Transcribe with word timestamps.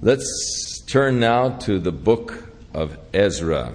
Let's 0.00 0.80
turn 0.86 1.18
now 1.18 1.56
to 1.58 1.80
the 1.80 1.90
book 1.90 2.44
of 2.72 2.96
Ezra. 3.12 3.72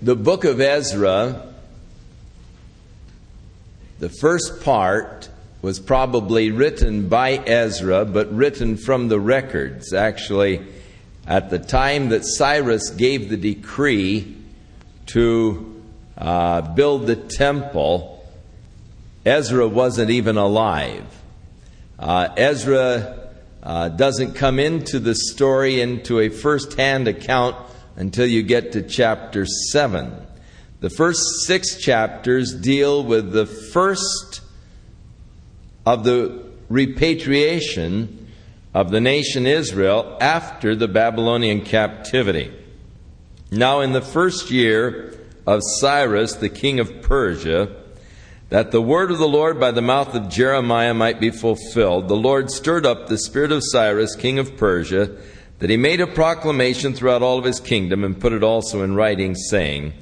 The 0.00 0.16
book 0.16 0.44
of 0.44 0.58
Ezra, 0.58 1.52
the 3.98 4.08
first 4.08 4.62
part 4.62 5.28
was 5.60 5.78
probably 5.78 6.50
written 6.50 7.10
by 7.10 7.32
Ezra, 7.32 8.06
but 8.06 8.34
written 8.34 8.78
from 8.78 9.08
the 9.08 9.20
records. 9.20 9.92
Actually, 9.92 10.62
at 11.26 11.50
the 11.50 11.58
time 11.58 12.08
that 12.08 12.24
Cyrus 12.24 12.88
gave 12.88 13.28
the 13.28 13.36
decree 13.36 14.34
to 15.08 15.82
uh, 16.16 16.62
build 16.62 17.06
the 17.06 17.16
temple, 17.16 18.26
Ezra 19.26 19.68
wasn't 19.68 20.08
even 20.08 20.38
alive. 20.38 21.04
Uh, 21.98 22.28
Ezra 22.36 23.30
uh, 23.62 23.88
doesn't 23.88 24.34
come 24.34 24.58
into 24.58 24.98
the 24.98 25.14
story 25.14 25.80
into 25.80 26.20
a 26.20 26.28
first 26.28 26.74
hand 26.74 27.08
account 27.08 27.56
until 27.96 28.26
you 28.26 28.42
get 28.42 28.72
to 28.72 28.82
chapter 28.82 29.46
7. 29.46 30.26
The 30.80 30.90
first 30.90 31.46
six 31.46 31.76
chapters 31.76 32.52
deal 32.52 33.02
with 33.04 33.32
the 33.32 33.46
first 33.46 34.42
of 35.86 36.04
the 36.04 36.44
repatriation 36.68 38.28
of 38.74 38.90
the 38.90 39.00
nation 39.00 39.46
Israel 39.46 40.16
after 40.20 40.74
the 40.74 40.88
Babylonian 40.88 41.60
captivity. 41.60 42.52
Now, 43.50 43.80
in 43.80 43.92
the 43.92 44.02
first 44.02 44.50
year 44.50 45.14
of 45.46 45.60
Cyrus, 45.78 46.34
the 46.34 46.48
king 46.48 46.80
of 46.80 47.02
Persia, 47.02 47.83
that 48.50 48.70
the 48.70 48.82
word 48.82 49.10
of 49.10 49.18
the 49.18 49.28
Lord 49.28 49.58
by 49.58 49.70
the 49.70 49.82
mouth 49.82 50.14
of 50.14 50.28
Jeremiah 50.28 50.94
might 50.94 51.20
be 51.20 51.30
fulfilled, 51.30 52.08
the 52.08 52.16
Lord 52.16 52.50
stirred 52.50 52.86
up 52.86 53.06
the 53.06 53.18
spirit 53.18 53.52
of 53.52 53.62
Cyrus, 53.64 54.14
king 54.14 54.38
of 54.38 54.56
Persia, 54.56 55.16
that 55.58 55.70
he 55.70 55.76
made 55.76 56.00
a 56.00 56.06
proclamation 56.06 56.92
throughout 56.92 57.22
all 57.22 57.38
of 57.38 57.44
his 57.44 57.60
kingdom 57.60 58.04
and 58.04 58.20
put 58.20 58.32
it 58.32 58.42
also 58.42 58.82
in 58.82 58.94
writing, 58.94 59.34
saying, 59.34 59.94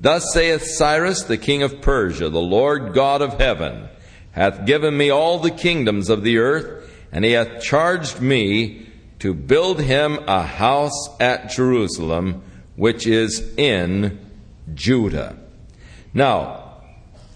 Thus 0.00 0.32
saith 0.32 0.62
Cyrus, 0.62 1.22
the 1.22 1.38
king 1.38 1.62
of 1.62 1.80
Persia, 1.80 2.28
the 2.28 2.40
Lord 2.40 2.92
God 2.92 3.22
of 3.22 3.40
heaven, 3.40 3.88
hath 4.32 4.66
given 4.66 4.96
me 4.96 5.10
all 5.10 5.38
the 5.38 5.50
kingdoms 5.50 6.10
of 6.10 6.22
the 6.22 6.38
earth, 6.38 6.92
and 7.10 7.24
he 7.24 7.32
hath 7.32 7.62
charged 7.62 8.20
me 8.20 8.86
to 9.20 9.32
build 9.32 9.80
him 9.80 10.18
a 10.26 10.42
house 10.42 11.08
at 11.18 11.48
Jerusalem, 11.50 12.42
which 12.76 13.06
is 13.06 13.54
in 13.56 14.18
Judah. 14.74 15.38
Now, 16.12 16.65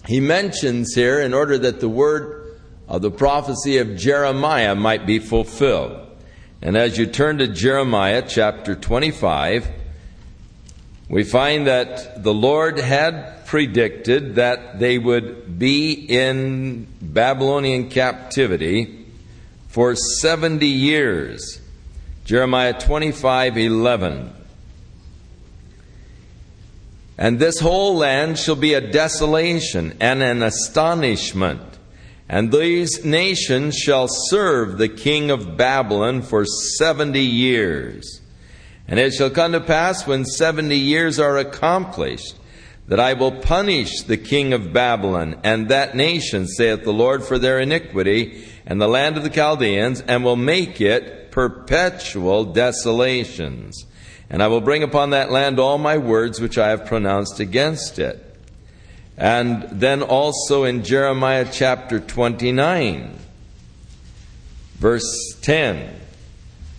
he 0.07 0.19
mentions 0.19 0.93
here 0.93 1.19
in 1.19 1.33
order 1.33 1.57
that 1.57 1.79
the 1.79 1.89
word 1.89 2.57
of 2.87 3.01
the 3.01 3.11
prophecy 3.11 3.77
of 3.77 3.95
Jeremiah 3.95 4.75
might 4.75 5.05
be 5.05 5.19
fulfilled. 5.19 6.07
And 6.61 6.77
as 6.77 6.97
you 6.97 7.07
turn 7.07 7.37
to 7.39 7.47
Jeremiah 7.47 8.23
chapter 8.27 8.75
25, 8.75 9.67
we 11.09 11.23
find 11.23 11.67
that 11.67 12.23
the 12.23 12.33
Lord 12.33 12.79
had 12.79 13.45
predicted 13.45 14.35
that 14.35 14.79
they 14.79 14.97
would 14.97 15.59
be 15.59 15.91
in 15.91 16.87
Babylonian 17.01 17.89
captivity 17.89 19.05
for 19.67 19.95
70 19.95 20.65
years. 20.65 21.59
Jeremiah 22.25 22.79
25 22.79 23.57
11. 23.57 24.33
And 27.21 27.37
this 27.37 27.59
whole 27.59 27.97
land 27.97 28.39
shall 28.39 28.55
be 28.55 28.73
a 28.73 28.81
desolation 28.81 29.95
and 29.99 30.23
an 30.23 30.41
astonishment. 30.41 31.61
And 32.27 32.51
these 32.51 33.05
nations 33.05 33.75
shall 33.75 34.07
serve 34.07 34.79
the 34.79 34.89
king 34.89 35.29
of 35.29 35.55
Babylon 35.55 36.23
for 36.23 36.45
seventy 36.45 37.21
years. 37.21 38.21
And 38.87 38.99
it 38.99 39.13
shall 39.13 39.29
come 39.29 39.51
to 39.51 39.61
pass 39.61 40.07
when 40.07 40.25
seventy 40.25 40.77
years 40.77 41.19
are 41.19 41.37
accomplished, 41.37 42.37
that 42.87 42.99
I 42.99 43.13
will 43.13 43.33
punish 43.33 44.01
the 44.01 44.17
king 44.17 44.51
of 44.51 44.73
Babylon 44.73 45.39
and 45.43 45.69
that 45.69 45.95
nation, 45.95 46.47
saith 46.47 46.83
the 46.83 46.91
Lord, 46.91 47.23
for 47.23 47.37
their 47.37 47.59
iniquity, 47.59 48.47
and 48.65 48.81
the 48.81 48.87
land 48.87 49.15
of 49.15 49.21
the 49.21 49.29
Chaldeans, 49.29 50.01
and 50.01 50.23
will 50.23 50.35
make 50.35 50.81
it 50.81 51.29
perpetual 51.29 52.45
desolations. 52.45 53.85
And 54.31 54.41
I 54.41 54.47
will 54.47 54.61
bring 54.61 54.81
upon 54.81 55.09
that 55.09 55.29
land 55.29 55.59
all 55.59 55.77
my 55.77 55.97
words 55.97 56.39
which 56.39 56.57
I 56.57 56.69
have 56.69 56.85
pronounced 56.85 57.41
against 57.41 57.99
it. 57.99 58.25
And 59.17 59.63
then 59.69 60.01
also 60.01 60.63
in 60.63 60.85
Jeremiah 60.85 61.45
chapter 61.51 61.99
29, 61.99 63.19
verse 64.75 65.35
10. 65.41 65.99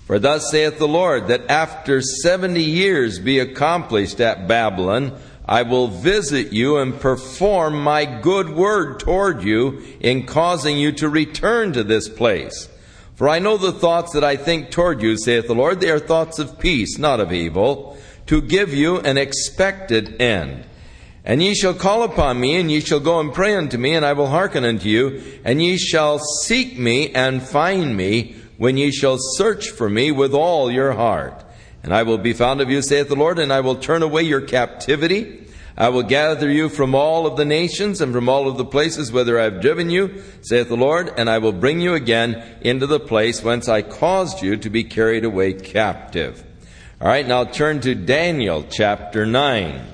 For 0.06 0.18
thus 0.18 0.50
saith 0.50 0.78
the 0.78 0.88
Lord, 0.88 1.28
that 1.28 1.50
after 1.50 2.00
seventy 2.00 2.64
years 2.64 3.18
be 3.18 3.38
accomplished 3.38 4.18
at 4.18 4.48
Babylon, 4.48 5.12
I 5.44 5.62
will 5.62 5.88
visit 5.88 6.54
you 6.54 6.78
and 6.78 6.98
perform 6.98 7.82
my 7.82 8.06
good 8.06 8.48
word 8.48 8.98
toward 8.98 9.42
you 9.42 9.82
in 10.00 10.24
causing 10.24 10.78
you 10.78 10.92
to 10.92 11.08
return 11.08 11.74
to 11.74 11.84
this 11.84 12.08
place. 12.08 12.68
For 13.22 13.28
I 13.28 13.38
know 13.38 13.56
the 13.56 13.70
thoughts 13.70 14.14
that 14.14 14.24
I 14.24 14.34
think 14.34 14.72
toward 14.72 15.00
you, 15.00 15.16
saith 15.16 15.46
the 15.46 15.54
Lord. 15.54 15.78
They 15.78 15.92
are 15.92 16.00
thoughts 16.00 16.40
of 16.40 16.58
peace, 16.58 16.98
not 16.98 17.20
of 17.20 17.32
evil, 17.32 17.96
to 18.26 18.42
give 18.42 18.74
you 18.74 18.98
an 18.98 19.16
expected 19.16 20.20
end. 20.20 20.64
And 21.24 21.40
ye 21.40 21.54
shall 21.54 21.72
call 21.72 22.02
upon 22.02 22.40
me, 22.40 22.56
and 22.56 22.68
ye 22.68 22.80
shall 22.80 22.98
go 22.98 23.20
and 23.20 23.32
pray 23.32 23.54
unto 23.54 23.78
me, 23.78 23.94
and 23.94 24.04
I 24.04 24.12
will 24.14 24.26
hearken 24.26 24.64
unto 24.64 24.88
you, 24.88 25.22
and 25.44 25.62
ye 25.62 25.78
shall 25.78 26.18
seek 26.18 26.76
me 26.76 27.12
and 27.12 27.40
find 27.40 27.96
me, 27.96 28.34
when 28.56 28.76
ye 28.76 28.90
shall 28.90 29.18
search 29.36 29.70
for 29.70 29.88
me 29.88 30.10
with 30.10 30.34
all 30.34 30.68
your 30.68 30.90
heart. 30.90 31.44
And 31.84 31.94
I 31.94 32.02
will 32.02 32.18
be 32.18 32.32
found 32.32 32.60
of 32.60 32.70
you, 32.70 32.82
saith 32.82 33.06
the 33.06 33.14
Lord, 33.14 33.38
and 33.38 33.52
I 33.52 33.60
will 33.60 33.76
turn 33.76 34.02
away 34.02 34.24
your 34.24 34.40
captivity 34.40 35.46
I 35.76 35.88
will 35.88 36.02
gather 36.02 36.50
you 36.50 36.68
from 36.68 36.94
all 36.94 37.26
of 37.26 37.36
the 37.36 37.44
nations 37.44 38.00
and 38.00 38.12
from 38.12 38.28
all 38.28 38.46
of 38.46 38.58
the 38.58 38.64
places 38.64 39.10
whither 39.10 39.40
I 39.40 39.44
have 39.44 39.62
driven 39.62 39.88
you, 39.88 40.22
saith 40.42 40.68
the 40.68 40.76
Lord, 40.76 41.12
and 41.16 41.30
I 41.30 41.38
will 41.38 41.52
bring 41.52 41.80
you 41.80 41.94
again 41.94 42.42
into 42.60 42.86
the 42.86 43.00
place 43.00 43.42
whence 43.42 43.68
I 43.68 43.80
caused 43.80 44.42
you 44.42 44.56
to 44.58 44.68
be 44.68 44.84
carried 44.84 45.24
away 45.24 45.54
captive. 45.54 46.44
All 47.00 47.08
right, 47.08 47.26
now 47.26 47.44
turn 47.44 47.80
to 47.80 47.94
Daniel 47.94 48.64
chapter 48.68 49.24
9. 49.24 49.86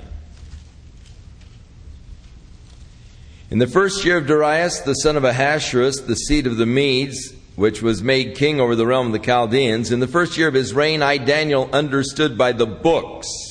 In 3.51 3.59
the 3.59 3.67
first 3.67 4.05
year 4.05 4.19
of 4.19 4.27
Darius, 4.27 4.81
the 4.81 4.95
son 4.95 5.17
of 5.17 5.25
Ahasuerus, 5.25 6.01
the 6.01 6.17
seed 6.17 6.47
of 6.47 6.59
the 6.59 6.67
Medes, 6.67 7.33
which 7.57 7.81
was 7.83 8.03
made 8.03 8.37
king 8.37 8.61
over 8.61 8.77
the 8.77 8.87
realm 8.87 9.07
of 9.07 9.13
the 9.13 9.19
Chaldeans, 9.19 9.91
in 9.91 10.01
the 10.01 10.07
first 10.07 10.37
year 10.37 10.49
of 10.49 10.55
his 10.55 10.75
reign, 10.75 11.03
I, 11.03 11.17
Daniel, 11.17 11.71
understood 11.73 12.37
by 12.37 12.53
the 12.53 12.67
books 12.67 13.48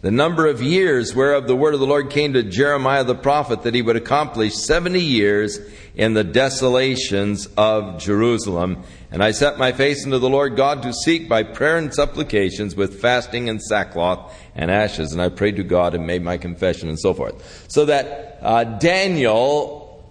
the 0.00 0.10
number 0.12 0.46
of 0.46 0.62
years 0.62 1.12
whereof 1.12 1.48
the 1.48 1.56
word 1.56 1.74
of 1.74 1.80
the 1.80 1.86
Lord 1.86 2.10
came 2.10 2.32
to 2.34 2.42
Jeremiah 2.44 3.02
the 3.02 3.16
prophet 3.16 3.62
that 3.62 3.74
he 3.74 3.82
would 3.82 3.96
accomplish 3.96 4.54
70 4.54 5.00
years 5.00 5.58
in 5.96 6.14
the 6.14 6.22
desolations 6.22 7.48
of 7.56 7.98
Jerusalem. 7.98 8.84
And 9.10 9.24
I 9.24 9.32
set 9.32 9.58
my 9.58 9.72
face 9.72 10.04
unto 10.04 10.18
the 10.18 10.28
Lord 10.28 10.54
God 10.54 10.84
to 10.84 10.92
seek 10.92 11.28
by 11.28 11.42
prayer 11.42 11.78
and 11.78 11.92
supplications 11.92 12.76
with 12.76 13.00
fasting 13.00 13.48
and 13.48 13.60
sackcloth 13.60 14.32
and 14.54 14.70
ashes. 14.70 15.12
And 15.12 15.20
I 15.20 15.30
prayed 15.30 15.56
to 15.56 15.64
God 15.64 15.96
and 15.96 16.06
made 16.06 16.22
my 16.22 16.36
confession 16.36 16.88
and 16.88 16.98
so 16.98 17.12
forth. 17.12 17.66
So 17.68 17.86
that 17.86 18.38
uh, 18.40 18.62
Daniel, 18.62 20.08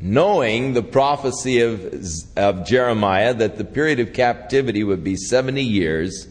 knowing 0.00 0.74
the 0.74 0.82
prophecy 0.82 1.60
of, 1.62 2.04
of 2.36 2.64
Jeremiah 2.64 3.34
that 3.34 3.58
the 3.58 3.64
period 3.64 3.98
of 3.98 4.12
captivity 4.12 4.84
would 4.84 5.02
be 5.02 5.16
70 5.16 5.60
years, 5.60 6.28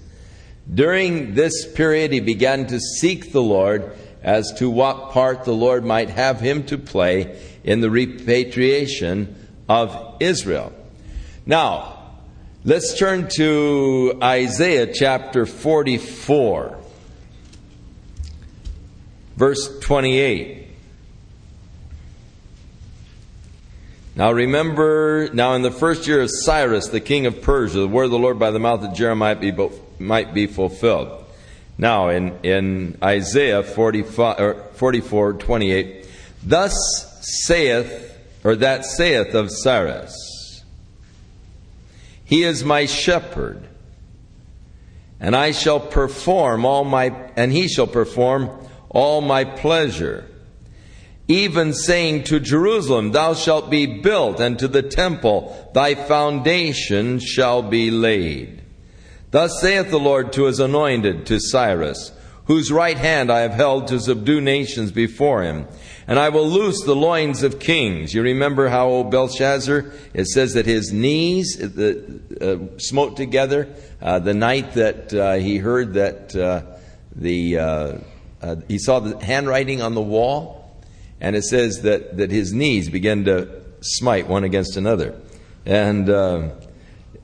during 0.74 1.36
this 1.36 1.72
period, 1.74 2.12
he 2.12 2.20
began 2.20 2.68
to 2.68 2.80
seek 2.80 3.32
the 3.32 3.42
Lord 3.42 3.96
as 4.24 4.52
to 4.54 4.70
what 4.70 5.12
part 5.12 5.44
the 5.44 5.54
Lord 5.54 5.86
might 5.86 6.10
have 6.10 6.40
him 6.40 6.66
to 6.66 6.78
play 6.78 7.40
in 7.64 7.82
the 7.82 7.90
repatriation 7.90 9.36
of 9.70 10.16
Israel. 10.20 10.74
Now, 11.46 12.14
let's 12.64 12.98
turn 12.98 13.30
to 13.36 14.18
Isaiah 14.24 14.92
chapter 14.92 15.46
44, 15.46 16.80
verse 19.38 19.80
28. 19.80 20.64
Now 24.16 24.32
remember, 24.32 25.30
now 25.34 25.54
in 25.54 25.62
the 25.62 25.72
first 25.72 26.08
year 26.08 26.22
of 26.22 26.30
Cyrus, 26.32 26.88
the 26.88 27.02
king 27.02 27.26
of 27.26 27.42
Persia, 27.42 27.80
the 27.80 27.88
word 27.88 28.06
of 28.06 28.12
the 28.12 28.18
Lord 28.18 28.40
by 28.40 28.50
the 28.50 28.60
mouth 28.60 28.82
of 28.84 28.96
Jeremiah 28.96 29.36
might 30.00 30.34
be 30.34 30.48
fulfilled. 30.48 31.24
Now, 31.78 32.10
in, 32.10 32.38
in 32.44 32.98
Isaiah 33.04 33.64
45, 33.64 34.72
44 34.78 35.34
28, 35.34 36.08
thus 36.44 36.74
saith, 37.22 38.18
or 38.44 38.56
that 38.56 38.86
saith 38.86 39.34
of 39.34 39.52
Cyrus, 39.52 40.64
He 42.24 42.44
is 42.44 42.64
my 42.64 42.86
shepherd, 42.86 43.68
and 45.20 45.36
I 45.36 45.52
shall 45.52 45.80
perform 45.80 46.66
all 46.66 46.86
my, 46.86 47.08
and 47.36 47.52
he 47.52 47.68
shall 47.68 47.88
perform 47.88 48.50
all 48.90 49.22
my 49.22 49.44
pleasure. 49.44 50.30
even 51.28 51.74
saying 51.74 52.24
to 52.24 52.40
Jerusalem, 52.40 53.12
Thou 53.12 53.34
shalt 53.34 53.70
be 53.70 53.86
built, 53.86 54.40
and 54.40 54.60
to 54.60 54.68
the 54.68 54.84
temple, 54.84 55.72
Thy 55.74 55.96
foundation 55.96 57.20
shall 57.20 57.64
be 57.64 57.90
laid. 57.90 58.62
Thus 59.32 59.60
saith 59.60 59.90
the 59.90 60.00
Lord 60.00 60.32
to 60.34 60.46
his 60.46 60.60
anointed, 60.60 61.26
to 61.28 61.40
Cyrus, 61.40 62.12
whose 62.46 62.72
right 62.72 62.98
hand 62.98 63.32
I 63.32 63.40
have 63.40 63.54
held 63.54 63.88
to 63.88 64.00
subdue 64.00 64.40
nations 64.40 64.92
before 64.92 65.44
him. 65.44 65.68
And 66.08 66.20
I 66.20 66.30
will 66.30 66.48
loose 66.48 66.84
the 66.84 66.96
loins 66.96 67.42
of 67.42 67.60
kings. 67.60 68.14
You 68.14 68.22
remember 68.22 68.70
how 68.70 68.88
old 68.88 69.10
Belshazzar, 69.10 69.92
it 70.14 70.28
says 70.28 70.54
that 70.54 70.68
his 70.68 70.94
knees 70.94 71.60
uh, 71.60 72.78
smote 72.78 73.18
together 73.18 73.74
uh, 74.02 74.20
the 74.20 74.36
night 74.36 74.74
that 74.74 75.14
uh, 75.14 75.34
he 75.34 75.58
heard 75.58 75.94
that 75.96 76.36
uh, 76.36 76.78
the, 77.16 77.58
uh, 77.58 77.98
uh, 78.42 78.56
he 78.68 78.78
saw 78.78 79.00
the 79.00 79.26
handwriting 79.26 79.82
on 79.82 79.96
the 79.96 80.02
wall. 80.02 80.62
And 81.20 81.36
it 81.36 81.46
says 81.46 81.82
that, 81.82 82.18
that 82.18 82.30
his 82.30 82.54
knees 82.54 82.90
began 82.90 83.26
to 83.26 83.64
smite 83.82 84.28
one 84.28 84.44
against 84.44 84.78
another. 84.78 85.20
And, 85.66 86.08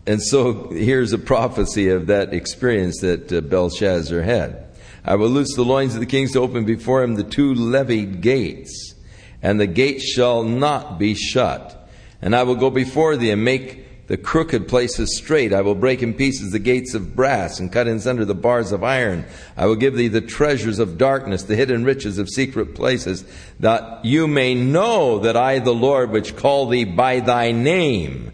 and 0.07 0.21
so 0.21 0.69
here's 0.69 1.13
a 1.13 1.19
prophecy 1.19 1.89
of 1.89 2.07
that 2.07 2.33
experience 2.33 3.01
that 3.01 3.31
uh, 3.31 3.41
Belshazzar 3.41 4.21
had. 4.21 4.65
I 5.03 5.15
will 5.15 5.29
loose 5.29 5.55
the 5.55 5.65
loins 5.65 5.93
of 5.93 5.99
the 5.99 6.05
kings 6.05 6.33
to 6.33 6.39
open 6.39 6.65
before 6.65 7.03
him 7.03 7.15
the 7.15 7.23
two 7.23 7.53
levied 7.53 8.21
gates, 8.21 8.93
and 9.41 9.59
the 9.59 9.67
gates 9.67 10.03
shall 10.03 10.43
not 10.43 10.99
be 10.99 11.15
shut. 11.15 11.77
And 12.21 12.35
I 12.35 12.43
will 12.43 12.55
go 12.55 12.69
before 12.69 13.17
thee 13.17 13.31
and 13.31 13.43
make 13.43 14.07
the 14.07 14.17
crooked 14.17 14.67
places 14.67 15.17
straight. 15.17 15.53
I 15.53 15.61
will 15.61 15.73
break 15.73 16.03
in 16.03 16.13
pieces 16.13 16.51
the 16.51 16.59
gates 16.59 16.93
of 16.93 17.15
brass 17.15 17.59
and 17.59 17.71
cut 17.71 17.87
in 17.87 17.99
sunder 17.99 18.25
the 18.25 18.35
bars 18.35 18.71
of 18.71 18.83
iron. 18.83 19.25
I 19.55 19.67
will 19.67 19.77
give 19.77 19.95
thee 19.95 20.09
the 20.09 20.21
treasures 20.21 20.79
of 20.79 20.97
darkness, 20.97 21.43
the 21.43 21.55
hidden 21.55 21.85
riches 21.85 22.17
of 22.17 22.29
secret 22.29 22.75
places, 22.75 23.23
that 23.59 24.03
you 24.03 24.27
may 24.27 24.53
know 24.53 25.19
that 25.19 25.37
I, 25.37 25.59
the 25.59 25.73
Lord, 25.73 26.11
which 26.11 26.35
call 26.35 26.67
thee 26.67 26.83
by 26.83 27.21
thy 27.21 27.53
name, 27.53 28.30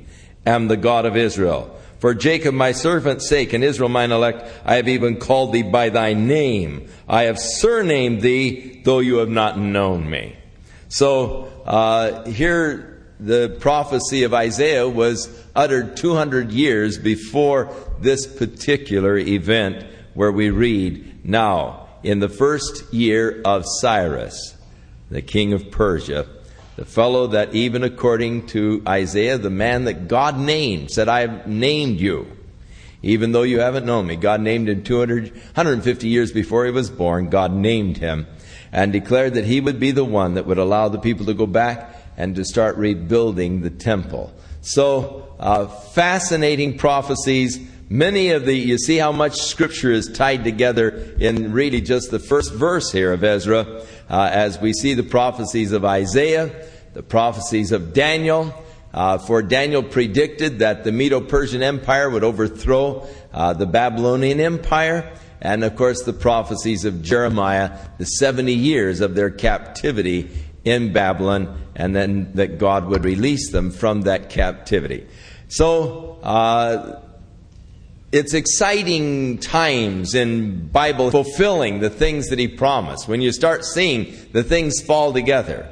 am 0.47 0.67
the 0.67 0.77
God 0.77 1.05
of 1.05 1.15
Israel. 1.15 1.73
For 1.99 2.13
Jacob 2.13 2.53
my 2.53 2.73
servant's 2.73 3.27
sake 3.27 3.53
and 3.53 3.63
Israel 3.63 3.89
mine 3.89 4.11
elect, 4.11 4.47
I 4.63 4.75
have 4.75 4.87
even 4.87 5.17
called 5.17 5.53
thee 5.53 5.63
by 5.63 5.89
thy 5.89 6.13
name. 6.13 6.89
I 7.07 7.23
have 7.23 7.39
surnamed 7.39 8.21
thee, 8.21 8.81
though 8.83 8.99
you 8.99 9.17
have 9.17 9.29
not 9.29 9.57
known 9.57 10.09
me. 10.09 10.35
So 10.89 11.51
uh, 11.65 12.25
here, 12.25 13.03
the 13.19 13.57
prophecy 13.59 14.23
of 14.23 14.33
Isaiah 14.33 14.87
was 14.87 15.27
uttered 15.55 15.97
200 15.97 16.51
years 16.51 16.99
before 16.99 17.73
this 17.99 18.27
particular 18.27 19.17
event 19.17 19.85
where 20.13 20.31
we 20.31 20.51
read, 20.51 21.25
Now, 21.25 21.89
in 22.03 22.19
the 22.19 22.29
first 22.29 22.93
year 22.93 23.41
of 23.43 23.65
Cyrus, 23.65 24.55
the 25.09 25.21
king 25.21 25.53
of 25.53 25.71
Persia, 25.71 26.27
the 26.77 26.85
fellow 26.85 27.25
that, 27.27 27.55
even 27.55 27.83
according 27.83 28.45
to 28.45 28.83
Isaiah, 28.87 29.39
the 29.39 29.49
man 29.49 29.85
that 29.85 30.07
God 30.07 30.37
named, 30.37 30.91
said, 30.91 31.09
I 31.09 31.21
have 31.21 31.47
named 31.47 31.99
you. 31.99 32.31
Even 33.01 33.31
though 33.31 33.41
you 33.41 33.59
haven't 33.59 33.85
known 33.85 34.05
me. 34.05 34.15
God 34.15 34.41
named 34.41 34.69
him 34.69 34.83
200, 34.83 35.31
150 35.31 36.07
years 36.07 36.31
before 36.31 36.65
he 36.65 36.71
was 36.71 36.91
born. 36.91 37.29
God 37.29 37.51
named 37.51 37.97
him 37.97 38.27
and 38.71 38.93
declared 38.93 39.33
that 39.33 39.45
he 39.45 39.59
would 39.59 39.79
be 39.79 39.89
the 39.89 40.05
one 40.05 40.35
that 40.35 40.45
would 40.45 40.59
allow 40.59 40.87
the 40.87 40.99
people 40.99 41.25
to 41.25 41.33
go 41.33 41.47
back 41.47 41.95
and 42.15 42.35
to 42.35 42.45
start 42.45 42.77
rebuilding 42.77 43.61
the 43.61 43.69
temple. 43.71 44.31
So, 44.61 45.35
uh, 45.39 45.65
fascinating 45.65 46.77
prophecies. 46.77 47.59
Many 47.89 48.31
of 48.31 48.45
the, 48.45 48.53
you 48.53 48.77
see 48.77 48.97
how 48.97 49.11
much 49.11 49.37
scripture 49.37 49.91
is 49.91 50.11
tied 50.11 50.43
together 50.43 50.89
in 51.19 51.53
really 51.53 51.81
just 51.81 52.11
the 52.11 52.19
first 52.19 52.53
verse 52.53 52.91
here 52.91 53.13
of 53.13 53.23
Ezra 53.23 53.83
uh, 54.09 54.29
as 54.31 54.59
we 54.59 54.73
see 54.73 54.93
the 54.93 55.03
prophecies 55.03 55.71
of 55.71 55.85
Isaiah, 55.85 56.67
the 56.93 57.03
prophecies 57.03 57.71
of 57.71 57.93
Daniel. 57.93 58.53
Uh, 58.93 59.17
for 59.17 59.43
Daniel 59.43 59.83
predicted 59.83 60.59
that 60.59 60.83
the 60.83 60.91
Medo 60.91 61.21
Persian 61.21 61.61
Empire 61.61 62.09
would 62.09 62.23
overthrow 62.23 63.07
uh, 63.33 63.53
the 63.53 63.65
Babylonian 63.65 64.39
Empire. 64.39 65.13
And 65.41 65.63
of 65.63 65.75
course, 65.75 66.01
the 66.03 66.13
prophecies 66.13 66.85
of 66.85 67.03
Jeremiah, 67.03 67.77
the 67.99 68.05
70 68.05 68.53
years 68.53 69.01
of 69.01 69.13
their 69.13 69.29
captivity 69.29 70.31
in 70.63 70.93
Babylon, 70.93 71.61
and 71.75 71.95
then 71.95 72.31
that 72.33 72.57
God 72.57 72.87
would 72.87 73.05
release 73.05 73.51
them 73.51 73.71
from 73.71 74.01
that 74.03 74.29
captivity. 74.29 75.05
So, 75.47 76.19
uh, 76.23 77.01
it's 78.11 78.33
exciting 78.33 79.37
times 79.37 80.15
in 80.15 80.67
Bible 80.67 81.11
fulfilling 81.11 81.79
the 81.79 81.89
things 81.89 82.27
that 82.27 82.39
He 82.39 82.47
promised. 82.47 83.07
When 83.07 83.21
you 83.21 83.31
start 83.31 83.65
seeing 83.65 84.15
the 84.31 84.43
things 84.43 84.81
fall 84.81 85.11
together. 85.11 85.69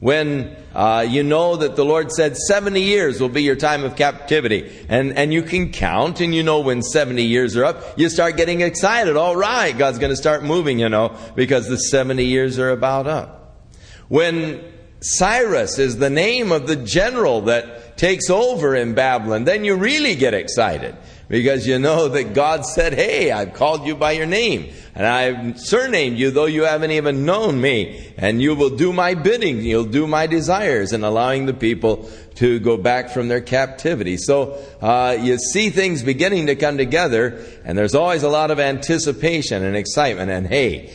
When 0.00 0.56
uh, 0.74 1.04
you 1.08 1.24
know 1.24 1.56
that 1.56 1.74
the 1.74 1.84
Lord 1.84 2.12
said 2.12 2.36
70 2.36 2.80
years 2.80 3.20
will 3.20 3.30
be 3.30 3.42
your 3.42 3.56
time 3.56 3.82
of 3.82 3.96
captivity, 3.96 4.70
and, 4.88 5.12
and 5.14 5.32
you 5.32 5.42
can 5.42 5.72
count, 5.72 6.20
and 6.20 6.32
you 6.32 6.44
know 6.44 6.60
when 6.60 6.82
70 6.82 7.24
years 7.24 7.56
are 7.56 7.64
up, 7.64 7.98
you 7.98 8.08
start 8.08 8.36
getting 8.36 8.60
excited. 8.60 9.16
All 9.16 9.34
right, 9.34 9.76
God's 9.76 9.98
going 9.98 10.10
to 10.10 10.16
start 10.16 10.44
moving, 10.44 10.78
you 10.78 10.88
know, 10.88 11.16
because 11.34 11.68
the 11.68 11.78
70 11.78 12.24
years 12.24 12.60
are 12.60 12.70
about 12.70 13.08
up. 13.08 13.64
When 14.06 14.62
Cyrus 15.00 15.80
is 15.80 15.98
the 15.98 16.10
name 16.10 16.52
of 16.52 16.68
the 16.68 16.76
general 16.76 17.40
that 17.42 17.98
takes 17.98 18.30
over 18.30 18.76
in 18.76 18.94
Babylon, 18.94 19.44
then 19.44 19.64
you 19.64 19.74
really 19.74 20.14
get 20.14 20.32
excited 20.32 20.96
because 21.28 21.66
you 21.66 21.78
know 21.78 22.08
that 22.08 22.32
God 22.34 22.64
said, 22.64 22.94
Hey, 22.94 23.30
I've 23.30 23.52
called 23.52 23.86
you 23.86 23.94
by 23.94 24.12
your 24.12 24.26
name, 24.26 24.72
and 24.94 25.06
I've 25.06 25.60
surnamed 25.60 26.18
you, 26.18 26.30
though 26.30 26.46
you 26.46 26.62
haven't 26.62 26.90
even 26.90 27.24
known 27.24 27.60
me, 27.60 28.12
and 28.16 28.40
you 28.40 28.54
will 28.54 28.70
do 28.70 28.92
my 28.92 29.14
bidding, 29.14 29.62
you'll 29.62 29.84
do 29.84 30.06
my 30.06 30.26
desires, 30.26 30.92
and 30.92 31.04
allowing 31.04 31.46
the 31.46 31.54
people 31.54 32.10
to 32.36 32.58
go 32.60 32.76
back 32.76 33.10
from 33.10 33.28
their 33.28 33.42
captivity. 33.42 34.16
So 34.16 34.62
uh, 34.80 35.18
you 35.20 35.36
see 35.38 35.70
things 35.70 36.02
beginning 36.02 36.46
to 36.46 36.56
come 36.56 36.78
together, 36.78 37.44
and 37.64 37.76
there's 37.76 37.94
always 37.94 38.22
a 38.22 38.30
lot 38.30 38.50
of 38.50 38.58
anticipation 38.58 39.64
and 39.64 39.76
excitement, 39.76 40.30
and 40.30 40.46
hey, 40.46 40.92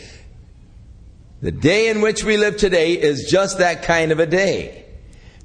the 1.42 1.52
day 1.52 1.90
in 1.90 2.02
which 2.02 2.24
we 2.24 2.38
live 2.38 2.58
today 2.58 2.94
is 2.94 3.30
just 3.30 3.58
that 3.58 3.84
kind 3.84 4.14
of 4.14 4.20
a 4.20 4.26
day 4.26 4.86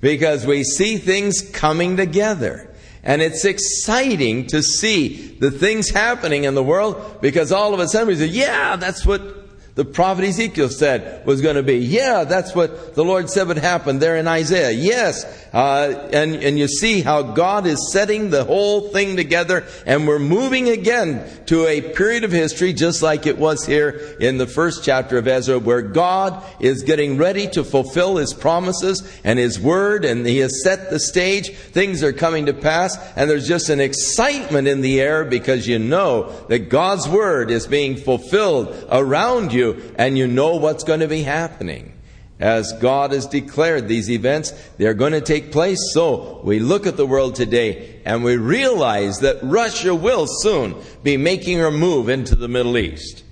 because 0.01 0.47
we 0.47 0.63
see 0.63 0.97
things 0.97 1.43
coming 1.43 1.97
together. 1.97 2.68
And 3.03 3.23
it's 3.23 3.45
exciting 3.45 4.47
to 4.49 4.63
see 4.63 5.37
the 5.39 5.51
things 5.51 5.91
happening 5.91 6.45
in 6.45 6.55
the 6.55 6.63
world 6.63 7.21
because 7.21 7.53
all 7.53 7.75
of 7.75 7.81
a 7.81 7.89
sudden 7.89 8.09
we 8.09 8.17
say, 8.17 8.27
yeah, 8.27 8.77
that's 8.77 9.07
what 9.07 9.38
the 9.79 9.85
prophet 9.85 10.25
Ezekiel 10.25 10.71
said 10.71 11.25
was 11.25 11.41
going 11.41 11.55
to 11.55 11.63
be. 11.63 11.77
Yeah, 11.77 12.25
that's 12.25 12.53
what 12.53 12.97
the 12.97 13.05
Lord 13.05 13.31
said 13.31 13.47
would 13.47 13.59
happen 13.59 14.01
there 14.01 14.17
in 14.17 14.27
Isaiah. 14.27 14.73
Yes. 14.73 15.25
Uh, 15.53 16.09
and, 16.13 16.35
and 16.35 16.59
you 16.59 16.67
see 16.67 17.01
how 17.01 17.23
God 17.23 17.65
is 17.65 17.93
setting 17.93 18.31
the 18.31 18.43
whole 18.43 18.89
thing 18.89 19.17
together 19.17 19.65
and 19.87 20.09
we're 20.09 20.19
moving 20.19 20.69
again 20.69 21.25
to 21.47 21.67
a 21.69 21.81
period 21.81 22.25
of 22.25 22.33
history 22.33 22.73
just 22.73 23.03
like 23.03 23.25
it 23.25 23.39
was 23.39 23.65
here 23.65 24.17
in 24.19 24.37
the 24.37 24.49
first 24.49 24.85
chapter 24.85 25.17
of 25.17 25.29
Ezra 25.29 25.61
where 25.61 25.81
God 25.81 26.43
is 26.61 26.83
getting 26.83 27.17
ready 27.17 27.47
to 27.51 27.63
fulfill 27.63 28.17
His 28.17 28.35
promises 28.35 29.09
and 29.23 29.39
His 29.39 29.61
word 29.61 30.05
and 30.05 30.27
He 30.27 30.39
has 30.39 30.63
set 30.65 30.91
the 30.91 30.99
stage. 30.99 31.55
Things 31.55 32.03
are 32.03 32.13
coming 32.13 32.47
to 32.47 32.53
pass 32.53 32.99
and 33.17 33.31
there's 33.31 33.47
just 33.47 33.69
an 33.69 33.81
excitement 33.81 34.67
in 34.67 34.81
the 34.81 35.01
air 35.01 35.25
because 35.25 35.69
you 35.69 35.79
know 35.79 36.33
that 36.49 36.69
God's 36.69 37.09
word 37.09 37.53
is 37.53 37.69
being 37.69 37.97
fulfilled 37.97 38.87
around 38.91 39.53
you 39.53 39.68
and 39.97 40.17
you 40.17 40.27
know 40.27 40.57
what's 40.57 40.85
going 40.85 41.01
to 41.01 41.09
be 41.09 41.23
happening. 41.23 41.93
As 42.41 42.73
God 42.75 43.13
has 43.13 43.27
declared 43.27 43.89
these 43.89 44.09
events, 44.11 44.53
they're 44.77 44.95
going 44.95 45.13
to 45.13 45.21
take 45.21 45.51
place. 45.51 45.79
So 45.93 46.41
we 46.45 46.61
look 46.61 46.87
at 46.87 46.97
the 46.97 47.07
world 47.07 47.35
today 47.35 48.01
and 48.05 48.23
we 48.23 48.37
realize 48.37 49.19
that 49.21 49.39
Russia 49.43 49.95
will 49.95 50.27
soon 50.29 50.77
be 51.03 51.17
making 51.17 51.59
her 51.59 51.73
move 51.73 52.09
into 52.09 52.37
the 52.37 52.47
Middle 52.47 52.79
East. 52.79 53.25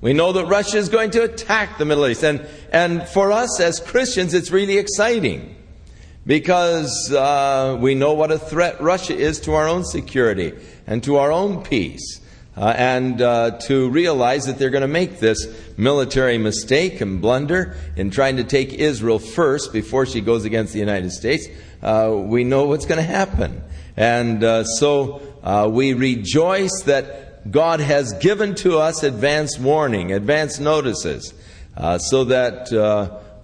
We 0.00 0.12
know 0.12 0.32
that 0.32 0.46
Russia 0.46 0.78
is 0.78 0.88
going 0.88 1.12
to 1.12 1.22
attack 1.22 1.78
the 1.78 1.84
Middle 1.84 2.08
East. 2.08 2.24
And, 2.24 2.44
and 2.72 3.06
for 3.06 3.30
us 3.30 3.60
as 3.60 3.78
Christians, 3.78 4.34
it's 4.34 4.50
really 4.50 4.76
exciting 4.78 5.54
because 6.26 7.12
uh, 7.12 7.78
we 7.80 7.94
know 7.94 8.12
what 8.12 8.32
a 8.32 8.38
threat 8.38 8.80
Russia 8.80 9.14
is 9.14 9.38
to 9.40 9.54
our 9.54 9.68
own 9.68 9.84
security 9.84 10.52
and 10.88 11.04
to 11.04 11.16
our 11.16 11.30
own 11.30 11.62
peace 11.62 12.20
uh, 12.56 12.74
and 12.76 13.22
uh, 13.22 13.58
to 13.58 13.88
realize 13.88 14.44
that 14.44 14.58
they're 14.58 14.70
going 14.70 14.82
to 14.82 14.88
make 14.88 15.20
this 15.20 15.46
military 15.78 16.36
mistake 16.36 17.00
and 17.00 17.20
blunder 17.20 17.76
in 17.96 18.10
trying 18.10 18.36
to 18.36 18.44
take 18.44 18.74
Israel 18.74 19.18
first 19.18 19.72
before 19.72 20.04
she 20.04 20.20
goes 20.20 20.44
against 20.44 20.72
the 20.72 20.78
United 20.78 21.12
States, 21.12 21.46
uh, 21.82 22.12
we 22.14 22.44
know 22.44 22.66
what's 22.66 22.84
going 22.84 22.98
to 22.98 23.02
happen. 23.02 23.62
And 23.96 24.44
uh, 24.44 24.64
so 24.64 25.22
uh, 25.42 25.68
we 25.72 25.94
rejoice 25.94 26.82
that 26.84 27.50
God 27.50 27.80
has 27.80 28.12
given 28.14 28.54
to 28.56 28.78
us 28.78 29.02
advance 29.02 29.58
warning, 29.58 30.12
advance 30.12 30.60
notices, 30.60 31.34
uh, 31.76 31.98
so 31.98 32.24
that 32.24 32.70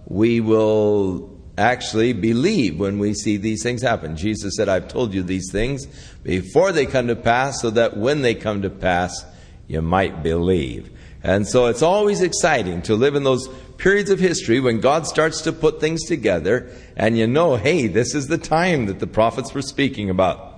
we 0.06 0.40
will 0.40 1.37
actually 1.58 2.12
believe 2.12 2.78
when 2.78 2.98
we 2.98 3.14
see 3.14 3.36
these 3.36 3.62
things 3.62 3.82
happen. 3.82 4.16
Jesus 4.16 4.56
said, 4.56 4.68
I've 4.68 4.88
told 4.88 5.12
you 5.12 5.22
these 5.22 5.50
things 5.50 5.86
before 6.22 6.72
they 6.72 6.86
come 6.86 7.08
to 7.08 7.16
pass, 7.16 7.60
so 7.60 7.70
that 7.70 7.96
when 7.96 8.22
they 8.22 8.34
come 8.34 8.62
to 8.62 8.70
pass, 8.70 9.24
you 9.66 9.82
might 9.82 10.22
believe. 10.22 10.90
And 11.22 11.46
so 11.46 11.66
it's 11.66 11.82
always 11.82 12.22
exciting 12.22 12.82
to 12.82 12.94
live 12.94 13.14
in 13.14 13.24
those 13.24 13.48
periods 13.76 14.10
of 14.10 14.18
history 14.18 14.60
when 14.60 14.80
God 14.80 15.06
starts 15.06 15.42
to 15.42 15.52
put 15.52 15.80
things 15.80 16.04
together 16.04 16.70
and 16.96 17.18
you 17.18 17.26
know, 17.26 17.56
hey, 17.56 17.86
this 17.86 18.14
is 18.14 18.28
the 18.28 18.38
time 18.38 18.86
that 18.86 19.00
the 19.00 19.06
prophets 19.06 19.52
were 19.52 19.62
speaking 19.62 20.10
about. 20.10 20.54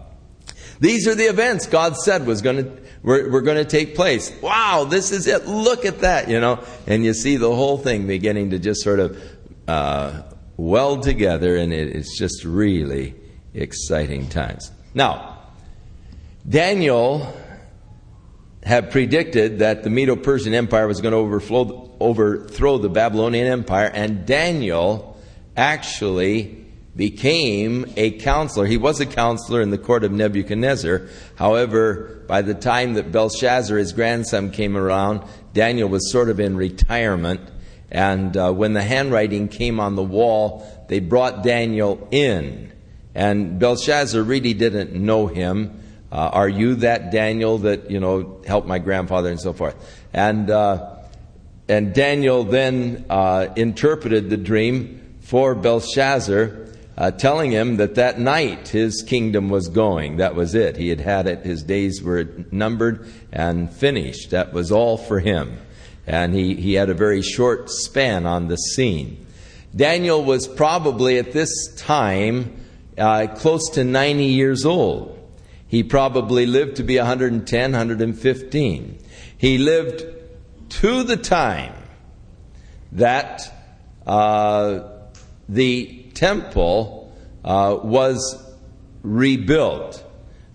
These 0.81 1.07
are 1.07 1.15
the 1.15 1.25
events 1.25 1.67
God 1.67 1.97
said 1.97 2.27
was 2.27 2.41
going 2.41 2.65
to 2.65 2.81
were, 3.03 3.29
were 3.31 3.43
going 3.43 3.57
to 3.57 3.65
take 3.65 3.95
place. 3.95 4.35
Wow, 4.43 4.87
this 4.89 5.11
is 5.13 5.27
it. 5.27 5.47
Look 5.47 5.85
at 5.85 6.01
that, 6.01 6.29
you 6.29 6.41
know. 6.41 6.63
And 6.87 7.05
you 7.05 7.15
see 7.15 7.37
the 7.37 7.55
whole 7.55 7.79
thing 7.79 8.07
beginning 8.07 8.51
to 8.51 8.59
just 8.59 8.83
sort 8.83 9.01
of 9.01 9.23
uh, 9.69 10.23
weld 10.61 11.03
together, 11.03 11.57
and 11.57 11.73
it's 11.73 12.19
just 12.19 12.45
really 12.45 13.15
exciting 13.55 14.29
times. 14.29 14.71
Now, 14.95 15.39
Daniel 16.49 17.33
had 18.63 18.91
predicted 18.91 19.61
that 19.61 19.83
the 19.83 19.91
Medo 19.91 20.17
Persian 20.17 20.53
Empire 20.53 20.87
was 20.87 21.01
going 21.01 21.13
to 21.13 21.91
overthrow 22.01 22.79
the 22.79 22.89
Babylonian 22.91 23.47
Empire, 23.47 23.91
and 23.93 24.27
Daniel 24.27 25.19
actually 25.57 26.57
became 26.95 27.87
a 27.97 28.11
counselor. 28.19 28.67
He 28.67 28.77
was 28.77 29.01
a 29.01 29.07
counselor 29.07 29.63
in 29.63 29.71
the 29.71 29.79
court 29.79 30.05
of 30.05 30.13
Nebuchadnezzar. 30.13 31.09
However, 31.37 32.23
by 32.27 32.43
the 32.43 32.55
time 32.55 32.95
that 32.95 33.11
Belshazzar, 33.11 33.79
his 33.79 33.93
grandson, 33.93 34.51
came 34.51 34.77
around, 34.77 35.23
Daniel 35.55 35.89
was 35.89 36.11
sort 36.13 36.29
of 36.29 36.39
in 36.39 36.57
retirement. 36.57 37.41
And 37.91 38.37
uh, 38.37 38.53
when 38.53 38.73
the 38.73 38.83
handwriting 38.83 39.49
came 39.49 39.81
on 39.81 39.97
the 39.97 40.03
wall, 40.03 40.67
they 40.89 41.01
brought 41.01 41.43
Daniel 41.43 42.07
in. 42.11 42.73
And 43.15 43.59
Belshazzar 43.59 44.23
really 44.23 44.55
didn't 44.55 44.93
know 44.93 45.27
him. 45.27 45.81
Uh, 46.13 46.31
are 46.33 46.49
you 46.49 46.77
that 46.77 47.11
Daniel 47.11 47.59
that, 47.59 47.91
you 47.91 48.01
know, 48.01 48.41
helped 48.47 48.67
my 48.67 48.79
grandfather 48.79 49.31
and 49.31 49.41
so 49.41 49.53
forth? 49.53 49.77
And, 50.13 50.51
uh, 50.51 50.97
and 51.69 51.95
Daniel 51.95 52.45
then 52.45 53.05
uh, 53.11 53.49
interpreted 53.57 54.31
the 54.31 54.37
dream 54.37 55.17
for 55.21 55.55
Belshazzar, 55.55 56.67
uh, 56.97 57.11
telling 57.13 57.51
him 57.51 57.77
that 57.77 57.95
that 57.95 58.19
night 58.19 58.69
his 58.69 59.03
kingdom 59.03 59.49
was 59.49 59.69
going. 59.69 60.17
That 60.17 60.35
was 60.35 60.55
it. 60.55 60.77
He 60.77 60.89
had 60.89 61.01
had 61.01 61.27
it. 61.27 61.45
His 61.45 61.63
days 61.63 62.03
were 62.03 62.29
numbered 62.51 63.07
and 63.33 63.73
finished. 63.73 64.31
That 64.31 64.53
was 64.53 64.73
all 64.73 64.97
for 64.97 65.21
him. 65.21 65.59
And 66.11 66.35
he, 66.35 66.57
he 66.57 66.75
had 66.75 66.91
a 66.91 66.95
very 66.95 67.23
short 67.23 67.71
span 67.71 68.27
on 68.27 68.49
the 68.49 68.57
scene. 68.57 69.25
Daniel 69.77 70.25
was 70.25 70.49
probably 70.49 71.19
at 71.19 71.31
this 71.31 71.73
time 71.77 72.53
uh, 72.99 73.29
close 73.37 73.71
to 73.71 73.85
90 73.85 74.25
years 74.25 74.67
old. 74.67 75.17
He 75.69 75.85
probably 75.85 76.47
lived 76.47 76.79
to 76.79 76.83
be 76.83 76.99
110, 76.99 77.71
115. 77.71 78.99
He 79.39 79.59
lived 79.59 80.05
to 80.71 81.05
the 81.05 81.17
time 81.17 81.75
that 82.91 83.49
uh, 84.05 84.81
the 85.49 86.07
temple 86.15 87.17
uh, 87.45 87.79
was 87.85 88.53
rebuilt. 89.05 90.05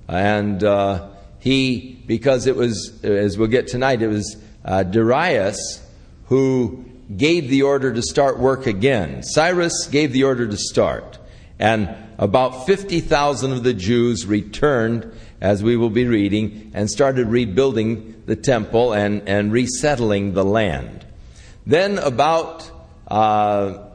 And 0.09 0.61
uh, 0.65 1.11
he, 1.39 2.03
because 2.05 2.45
it 2.45 2.57
was, 2.57 3.01
as 3.05 3.37
we'll 3.37 3.47
get 3.47 3.67
tonight, 3.67 4.01
it 4.01 4.09
was 4.09 4.35
uh, 4.65 4.83
Darius 4.83 5.81
who 6.25 6.83
gave 7.15 7.49
the 7.49 7.61
order 7.61 7.93
to 7.93 8.01
start 8.01 8.39
work 8.39 8.65
again. 8.65 9.23
Cyrus 9.23 9.87
gave 9.87 10.11
the 10.11 10.23
order 10.23 10.47
to 10.47 10.57
start. 10.57 11.19
And 11.59 11.95
about 12.17 12.65
50,000 12.65 13.51
of 13.51 13.63
the 13.63 13.73
Jews 13.73 14.25
returned, 14.25 15.11
as 15.39 15.63
we 15.63 15.77
will 15.77 15.89
be 15.89 16.05
reading, 16.05 16.71
and 16.73 16.89
started 16.89 17.27
rebuilding 17.27 18.23
the 18.25 18.35
temple 18.35 18.93
and, 18.93 19.27
and 19.29 19.51
resettling 19.51 20.33
the 20.33 20.43
land. 20.43 21.05
Then, 21.65 21.99
about, 21.99 22.69
uh, 23.07 23.85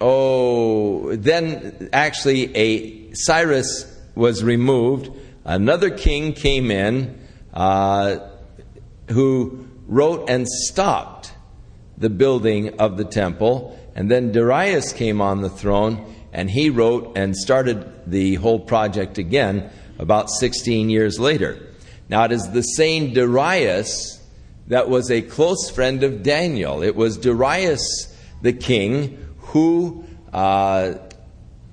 oh, 0.00 1.16
then 1.16 1.90
actually 1.92 2.56
a 2.56 3.12
Cyrus 3.12 3.96
was 4.14 4.44
removed. 4.44 5.10
Another 5.44 5.90
king 5.90 6.32
came 6.32 6.70
in 6.70 7.18
uh, 7.52 8.27
who 9.10 9.66
wrote 9.86 10.28
and 10.28 10.46
stopped 10.46 11.32
the 11.96 12.10
building 12.10 12.78
of 12.78 12.96
the 12.96 13.04
temple. 13.04 13.78
And 13.94 14.10
then 14.10 14.32
Darius 14.32 14.92
came 14.92 15.20
on 15.20 15.42
the 15.42 15.50
throne 15.50 16.14
and 16.32 16.50
he 16.50 16.70
wrote 16.70 17.16
and 17.16 17.36
started 17.36 18.10
the 18.10 18.36
whole 18.36 18.60
project 18.60 19.18
again 19.18 19.70
about 19.98 20.30
16 20.30 20.90
years 20.90 21.18
later. 21.18 21.58
Now, 22.08 22.24
it 22.24 22.32
is 22.32 22.50
the 22.50 22.62
same 22.62 23.12
Darius 23.12 24.22
that 24.68 24.88
was 24.88 25.10
a 25.10 25.22
close 25.22 25.70
friend 25.70 26.02
of 26.02 26.22
Daniel. 26.22 26.82
It 26.82 26.94
was 26.94 27.16
Darius 27.16 28.14
the 28.42 28.52
king 28.52 29.34
who 29.38 30.04
uh, 30.32 30.94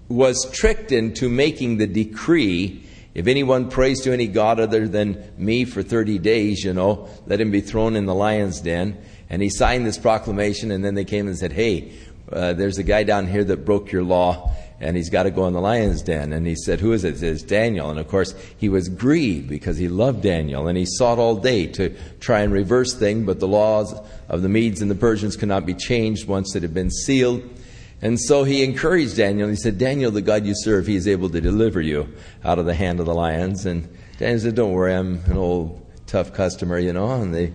was 0.07 0.49
tricked 0.51 0.91
into 0.91 1.29
making 1.29 1.77
the 1.77 1.87
decree 1.87 2.84
if 3.15 3.27
anyone 3.27 3.69
prays 3.69 4.01
to 4.01 4.11
any 4.11 4.27
god 4.27 4.59
other 4.59 4.87
than 4.87 5.31
me 5.37 5.65
for 5.65 5.81
30 5.81 6.19
days, 6.19 6.63
you 6.63 6.73
know, 6.73 7.09
let 7.25 7.41
him 7.41 7.49
be 7.49 7.61
thrown 7.61 7.95
in 7.95 8.05
the 8.05 8.13
lion's 8.13 8.61
den. 8.61 8.97
And 9.29 9.41
he 9.41 9.49
signed 9.49 9.87
this 9.87 9.97
proclamation, 9.97 10.69
and 10.69 10.85
then 10.85 10.93
they 10.93 11.05
came 11.05 11.27
and 11.27 11.37
said, 11.37 11.51
Hey, 11.51 11.93
uh, 12.31 12.53
there's 12.53 12.77
a 12.77 12.83
guy 12.83 13.03
down 13.03 13.27
here 13.27 13.43
that 13.43 13.65
broke 13.65 13.91
your 13.91 14.03
law 14.03 14.51
and 14.79 14.97
he's 14.97 15.09
got 15.09 15.23
to 15.23 15.31
go 15.31 15.47
in 15.47 15.53
the 15.53 15.61
lion's 15.61 16.01
den. 16.01 16.33
And 16.33 16.45
he 16.45 16.55
said, 16.55 16.79
Who 16.79 16.91
is 16.91 17.03
it? 17.03 17.21
It's 17.21 17.43
Daniel. 17.43 17.89
And 17.89 17.99
of 17.99 18.07
course, 18.07 18.35
he 18.57 18.67
was 18.67 18.89
grieved 18.89 19.47
because 19.47 19.77
he 19.77 19.87
loved 19.87 20.21
Daniel 20.21 20.67
and 20.67 20.77
he 20.77 20.85
sought 20.85 21.17
all 21.17 21.35
day 21.35 21.67
to 21.67 21.95
try 22.19 22.41
and 22.41 22.51
reverse 22.51 22.93
things, 22.93 23.25
but 23.25 23.39
the 23.39 23.47
laws 23.47 23.95
of 24.27 24.41
the 24.41 24.49
Medes 24.49 24.81
and 24.81 24.91
the 24.91 24.95
Persians 24.95 25.37
could 25.37 25.47
not 25.47 25.65
be 25.65 25.73
changed 25.73 26.27
once 26.27 26.55
it 26.55 26.61
had 26.61 26.73
been 26.73 26.91
sealed. 26.91 27.41
And 28.01 28.19
so 28.19 28.43
he 28.43 28.63
encouraged 28.63 29.17
Daniel. 29.17 29.49
He 29.49 29.55
said, 29.55 29.77
Daniel, 29.77 30.11
the 30.11 30.21
God 30.21 30.45
you 30.45 30.53
serve, 30.55 30.85
he 30.85 30.95
is 30.95 31.07
able 31.07 31.29
to 31.29 31.41
deliver 31.41 31.81
you 31.81 32.13
out 32.43 32.59
of 32.59 32.65
the 32.65 32.73
hand 32.73 32.99
of 32.99 33.05
the 33.05 33.13
lions. 33.13 33.65
And 33.65 33.87
Daniel 34.17 34.39
said, 34.39 34.55
Don't 34.55 34.73
worry, 34.73 34.93
I'm 34.93 35.23
an 35.25 35.37
old 35.37 35.85
tough 36.05 36.33
customer, 36.33 36.77
you 36.77 36.93
know, 36.93 37.21
and 37.21 37.33
they, 37.33 37.53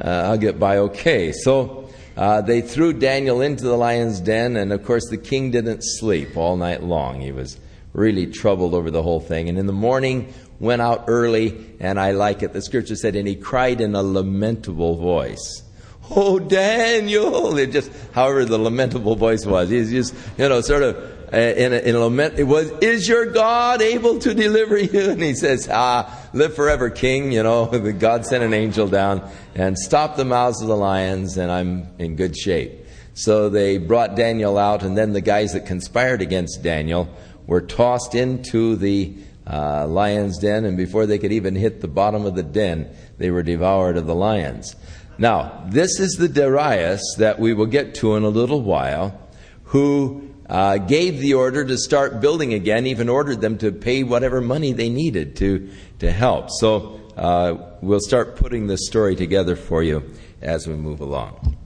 uh, 0.00 0.08
I'll 0.26 0.38
get 0.38 0.58
by 0.58 0.78
okay. 0.78 1.32
So 1.32 1.90
uh, 2.16 2.40
they 2.40 2.60
threw 2.60 2.92
Daniel 2.92 3.40
into 3.40 3.64
the 3.64 3.76
lion's 3.76 4.20
den, 4.20 4.56
and 4.56 4.72
of 4.72 4.84
course, 4.84 5.08
the 5.08 5.18
king 5.18 5.50
didn't 5.50 5.82
sleep 5.82 6.36
all 6.36 6.56
night 6.56 6.82
long. 6.82 7.20
He 7.20 7.32
was 7.32 7.58
really 7.92 8.26
troubled 8.26 8.74
over 8.74 8.90
the 8.90 9.02
whole 9.02 9.20
thing. 9.20 9.48
And 9.48 9.58
in 9.58 9.66
the 9.66 9.72
morning, 9.72 10.32
went 10.60 10.82
out 10.82 11.04
early, 11.08 11.74
and 11.80 11.98
I 11.98 12.12
like 12.12 12.42
it. 12.42 12.52
The 12.52 12.62
scripture 12.62 12.96
said, 12.96 13.16
and 13.16 13.26
he 13.26 13.36
cried 13.36 13.80
in 13.80 13.94
a 13.94 14.02
lamentable 14.02 14.96
voice. 14.96 15.62
Oh, 16.10 16.38
Daniel! 16.38 17.56
It 17.56 17.72
just, 17.72 17.90
however, 18.12 18.44
the 18.44 18.58
lamentable 18.58 19.16
voice 19.16 19.46
was. 19.46 19.70
He's 19.70 19.90
just, 19.90 20.14
you 20.36 20.48
know, 20.48 20.60
sort 20.60 20.82
of 20.82 20.96
uh, 21.32 21.36
in, 21.36 21.72
a, 21.72 21.78
in 21.78 21.96
a 21.96 21.98
lament. 21.98 22.38
It 22.38 22.44
was, 22.44 22.70
is 22.80 23.08
your 23.08 23.26
God 23.26 23.82
able 23.82 24.18
to 24.20 24.34
deliver 24.34 24.78
you? 24.78 25.10
And 25.14 25.22
he 25.22 25.34
says, 25.34 25.68
ah, 25.70 26.28
live 26.32 26.54
forever, 26.54 26.90
king. 26.90 27.32
You 27.32 27.42
know, 27.42 27.66
God 27.98 28.26
sent 28.26 28.44
an 28.44 28.54
angel 28.54 28.88
down 28.88 29.28
and 29.54 29.78
stopped 29.78 30.16
the 30.16 30.24
mouths 30.24 30.60
of 30.62 30.68
the 30.68 30.76
lions, 30.76 31.36
and 31.36 31.50
I'm 31.50 31.88
in 31.98 32.16
good 32.16 32.36
shape. 32.36 32.86
So 33.14 33.48
they 33.48 33.78
brought 33.78 34.16
Daniel 34.16 34.58
out, 34.58 34.82
and 34.82 34.96
then 34.96 35.12
the 35.12 35.20
guys 35.20 35.52
that 35.54 35.66
conspired 35.66 36.20
against 36.20 36.62
Daniel 36.62 37.08
were 37.46 37.60
tossed 37.60 38.14
into 38.14 38.76
the 38.76 39.14
uh, 39.46 39.86
lion's 39.86 40.38
den, 40.38 40.64
and 40.64 40.76
before 40.76 41.06
they 41.06 41.18
could 41.18 41.32
even 41.32 41.54
hit 41.54 41.80
the 41.80 41.88
bottom 41.88 42.24
of 42.26 42.34
the 42.34 42.42
den, 42.42 42.94
they 43.18 43.30
were 43.30 43.42
devoured 43.42 43.96
of 43.96 44.06
the 44.06 44.14
lions. 44.14 44.74
Now, 45.18 45.64
this 45.66 46.00
is 46.00 46.12
the 46.12 46.28
Darius 46.28 47.02
that 47.18 47.38
we 47.38 47.54
will 47.54 47.66
get 47.66 47.94
to 47.96 48.16
in 48.16 48.24
a 48.24 48.28
little 48.28 48.62
while, 48.62 49.20
who 49.64 50.34
uh, 50.48 50.78
gave 50.78 51.20
the 51.20 51.34
order 51.34 51.64
to 51.64 51.78
start 51.78 52.20
building 52.20 52.52
again, 52.52 52.86
even 52.86 53.08
ordered 53.08 53.40
them 53.40 53.58
to 53.58 53.72
pay 53.72 54.02
whatever 54.02 54.40
money 54.40 54.72
they 54.72 54.88
needed 54.88 55.36
to, 55.36 55.70
to 56.00 56.10
help. 56.10 56.50
So 56.50 57.00
uh, 57.16 57.76
we'll 57.80 58.00
start 58.00 58.36
putting 58.36 58.66
this 58.66 58.86
story 58.86 59.16
together 59.16 59.56
for 59.56 59.82
you 59.82 60.10
as 60.42 60.66
we 60.66 60.74
move 60.74 61.00
along. 61.00 61.56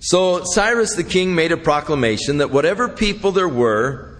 So 0.00 0.44
Cyrus 0.44 0.94
the 0.94 1.02
king 1.02 1.34
made 1.34 1.50
a 1.50 1.56
proclamation 1.56 2.38
that 2.38 2.50
whatever 2.50 2.88
people 2.88 3.32
there 3.32 3.48
were 3.48 4.16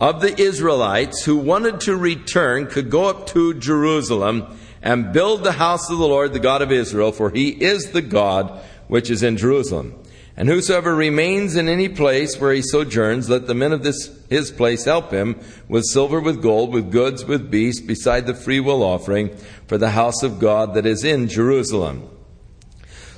of 0.00 0.20
the 0.20 0.38
Israelites 0.38 1.24
who 1.24 1.36
wanted 1.36 1.80
to 1.82 1.96
return 1.96 2.66
could 2.66 2.90
go 2.90 3.04
up 3.04 3.28
to 3.28 3.54
Jerusalem 3.54 4.58
and 4.84 5.14
build 5.14 5.42
the 5.42 5.52
house 5.52 5.90
of 5.90 5.96
the 5.96 6.06
Lord, 6.06 6.34
the 6.34 6.38
God 6.38 6.60
of 6.60 6.70
Israel, 6.70 7.10
for 7.10 7.30
he 7.30 7.48
is 7.48 7.90
the 7.90 8.02
God 8.02 8.60
which 8.86 9.10
is 9.10 9.22
in 9.22 9.38
Jerusalem. 9.38 9.94
And 10.36 10.48
whosoever 10.48 10.94
remains 10.94 11.56
in 11.56 11.68
any 11.68 11.88
place 11.88 12.38
where 12.38 12.52
he 12.52 12.60
sojourns, 12.60 13.30
let 13.30 13.46
the 13.46 13.54
men 13.54 13.72
of 13.72 13.82
this 13.82 14.10
his 14.28 14.50
place 14.50 14.84
help 14.84 15.10
him 15.10 15.40
with 15.68 15.84
silver, 15.84 16.20
with 16.20 16.42
gold, 16.42 16.74
with 16.74 16.92
goods, 16.92 17.24
with 17.24 17.50
beasts, 17.50 17.80
beside 17.80 18.26
the 18.26 18.34
freewill 18.34 18.82
offering 18.82 19.34
for 19.66 19.78
the 19.78 19.90
house 19.90 20.22
of 20.22 20.38
God 20.38 20.74
that 20.74 20.86
is 20.86 21.02
in 21.02 21.28
Jerusalem. 21.28 22.08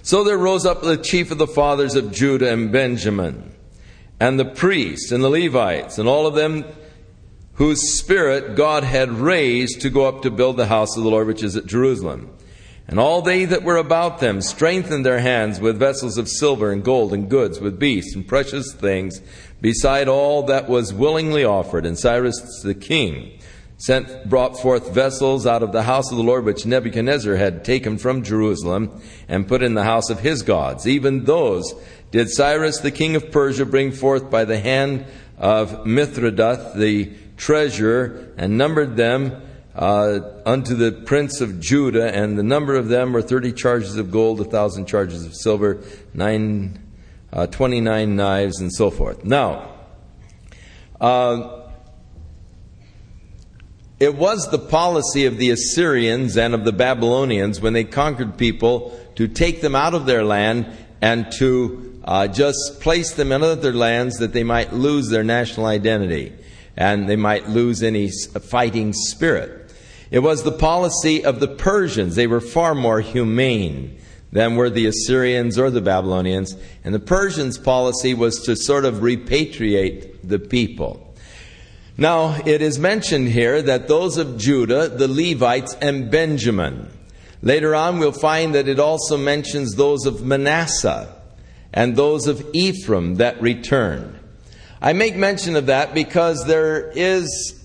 So 0.03 0.23
there 0.23 0.39
rose 0.39 0.65
up 0.65 0.83
the 0.83 0.97
chief 0.97 1.33
of 1.33 1.39
the 1.39 1.49
fathers 1.49 1.97
of 1.97 2.13
Judah 2.13 2.53
and 2.53 2.71
Benjamin, 2.71 3.53
and 4.21 4.39
the 4.39 4.45
priests 4.45 5.11
and 5.11 5.25
the 5.25 5.31
Levites, 5.31 5.99
and 5.99 6.09
all 6.09 6.29
of 6.29 6.35
them 6.35 6.65
whose 7.57 7.99
spirit 7.99 8.55
God 8.55 8.85
had 8.85 9.11
raised 9.11 9.81
to 9.81 9.91
go 9.91 10.07
up 10.07 10.23
to 10.23 10.31
build 10.31 10.57
the 10.57 10.67
house 10.67 10.97
of 10.97 11.03
the 11.03 11.11
Lord 11.11 11.27
which 11.27 11.43
is 11.43 11.57
at 11.57 11.67
Jerusalem. 11.67 12.31
And 12.89 13.01
all 13.01 13.21
they 13.21 13.45
that 13.47 13.65
were 13.65 13.79
about 13.79 14.21
them 14.21 14.41
strengthened 14.41 15.05
their 15.05 15.19
hands 15.19 15.59
with 15.59 15.79
vessels 15.79 16.19
of 16.19 16.29
silver 16.29 16.71
and 16.71 16.85
gold 16.85 17.13
and 17.13 17.29
goods, 17.29 17.59
with 17.59 17.81
beasts 17.81 18.15
and 18.15 18.27
precious 18.27 18.73
things, 18.75 19.21
beside 19.61 20.07
all 20.07 20.45
that 20.45 20.69
was 20.69 20.95
willingly 20.95 21.45
offered. 21.45 21.85
And 21.85 21.99
Cyrus 21.99 22.63
the 22.63 22.75
king 22.75 23.41
sent, 23.79 24.29
brought 24.29 24.59
forth 24.61 24.93
vessels 24.93 25.47
out 25.47 25.63
of 25.63 25.73
the 25.73 25.83
house 25.83 26.11
of 26.11 26.17
the 26.17 26.23
Lord, 26.23 26.45
which 26.45 26.65
Nebuchadnezzar 26.65 27.35
had 27.37 27.65
taken 27.65 27.99
from 27.99 28.23
Jerusalem, 28.23 29.01
and 29.29 29.49
put 29.49 29.63
in 29.63 29.75
the 29.75 29.85
house 29.85 30.09
of 30.09 30.21
his 30.21 30.43
gods. 30.43 30.87
Even 30.87 31.25
those 31.25 31.75
did 32.11 32.31
Cyrus 32.31 32.79
the 32.79 32.93
king 32.93 33.17
of 33.17 33.33
Persia 33.33 33.67
bring 33.67 33.91
forth 33.91 34.31
by 34.31 34.45
the 34.45 34.61
hand 34.61 35.07
of 35.39 35.85
Mithredath 35.85 36.75
the 36.75 37.13
treasurer, 37.37 38.33
and 38.37 38.57
numbered 38.57 38.97
them 38.97 39.43
uh, 39.75 40.21
unto 40.47 40.75
the 40.75 40.91
prince 40.91 41.41
of 41.41 41.61
Judah, 41.61 42.15
and 42.15 42.39
the 42.39 42.43
number 42.43 42.77
of 42.77 42.89
them 42.89 43.13
were 43.13 43.23
thirty 43.23 43.53
charges 43.53 43.97
of 43.97 44.11
gold, 44.11 44.41
a 44.41 44.45
thousand 44.45 44.87
charges 44.87 45.27
of 45.27 45.35
silver, 45.35 45.83
nine, 46.15 46.79
uh, 47.33 47.47
twenty-nine 47.47 48.17
knives, 48.17 48.61
and 48.61 48.73
so 48.73 48.91
forth. 48.91 49.25
Now, 49.25 49.75
uh, 51.01 51.69
it 54.01 54.15
was 54.15 54.51
the 54.51 54.59
policy 54.59 55.27
of 55.27 55.39
the 55.39 55.51
Assyrians 55.51 56.37
and 56.37 56.55
of 56.55 56.65
the 56.65 56.73
Babylonians 56.73 57.61
when 57.61 57.73
they 57.73 57.85
conquered 57.85 58.37
people 58.37 58.99
to 59.17 59.29
take 59.29 59.61
them 59.61 59.75
out 59.75 59.95
of 59.95 60.07
their 60.07 60.25
land 60.25 60.67
and 61.01 61.31
to 61.33 62.01
uh, 62.05 62.29
just 62.29 62.81
place 62.81 63.13
them 63.13 63.33
in 63.33 63.43
other 63.43 63.73
lands 63.73 64.19
that 64.19 64.33
they 64.33 64.45
might 64.45 64.73
lose 64.73 65.09
their 65.09 65.25
national 65.25 65.67
identity 65.67 66.33
and 66.77 67.09
they 67.09 67.17
might 67.17 67.49
lose 67.49 67.83
any 67.83 68.11
fighting 68.11 68.93
spirit. 68.93 69.73
It 70.11 70.21
was 70.21 70.43
the 70.43 70.53
policy 70.53 71.25
of 71.25 71.41
the 71.41 71.49
Persians. 71.49 72.15
They 72.15 72.27
were 72.27 72.41
far 72.41 72.75
more 72.75 73.01
humane 73.01 73.99
than 74.33 74.57
were 74.57 74.71
the 74.71 74.87
Assyrians 74.87 75.59
or 75.59 75.71
the 75.71 75.81
Babylonians. 75.81 76.57
And 76.85 76.95
the 76.95 77.01
Persians' 77.01 77.59
policy 77.59 78.15
was 78.15 78.41
to 78.43 78.55
sort 78.55 78.85
of 78.85 78.97
repatriate 78.97 80.17
the 80.23 80.39
people. 80.39 81.15
Now, 81.97 82.39
it 82.45 82.61
is 82.61 82.79
mentioned 82.79 83.29
here 83.29 83.63
that 83.63 83.89
those 83.89 84.19
of 84.19 84.37
Judah, 84.37 84.89
the 84.89 85.09
Levites, 85.09 85.75
and 85.81 86.11
Benjamin. 86.11 86.91
Later 87.41 87.75
on, 87.75 87.99
we'll 87.99 88.13
find 88.13 88.55
that 88.55 88.69
it 88.69 88.79
also 88.79 89.17
mentions 89.17 89.75
those 89.75 90.05
of 90.05 90.23
Manasseh 90.23 91.15
and 91.73 91.97
those 91.97 92.27
of 92.27 92.47
Ephraim 92.53 93.17
that 93.17 93.41
returned. 93.41 94.16
I 94.81 94.93
make 94.93 95.17
mention 95.17 95.57
of 95.57 95.67
that 95.67 95.95
because 95.95 96.45
there 96.47 96.91
is 96.95 97.63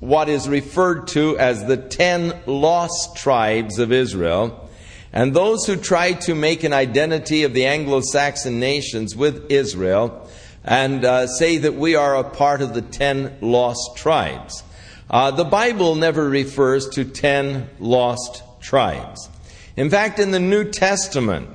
what 0.00 0.28
is 0.28 0.48
referred 0.48 1.08
to 1.08 1.38
as 1.38 1.66
the 1.66 1.76
ten 1.76 2.40
lost 2.46 3.16
tribes 3.16 3.78
of 3.78 3.92
Israel. 3.92 4.70
And 5.12 5.34
those 5.34 5.66
who 5.66 5.76
try 5.76 6.12
to 6.12 6.34
make 6.34 6.64
an 6.64 6.72
identity 6.72 7.42
of 7.42 7.52
the 7.52 7.66
Anglo 7.66 8.00
Saxon 8.00 8.60
nations 8.60 9.16
with 9.16 9.50
Israel 9.50 10.28
and 10.64 11.04
uh, 11.04 11.26
say 11.26 11.58
that 11.58 11.74
we 11.74 11.96
are 11.96 12.16
a 12.16 12.24
part 12.24 12.60
of 12.60 12.74
the 12.74 12.82
ten 12.82 13.36
lost 13.40 13.96
tribes. 13.96 14.62
Uh, 15.10 15.30
the 15.30 15.44
Bible 15.44 15.94
never 15.94 16.28
refers 16.28 16.88
to 16.90 17.04
ten 17.04 17.68
lost 17.78 18.42
tribes. 18.60 19.28
In 19.76 19.90
fact, 19.90 20.18
in 20.18 20.30
the 20.30 20.40
New 20.40 20.70
Testament, 20.70 21.48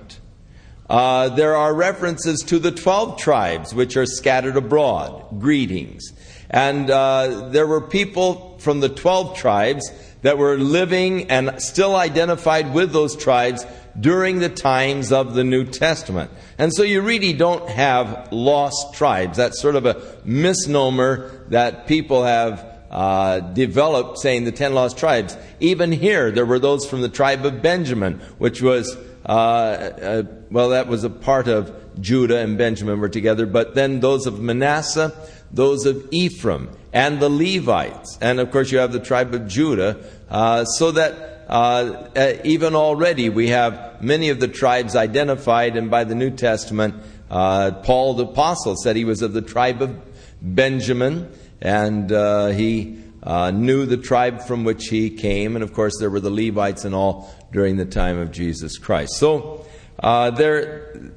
uh, 0.89 1.29
there 1.29 1.55
are 1.55 1.73
references 1.73 2.41
to 2.41 2.59
the 2.59 2.71
12 2.71 3.17
tribes 3.17 3.73
which 3.73 3.97
are 3.97 4.05
scattered 4.05 4.57
abroad. 4.57 5.39
Greetings. 5.39 6.13
And 6.49 6.89
uh, 6.89 7.49
there 7.49 7.65
were 7.65 7.81
people 7.81 8.57
from 8.59 8.79
the 8.79 8.89
12 8.89 9.35
tribes 9.37 9.89
that 10.21 10.37
were 10.37 10.57
living 10.57 11.29
and 11.29 11.61
still 11.61 11.95
identified 11.95 12.73
with 12.73 12.91
those 12.93 13.15
tribes 13.15 13.65
during 13.99 14.39
the 14.39 14.49
times 14.49 15.11
of 15.11 15.35
the 15.35 15.43
New 15.43 15.65
Testament. 15.65 16.31
And 16.57 16.73
so 16.73 16.83
you 16.83 17.01
really 17.01 17.33
don't 17.33 17.69
have 17.69 18.31
lost 18.31 18.93
tribes. 18.93 19.37
That's 19.37 19.61
sort 19.61 19.75
of 19.75 19.85
a 19.85 20.01
misnomer 20.23 21.45
that 21.49 21.87
people 21.87 22.23
have 22.23 22.65
uh, 22.89 23.39
developed 23.39 24.19
saying 24.19 24.45
the 24.45 24.51
ten 24.51 24.73
lost 24.73 24.97
tribes. 24.97 25.35
Even 25.59 25.91
here, 25.91 26.31
there 26.31 26.45
were 26.45 26.59
those 26.59 26.87
from 26.87 27.01
the 27.01 27.09
tribe 27.09 27.45
of 27.45 27.61
Benjamin, 27.61 28.19
which 28.37 28.61
was, 28.61 28.95
uh, 29.25 29.29
uh, 29.29 30.23
well, 30.53 30.69
that 30.69 30.87
was 30.87 31.03
a 31.03 31.09
part 31.09 31.47
of 31.47 31.99
Judah 31.99 32.37
and 32.37 32.59
Benjamin 32.59 32.99
were 32.99 33.09
together, 33.09 33.47
but 33.47 33.73
then 33.73 34.01
those 34.01 34.27
of 34.27 34.39
Manasseh, 34.39 35.11
those 35.51 35.87
of 35.87 36.07
Ephraim, 36.11 36.69
and 36.93 37.19
the 37.19 37.27
Levites. 37.27 38.19
And 38.21 38.39
of 38.39 38.51
course, 38.51 38.71
you 38.71 38.77
have 38.77 38.91
the 38.91 38.99
tribe 38.99 39.33
of 39.33 39.47
Judah, 39.47 40.05
uh, 40.29 40.65
so 40.65 40.91
that 40.91 41.45
uh, 41.47 42.07
uh, 42.15 42.33
even 42.43 42.75
already 42.75 43.29
we 43.29 43.47
have 43.47 44.03
many 44.03 44.29
of 44.29 44.39
the 44.39 44.47
tribes 44.47 44.95
identified, 44.95 45.75
and 45.75 45.89
by 45.89 46.03
the 46.03 46.13
New 46.13 46.29
Testament, 46.29 46.95
uh, 47.31 47.71
Paul 47.83 48.13
the 48.13 48.25
Apostle 48.25 48.75
said 48.75 48.95
he 48.95 49.05
was 49.05 49.23
of 49.23 49.33
the 49.33 49.41
tribe 49.41 49.81
of 49.81 49.99
Benjamin, 50.39 51.31
and 51.61 52.11
uh, 52.11 52.47
he 52.49 52.99
uh, 53.23 53.49
knew 53.49 53.87
the 53.87 53.97
tribe 53.97 54.43
from 54.43 54.65
which 54.65 54.89
he 54.89 55.09
came, 55.09 55.55
and 55.55 55.63
of 55.63 55.73
course 55.73 55.97
there 55.99 56.11
were 56.11 56.19
the 56.19 56.29
Levites 56.29 56.85
and 56.85 56.93
all 56.93 57.33
during 57.51 57.77
the 57.77 57.85
time 57.85 58.19
of 58.19 58.31
Jesus 58.31 58.77
Christ. 58.77 59.13
So 59.15 59.65
uh, 60.03 60.31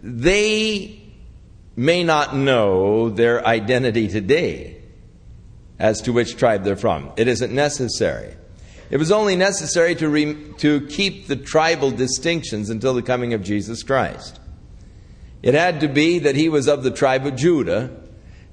they 0.03 1.01
may 1.75 2.05
not 2.05 2.35
know 2.35 3.11
their 3.11 3.45
identity 3.45 4.09
today 4.09 4.81
as 5.79 6.01
to 6.03 6.13
which 6.13 6.37
tribe 6.37 6.65
they're 6.65 6.77
from. 6.77 7.13
It 7.17 7.29
isn't 7.29 7.53
necessary. 7.53 8.35
It 8.89 8.99
was 8.99 9.11
only 9.11 9.35
necessary 9.35 9.97
to, 9.97 10.09
re- 10.09 10.53
to 10.59 10.87
keep 10.87 11.27
the 11.27 11.37
tribal 11.37 11.91
distinctions 11.91 12.71
until 12.71 12.95
the 12.95 13.03
coming 13.03 13.35
of 13.35 13.43
Jesus 13.43 13.83
Christ. 13.83 14.39
It 15.43 15.55
had 15.55 15.81
to 15.81 15.89
be 15.89 16.21
that 16.21 16.37
he 16.37 16.49
was 16.49 16.69
of 16.69 16.83
the 16.83 16.91
tribe 16.91 17.27
of 17.27 17.37
Judah, 17.37 17.91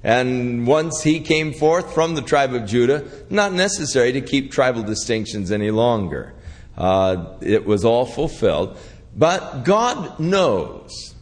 and 0.02 0.66
once 0.66 1.02
he 1.02 1.20
came 1.20 1.52
forth 1.52 1.94
from 1.94 2.14
the 2.14 2.22
tribe 2.22 2.52
of 2.52 2.66
Judah, 2.66 3.08
not 3.30 3.52
necessary 3.52 4.12
to 4.12 4.20
keep 4.20 4.50
tribal 4.50 4.82
distinctions 4.82 5.50
any 5.50 5.70
longer. 5.70 6.34
Uh, 6.76 7.36
it 7.40 7.64
was 7.64 7.84
all 7.84 8.04
fulfilled. 8.04 8.76
But 9.16 9.64
God 9.64 10.18
knows 10.18 11.14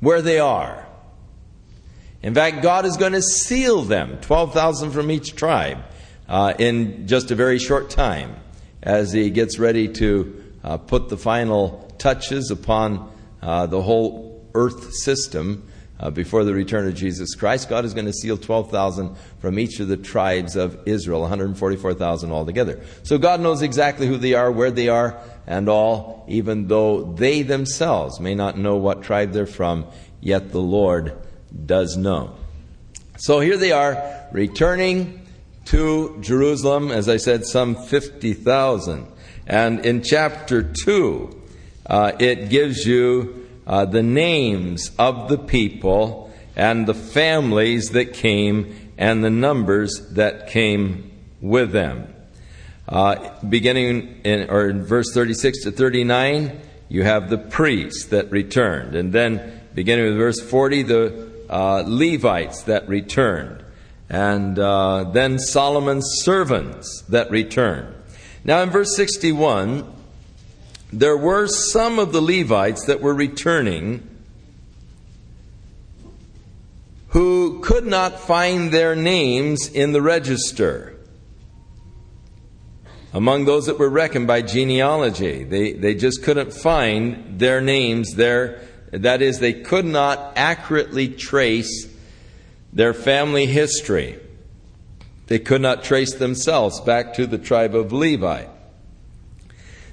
where 0.00 0.22
they 0.22 0.38
are. 0.38 0.86
In 2.22 2.34
fact, 2.34 2.62
God 2.62 2.84
is 2.84 2.96
going 2.96 3.12
to 3.12 3.22
seal 3.22 3.82
them, 3.82 4.18
12,000 4.22 4.90
from 4.90 5.10
each 5.10 5.36
tribe 5.36 5.78
uh, 6.28 6.54
in 6.58 7.06
just 7.06 7.30
a 7.30 7.34
very 7.34 7.58
short 7.58 7.90
time 7.90 8.36
as 8.82 9.12
he 9.12 9.30
gets 9.30 9.58
ready 9.58 9.88
to 9.88 10.44
uh, 10.64 10.76
put 10.78 11.08
the 11.08 11.16
final 11.16 11.92
touches 11.98 12.50
upon 12.50 13.12
uh, 13.42 13.66
the 13.66 13.82
whole 13.82 14.46
earth 14.54 14.92
system 14.94 15.67
uh, 16.00 16.10
before 16.10 16.44
the 16.44 16.54
return 16.54 16.86
of 16.86 16.94
Jesus 16.94 17.34
Christ. 17.34 17.68
God 17.68 17.84
is 17.84 17.94
going 17.94 18.06
to 18.06 18.12
seal 18.12 18.36
12,000 18.36 19.16
from 19.40 19.58
each 19.58 19.80
of 19.80 19.88
the 19.88 19.96
tribes 19.96 20.56
of 20.56 20.78
Israel, 20.86 21.20
144,000 21.22 22.30
altogether. 22.30 22.80
So 23.02 23.18
God 23.18 23.40
knows 23.40 23.62
exactly 23.62 24.06
who 24.06 24.16
they 24.16 24.34
are, 24.34 24.50
where 24.50 24.70
they 24.70 24.88
are, 24.88 25.20
and 25.46 25.68
all, 25.68 26.24
even 26.28 26.68
though 26.68 27.04
they 27.04 27.42
themselves 27.42 28.20
may 28.20 28.34
not 28.34 28.56
know 28.58 28.76
what 28.76 29.02
tribe 29.02 29.32
they're 29.32 29.46
from, 29.46 29.86
yet 30.20 30.52
the 30.52 30.60
Lord 30.60 31.16
does 31.66 31.96
know. 31.96 32.34
So 33.16 33.40
here 33.40 33.56
they 33.56 33.72
are, 33.72 34.26
returning 34.30 35.26
to 35.66 36.18
Jerusalem, 36.20 36.90
as 36.90 37.08
I 37.08 37.16
said, 37.16 37.44
some 37.44 37.74
50,000. 37.74 39.06
And 39.46 39.84
in 39.84 40.02
chapter 40.02 40.62
2, 40.62 41.42
uh, 41.86 42.12
it 42.18 42.48
gives 42.48 42.86
you 42.86 43.37
uh, 43.68 43.84
the 43.84 44.02
names 44.02 44.90
of 44.98 45.28
the 45.28 45.38
people 45.38 46.32
and 46.56 46.88
the 46.88 46.94
families 46.94 47.90
that 47.90 48.14
came 48.14 48.92
and 48.98 49.22
the 49.22 49.30
numbers 49.30 50.08
that 50.14 50.48
came 50.48 51.12
with 51.40 51.70
them. 51.70 52.12
Uh, 52.88 53.30
beginning 53.48 54.20
in, 54.24 54.50
or 54.50 54.68
in 54.68 54.84
verse 54.84 55.12
36 55.14 55.62
to 55.62 55.70
39, 55.70 56.60
you 56.88 57.04
have 57.04 57.30
the 57.30 57.38
priests 57.38 58.06
that 58.06 58.28
returned. 58.32 58.96
And 58.96 59.12
then 59.12 59.60
beginning 59.74 60.06
with 60.06 60.16
verse 60.16 60.40
40, 60.40 60.82
the 60.82 61.30
uh, 61.48 61.84
Levites 61.86 62.62
that 62.62 62.88
returned 62.88 63.62
and 64.08 64.58
uh, 64.58 65.04
then 65.04 65.38
Solomon's 65.38 66.06
servants 66.22 67.02
that 67.08 67.30
returned. 67.30 67.94
Now, 68.44 68.62
in 68.62 68.70
verse 68.70 68.96
61, 68.96 69.84
there 70.92 71.16
were 71.16 71.46
some 71.46 71.98
of 71.98 72.12
the 72.12 72.22
Levites 72.22 72.86
that 72.86 73.00
were 73.00 73.14
returning 73.14 74.08
who 77.08 77.60
could 77.60 77.86
not 77.86 78.20
find 78.20 78.70
their 78.70 78.94
names 78.94 79.68
in 79.68 79.92
the 79.92 80.02
register. 80.02 80.94
Among 83.12 83.46
those 83.46 83.66
that 83.66 83.78
were 83.78 83.88
reckoned 83.88 84.26
by 84.26 84.42
genealogy, 84.42 85.42
they, 85.44 85.72
they 85.72 85.94
just 85.94 86.22
couldn't 86.22 86.52
find 86.52 87.38
their 87.38 87.60
names 87.60 88.14
there. 88.14 88.60
That 88.92 89.22
is, 89.22 89.38
they 89.38 89.54
could 89.54 89.86
not 89.86 90.34
accurately 90.36 91.08
trace 91.08 91.88
their 92.72 92.92
family 92.92 93.46
history. 93.46 94.18
They 95.26 95.38
could 95.38 95.62
not 95.62 95.82
trace 95.82 96.14
themselves 96.14 96.80
back 96.80 97.14
to 97.14 97.26
the 97.26 97.38
tribe 97.38 97.74
of 97.74 97.92
Levi. 97.92 98.44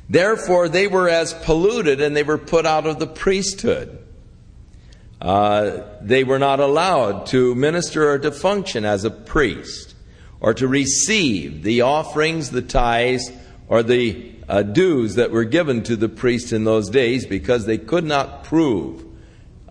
Therefore, 0.10 0.70
they 0.70 0.88
were 0.88 1.10
as 1.10 1.34
polluted 1.34 2.02
and 2.02 2.16
they 2.16 2.24
were 2.24 2.38
put 2.38 2.66
out 2.66 2.86
of 2.86 3.00
the 3.00 3.08
priesthood. 3.08 4.00
Uh, 5.20 5.82
they 6.02 6.24
were 6.24 6.40
not 6.40 6.60
allowed 6.60 7.26
to 7.28 7.56
minister 7.56 8.12
or 8.12 8.20
to 8.20 8.32
function 8.32 8.86
as 8.86 9.04
a 9.04 9.10
priest 9.10 9.96
or 10.40 10.54
to 10.54 10.68
receive 10.68 11.64
the 11.64 11.82
offerings, 11.82 12.52
the 12.52 12.62
tithes, 12.62 13.32
or 13.68 13.82
the 13.82 14.32
uh, 14.48 14.62
dues 14.62 15.16
that 15.16 15.32
were 15.32 15.46
given 15.46 15.82
to 15.84 15.96
the 15.96 16.10
priests 16.10 16.52
in 16.52 16.64
those 16.64 16.90
days 16.90 17.26
because 17.26 17.66
they 17.66 17.78
could 17.78 18.04
not 18.04 18.44
prove 18.44 19.04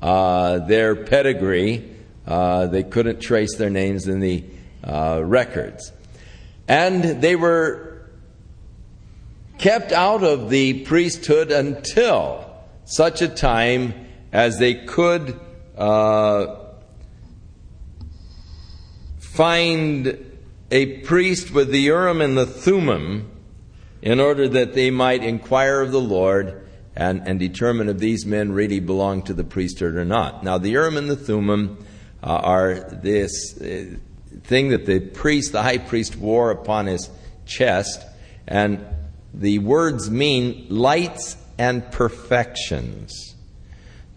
uh, 0.03 0.59
their 0.61 0.97
pedigree. 0.97 1.89
Uh, 2.27 2.67
they 2.67 2.83
couldn't 2.83 3.21
trace 3.21 3.57
their 3.57 3.71
names 3.71 4.09
in 4.09 4.19
the 4.19 4.43
uh, 4.83 5.21
records. 5.23 5.93
And 6.67 7.23
they 7.23 7.37
were 7.37 7.94
kept 9.65 9.93
out 9.93 10.23
of 10.23 10.51
the 10.51 10.83
priesthood 10.83 11.51
until 11.51 12.45
such 12.85 13.23
a 13.23 13.29
time 13.29 13.95
as 14.31 14.59
they 14.59 14.75
could 14.75 15.41
uh, 15.79 16.55
find 19.19 20.39
a 20.71 20.99
priest 20.99 21.51
with 21.51 21.71
the 21.71 21.81
Urim 21.81 22.21
and 22.21 22.37
the 22.37 22.45
Thummim 22.45 23.31
in 24.03 24.21
order 24.21 24.47
that 24.47 24.75
they 24.75 24.91
might 24.91 25.25
inquire 25.25 25.81
of 25.81 25.93
the 25.93 26.01
Lord 26.01 26.69
and, 26.95 27.27
and 27.27 27.41
determine 27.41 27.89
if 27.89 27.97
these 27.97 28.27
men 28.27 28.53
really 28.53 28.81
belong 28.81 29.23
to 29.23 29.33
the 29.33 29.45
priesthood 29.45 29.95
or 29.95 30.05
not. 30.05 30.45
Now, 30.45 30.59
the 30.59 30.73
Urim 30.73 30.99
and 30.99 31.09
the 31.09 31.17
Thummim 31.17 31.79
uh, 32.23 32.27
are 32.27 32.81
this 32.81 33.59
uh, 33.63 33.97
thing 34.43 34.69
that 34.69 34.85
the 34.85 35.01
priest, 35.01 35.53
the 35.53 35.63
high 35.63 35.79
priest, 35.79 36.17
wore 36.17 36.51
upon 36.51 36.85
his 36.85 37.09
chest, 37.47 38.05
and 38.47 38.85
the 39.35 39.59
words 39.59 40.11
mean 40.11 40.67
lights 40.71 41.37
and 41.59 41.91
perfections. 41.91 43.35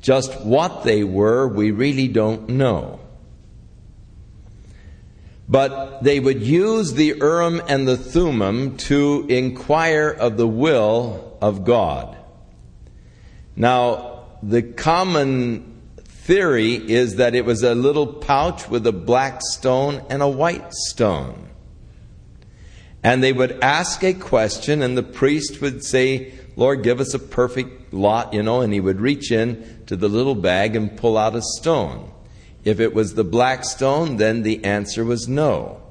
Just 0.01 0.39
what 0.41 0.83
they 0.83 1.03
were, 1.03 1.47
we 1.47 1.71
really 1.71 2.07
don't 2.07 2.49
know. 2.49 2.99
But 5.49 6.03
they 6.03 6.19
would 6.19 6.41
use 6.41 6.93
the 6.93 7.15
Urim 7.17 7.61
and 7.67 7.87
the 7.87 7.97
Thummim 7.97 8.77
to 8.77 9.25
inquire 9.29 10.09
of 10.09 10.37
the 10.37 10.47
will 10.47 11.37
of 11.41 11.63
God. 11.63 12.17
Now, 13.55 14.25
the 14.43 14.61
common 14.61 15.81
theory 16.03 16.75
is 16.75 17.15
that 17.15 17.33
it 17.33 17.45
was 17.45 17.63
a 17.63 17.73
little 17.73 18.07
pouch 18.07 18.69
with 18.69 18.85
a 18.85 18.91
black 18.91 19.39
stone 19.41 20.05
and 20.09 20.21
a 20.21 20.27
white 20.27 20.73
stone. 20.73 21.46
And 23.07 23.23
they 23.23 23.31
would 23.31 23.57
ask 23.61 24.03
a 24.03 24.13
question, 24.13 24.81
and 24.81 24.97
the 24.97 25.01
priest 25.01 25.61
would 25.61 25.81
say, 25.81 26.33
Lord, 26.57 26.83
give 26.83 26.99
us 26.99 27.13
a 27.13 27.19
perfect 27.19 27.93
lot, 27.93 28.33
you 28.33 28.43
know, 28.43 28.59
and 28.59 28.73
he 28.73 28.81
would 28.81 28.99
reach 28.99 29.31
in 29.31 29.81
to 29.85 29.95
the 29.95 30.09
little 30.09 30.35
bag 30.35 30.75
and 30.75 30.97
pull 30.97 31.17
out 31.17 31.33
a 31.33 31.41
stone. 31.41 32.11
If 32.65 32.81
it 32.81 32.93
was 32.93 33.13
the 33.13 33.23
black 33.23 33.63
stone, 33.63 34.17
then 34.17 34.43
the 34.43 34.61
answer 34.65 35.05
was 35.05 35.25
no. 35.25 35.81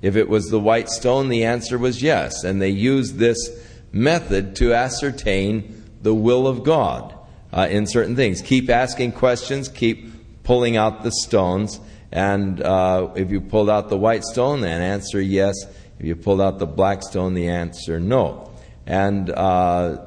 If 0.00 0.16
it 0.16 0.30
was 0.30 0.48
the 0.48 0.58
white 0.58 0.88
stone, 0.88 1.28
the 1.28 1.44
answer 1.44 1.76
was 1.76 2.02
yes. 2.02 2.42
And 2.42 2.62
they 2.62 2.70
used 2.70 3.18
this 3.18 3.50
method 3.92 4.56
to 4.56 4.72
ascertain 4.72 5.84
the 6.00 6.14
will 6.14 6.46
of 6.46 6.64
God 6.64 7.14
uh, 7.52 7.68
in 7.70 7.86
certain 7.86 8.16
things. 8.16 8.40
Keep 8.40 8.70
asking 8.70 9.12
questions, 9.12 9.68
keep 9.68 10.10
pulling 10.42 10.78
out 10.78 11.02
the 11.02 11.12
stones, 11.12 11.80
and 12.12 12.62
uh, 12.62 13.10
if 13.14 13.30
you 13.30 13.42
pulled 13.42 13.70
out 13.70 13.88
the 13.88 13.96
white 13.96 14.24
stone, 14.24 14.60
then 14.60 14.80
answer 14.80 15.20
yes. 15.20 15.54
You 16.02 16.16
pulled 16.16 16.40
out 16.40 16.58
the 16.58 16.66
black 16.66 17.02
stone, 17.02 17.34
the 17.34 17.48
answer 17.48 18.00
no. 18.00 18.50
And 18.86 19.30
uh, 19.30 20.06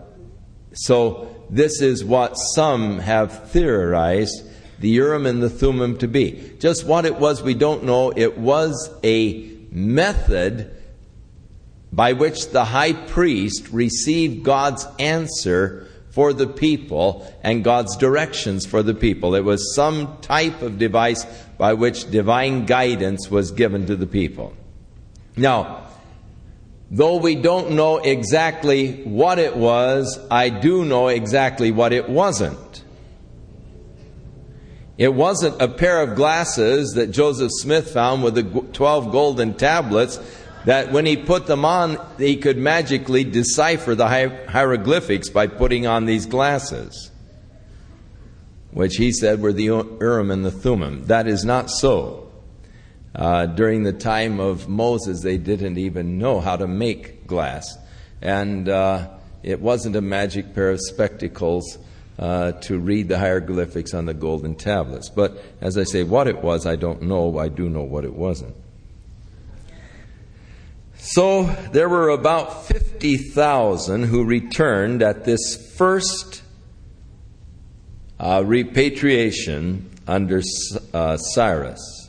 so 0.74 1.34
this 1.50 1.82
is 1.82 2.04
what 2.04 2.36
some 2.36 3.00
have 3.00 3.50
theorized 3.50 4.44
the 4.80 4.90
Urim 4.90 5.26
and 5.26 5.42
the 5.42 5.50
Thummim 5.50 5.98
to 6.00 6.08
be. 6.08 6.54
Just 6.60 6.86
what 6.86 7.06
it 7.06 7.16
was, 7.16 7.42
we 7.42 7.54
don't 7.54 7.86
know. 7.86 8.12
It 8.16 8.38
was 8.38 8.90
a 9.04 9.52
method 9.72 10.76
by 11.94 12.14
which 12.14 12.50
the 12.50 12.66
high 12.66 12.94
priest 12.94 13.70
received 13.70 14.44
God's 14.44 14.86
answer 15.00 15.88
for 16.10 16.34
the 16.34 16.48
people 16.48 17.30
and 17.42 17.64
God's 17.64 17.96
directions 17.96 18.66
for 18.66 18.84
the 18.84 18.94
people. 18.94 19.36
It 19.36 19.44
was 19.44 19.76
some 19.76 20.18
type 20.22 20.62
of 20.62 20.78
device 20.78 21.26
by 21.58 21.74
which 21.74 22.10
divine 22.12 22.66
guidance 22.66 23.30
was 23.30 23.52
given 23.52 23.86
to 23.88 23.96
the 23.96 24.08
people. 24.08 24.54
Now, 25.38 25.85
though 26.92 27.18
we 27.18 27.36
don't 27.36 27.72
know 27.72 27.98
exactly 27.98 29.04
what 29.04 29.40
it 29.40 29.56
was, 29.56 30.20
I 30.30 30.50
do 30.50 30.86
know 30.86 31.08
exactly 31.08 31.72
what 31.72 31.94
it 31.94 32.10
wasn't. 32.10 32.84
It 34.98 35.14
wasn't 35.14 35.62
a 35.62 35.68
pair 35.68 36.02
of 36.02 36.16
glasses 36.16 36.94
that 36.94 37.08
Joseph 37.08 37.52
Smith 37.52 37.92
found 37.92 38.24
with 38.24 38.36
the 38.36 38.44
12 38.44 39.12
golden 39.12 39.54
tablets 39.56 40.20
that 40.66 40.92
when 40.92 41.06
he 41.06 41.18
put 41.18 41.48
them 41.48 41.66
on, 41.66 42.00
he 42.18 42.38
could 42.38 42.58
magically 42.58 43.24
decipher 43.24 43.94
the 43.94 44.08
hieroglyphics 44.08 45.30
by 45.30 45.48
putting 45.48 45.86
on 45.86 46.06
these 46.06 46.26
glasses, 46.26 47.12
which 48.72 48.96
he 48.96 49.12
said 49.12 49.42
were 49.42 49.54
the 49.54 49.66
Urim 49.66 50.32
and 50.32 50.46
the 50.46 50.52
Thummim. 50.52 51.06
That 51.06 51.28
is 51.28 51.46
not 51.46 51.70
so. 51.70 52.25
Uh, 53.16 53.46
during 53.46 53.84
the 53.84 53.94
time 53.94 54.42
of 54.42 54.68
Moses, 54.68 55.22
they 55.22 55.38
didn't 55.38 55.78
even 55.78 56.18
know 56.18 56.42
how 56.42 56.58
to 56.58 56.68
make 56.68 57.26
glass. 57.26 57.78
And 58.22 58.68
uh, 58.68 59.08
it 59.42 59.62
wasn't 59.62 59.96
a 59.96 60.02
magic 60.02 60.54
pair 60.54 60.70
of 60.70 60.80
spectacles 60.82 61.78
uh, 62.20 62.54
to 62.54 62.78
read 62.78 63.08
the 63.08 63.18
hieroglyphics 63.18 63.94
on 63.94 64.06
the 64.06 64.14
golden 64.14 64.56
tablets. 64.56 65.10
But 65.10 65.42
as 65.62 65.78
I 65.78 65.84
say, 65.84 66.04
what 66.04 66.28
it 66.28 66.42
was, 66.42 66.66
I 66.66 66.76
don't 66.76 67.04
know. 67.04 67.38
I 67.38 67.48
do 67.48 67.70
know 67.70 67.84
what 67.84 68.04
it 68.04 68.14
wasn't. 68.14 68.56
So 70.98 71.44
there 71.72 71.88
were 71.88 72.10
about 72.10 72.66
50,000 72.66 74.04
who 74.04 74.26
returned 74.26 75.02
at 75.04 75.24
this 75.24 75.74
first 75.78 76.42
uh, 78.20 78.44
repatriation 78.46 79.90
under 80.08 80.42
uh, 80.94 81.18
Cyrus. 81.18 82.05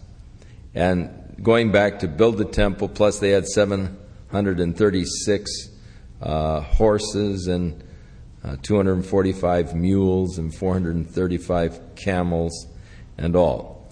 And 0.77 1.37
going 1.43 1.73
back 1.73 1.99
to 2.01 2.09
build 2.09 2.37
the 2.37 2.45
temple, 2.45 2.91
plus 2.91 3.19
they 3.19 3.31
had 3.31 3.49
736 3.49 5.69
uh, 6.21 6.61
horses 6.61 7.47
and 7.47 7.83
uh, 8.45 8.57
245 8.63 9.75
mules 9.75 10.37
and 10.37 10.55
435 10.55 11.81
camels 11.97 12.67
and 13.17 13.35
all. 13.35 13.91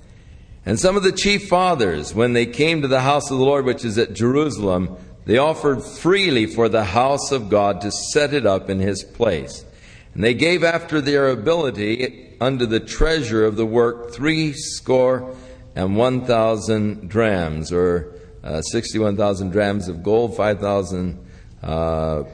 And 0.67 0.79
some 0.79 0.99
of 0.99 1.03
the 1.03 1.13
chief 1.13 1.49
fathers, 1.49 2.15
when 2.15 2.35
they 2.35 2.45
came 2.45 2.83
to 2.83 2.89
the 2.89 3.01
house 3.01 3.31
of 3.31 3.39
the 3.39 3.45
Lord, 3.45 3.65
which 3.65 3.87
is 3.87 3.97
at 3.97 4.13
Jerusalem, 4.13 4.99
they 5.25 5.39
offered 5.39 5.83
freely 5.83 6.45
for 6.45 6.69
the 6.69 6.85
house 6.85 7.33
of 7.33 7.49
God 7.49 7.81
to 7.81 7.91
set 7.91 8.35
it 8.35 8.45
up 8.45 8.69
in 8.69 8.79
his 8.79 9.03
place. 9.03 9.65
And 10.13 10.23
they 10.23 10.35
gave 10.35 10.63
after 10.63 11.01
their 11.01 11.31
ability 11.31 12.37
unto 12.43 12.67
the 12.67 12.81
treasure 12.81 13.47
of 13.47 13.57
the 13.57 13.65
work 13.65 14.13
three 14.13 14.53
score 14.53 15.35
and 15.75 15.97
one 15.97 16.25
thousand 16.25 17.09
drams, 17.09 17.73
or 17.73 18.15
uh, 18.45 18.61
61,000 18.61 19.51
drams 19.51 19.89
of 19.89 20.03
gold, 20.03 20.37
5,000 20.37 21.27
uh, 21.63 22.25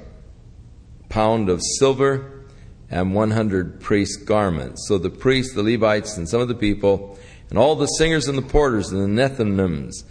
pound 1.08 1.48
of 1.48 1.60
silver, 1.78 2.44
and 2.90 3.14
100 3.14 3.80
priest 3.80 4.26
garments. 4.26 4.86
So 4.88 4.98
the 4.98 5.10
priests, 5.10 5.54
the 5.54 5.62
Levites, 5.62 6.16
and 6.16 6.28
some 6.28 6.40
of 6.40 6.48
the 6.48 6.54
people, 6.54 7.16
and 7.48 7.58
all 7.58 7.76
the 7.76 7.86
singers 7.86 8.26
and 8.26 8.36
the 8.36 8.42
porters 8.42 8.90
and 8.90 9.16
the 9.16 9.22
Nethinims 9.22 10.02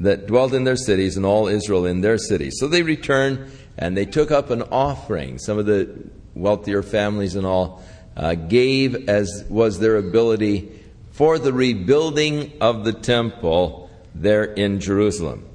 that 0.00 0.26
dwelt 0.26 0.52
in 0.52 0.64
their 0.64 0.76
cities, 0.76 1.16
and 1.16 1.24
all 1.24 1.46
Israel 1.46 1.86
in 1.86 2.00
their 2.00 2.18
cities. 2.18 2.56
So 2.58 2.66
they 2.66 2.82
returned 2.82 3.48
and 3.78 3.96
they 3.96 4.04
took 4.04 4.32
up 4.32 4.50
an 4.50 4.62
offering. 4.62 5.38
Some 5.38 5.58
of 5.58 5.66
the 5.66 6.10
wealthier 6.34 6.82
families 6.82 7.36
and 7.36 7.46
all 7.46 7.82
uh, 8.16 8.34
gave 8.34 9.08
as 9.08 9.44
was 9.48 9.78
their 9.78 9.96
ability 9.96 10.73
for 11.14 11.38
the 11.38 11.52
rebuilding 11.52 12.52
of 12.60 12.84
the 12.84 12.92
temple 12.92 13.88
there 14.16 14.42
in 14.42 14.80
Jerusalem. 14.80 15.48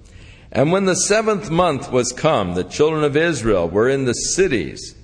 And 0.53 0.71
when 0.71 0.85
the 0.85 0.95
seventh 0.95 1.51
month 1.51 1.91
was 1.91 2.13
come, 2.13 2.55
the 2.55 2.63
children 2.63 3.03
of 3.03 3.17
Israel 3.17 3.67
were 3.67 3.89
in 3.89 4.05
the 4.05 4.13
cities. 4.13 4.95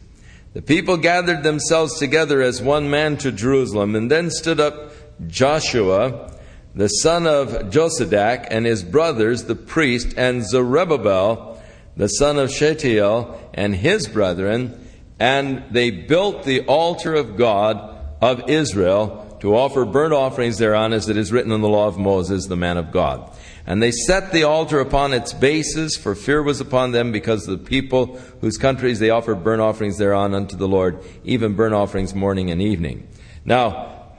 The 0.54 0.62
people 0.62 0.96
gathered 0.96 1.44
themselves 1.44 2.00
together 2.00 2.42
as 2.42 2.62
one 2.62 2.90
man 2.90 3.18
to 3.18 3.34
Jerusalem, 3.34 3.96
and 3.96 4.10
then 4.10 4.32
stood 4.32 4.62
up 4.62 4.94
Joshua, 5.28 6.32
the 6.74 6.88
son 6.88 7.28
of 7.28 7.50
Josadak, 7.70 8.48
and 8.50 8.66
his 8.66 8.82
brothers, 8.82 9.44
the 9.44 9.56
priest, 9.56 10.14
and 10.16 10.42
Zerubbabel, 10.42 11.62
the 11.98 12.08
son 12.08 12.40
of 12.40 12.50
Shealtiel, 12.50 13.38
and 13.54 13.76
his 13.76 14.08
brethren, 14.08 14.88
and 15.20 15.66
they 15.70 15.92
built 15.92 16.46
the 16.46 16.62
altar 16.62 17.14
of 17.14 17.36
God 17.36 17.94
of 18.22 18.50
Israel 18.50 19.25
to 19.46 19.56
offer 19.56 19.86
burnt 19.86 20.12
offerings 20.12 20.58
thereon, 20.58 20.92
as 20.92 21.08
it 21.08 21.16
is 21.18 21.32
written 21.32 21.52
in 21.52 21.62
the 21.62 21.70
law 21.70 21.88
of 21.88 22.00
Moses, 22.00 22.48
the 22.48 22.56
man 22.56 22.78
of 22.78 22.92
God. 22.92 23.32
And 23.68 23.80
they 23.80 23.92
set 23.92 24.32
the 24.32 24.44
altar 24.44 24.80
upon 24.80 25.14
its 25.14 25.34
bases, 25.34 25.96
for 25.96 26.16
fear 26.16 26.42
was 26.42 26.60
upon 26.62 26.94
them 26.94 27.12
because 27.12 27.48
of 27.48 27.60
the 27.60 27.64
people 27.64 28.18
whose 28.42 28.58
countries 28.58 28.98
they 28.98 29.12
offered 29.12 29.44
burnt 29.44 29.62
offerings 29.62 30.00
thereon 30.00 30.34
unto 30.34 30.58
the 30.58 30.68
Lord, 30.68 30.98
even 31.24 31.54
burnt 31.54 31.76
offerings 31.76 32.16
morning 32.16 32.50
and 32.50 32.60
evening. 32.60 33.08
Now, 33.46 34.16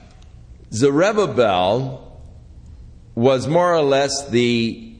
Zerubbabel 0.73 2.23
was 3.17 3.49
more 3.49 3.75
or 3.75 3.83
less 3.83 4.29
the 4.29 4.95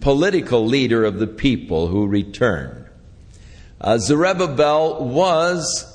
political 0.00 0.64
leader 0.64 1.04
of 1.04 1.18
the 1.18 1.26
people 1.26 1.88
who 1.88 2.06
returned. 2.06 2.86
Uh, 3.82 3.98
Zerubbabel 3.98 5.04
was 5.04 5.92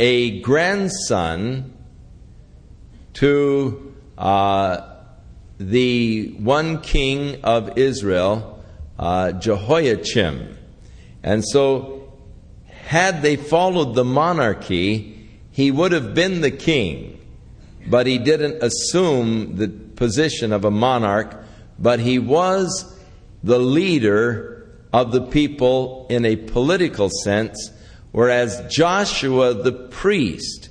a 0.00 0.40
grandson 0.40 1.71
to 3.14 3.94
uh, 4.18 4.80
the 5.58 6.34
one 6.38 6.80
king 6.80 7.42
of 7.44 7.78
Israel, 7.78 8.62
uh, 8.98 9.32
Jehoiachim. 9.32 10.56
And 11.22 11.44
so, 11.44 12.12
had 12.68 13.22
they 13.22 13.36
followed 13.36 13.94
the 13.94 14.04
monarchy, 14.04 15.28
he 15.50 15.70
would 15.70 15.92
have 15.92 16.14
been 16.14 16.40
the 16.40 16.50
king. 16.50 17.18
But 17.86 18.06
he 18.06 18.18
didn't 18.18 18.62
assume 18.62 19.56
the 19.56 19.68
position 19.68 20.52
of 20.52 20.64
a 20.64 20.70
monarch, 20.70 21.44
but 21.78 22.00
he 22.00 22.18
was 22.18 22.96
the 23.42 23.58
leader 23.58 24.68
of 24.92 25.10
the 25.10 25.22
people 25.22 26.06
in 26.10 26.24
a 26.24 26.36
political 26.36 27.08
sense, 27.24 27.70
whereas 28.12 28.62
Joshua 28.72 29.54
the 29.54 29.72
priest 29.72 30.68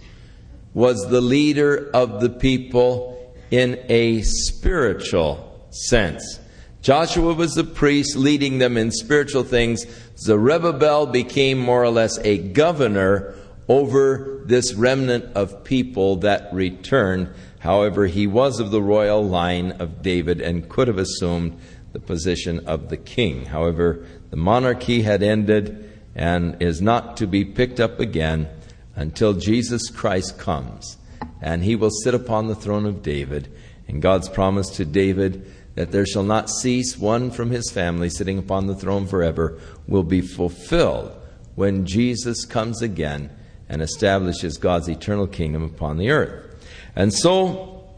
was 0.74 1.10
the 1.10 1.22
leader 1.22 1.90
of 1.94 2.22
the 2.22 2.30
people 2.30 3.36
in 3.50 3.80
a 3.90 4.22
spiritual 4.22 5.68
sense. 5.70 6.40
Joshua 6.82 7.34
was 7.34 7.54
the 7.54 7.64
priest 7.64 8.16
leading 8.16 8.58
them 8.58 8.78
in 8.78 8.92
spiritual 8.92 9.44
things. 9.44 9.86
Zerubbabel 10.18 11.08
became 11.08 11.60
more 11.60 11.84
or 11.84 11.92
less 11.92 12.18
a 12.20 12.38
governor 12.38 13.36
over 13.68 14.42
this 14.46 14.74
remnant 14.74 15.26
of 15.36 15.64
people 15.64 16.18
that 16.18 16.52
returned. 16.54 17.30
However, 17.60 18.08
he 18.08 18.26
was 18.26 18.60
of 18.60 18.72
the 18.72 18.82
royal 18.82 19.24
line 19.24 19.74
of 19.74 20.02
David 20.02 20.42
and 20.42 20.68
could 20.68 20.88
have 20.88 20.98
assumed 20.98 21.60
the 21.94 22.00
position 22.00 22.66
of 22.66 22.90
the 22.90 22.98
king. 22.98 23.46
However, 23.46 24.06
the 24.30 24.38
monarchy 24.38 25.04
had 25.04 25.22
ended 25.22 25.88
and 26.16 26.62
is 26.62 26.82
not 26.82 27.18
to 27.18 27.28
be 27.28 27.46
picked 27.46 27.80
up 27.80 28.00
again 28.00 28.50
until 28.96 29.34
Jesus 29.34 29.90
Christ 29.90 30.38
comes 30.38 30.98
and 31.42 31.64
he 31.64 31.76
will 31.76 31.90
sit 31.90 32.14
upon 32.14 32.48
the 32.48 32.56
throne 32.56 32.86
of 32.86 33.02
David. 33.02 33.52
And 33.88 34.02
God's 34.02 34.30
promise 34.30 34.70
to 34.72 34.86
David 34.86 35.52
that 35.76 35.92
there 35.92 36.06
shall 36.06 36.24
not 36.24 36.50
cease 36.50 36.98
one 36.98 37.32
from 37.32 37.50
his 37.50 37.72
family 37.72 38.10
sitting 38.10 38.38
upon 38.38 38.68
the 38.68 38.76
throne 38.76 39.08
forever 39.08 39.60
will 39.88 40.04
be 40.04 40.22
fulfilled 40.22 41.12
when 41.56 41.86
Jesus 41.86 42.46
comes 42.46 42.82
again 42.82 43.30
and 43.68 43.82
establishes 43.82 44.58
God's 44.58 44.90
eternal 44.90 45.28
kingdom 45.28 45.64
upon 45.64 45.98
the 45.98 46.12
earth. 46.12 46.48
And 46.96 47.14
so, 47.14 47.90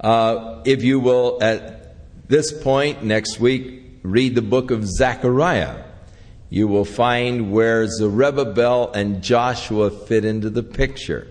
uh, 0.00 0.62
if 0.64 0.82
you 0.82 1.00
will, 1.00 1.38
at 1.42 1.96
this 2.28 2.52
point 2.52 3.02
next 3.02 3.40
week, 3.40 3.82
read 4.02 4.34
the 4.34 4.42
book 4.42 4.70
of 4.70 4.86
Zechariah. 4.86 5.84
You 6.50 6.66
will 6.66 6.84
find 6.84 7.52
where 7.52 7.86
Zerubbabel 7.86 8.92
and 8.92 9.22
Joshua 9.22 9.90
fit 9.90 10.24
into 10.24 10.50
the 10.50 10.64
picture. 10.64 11.28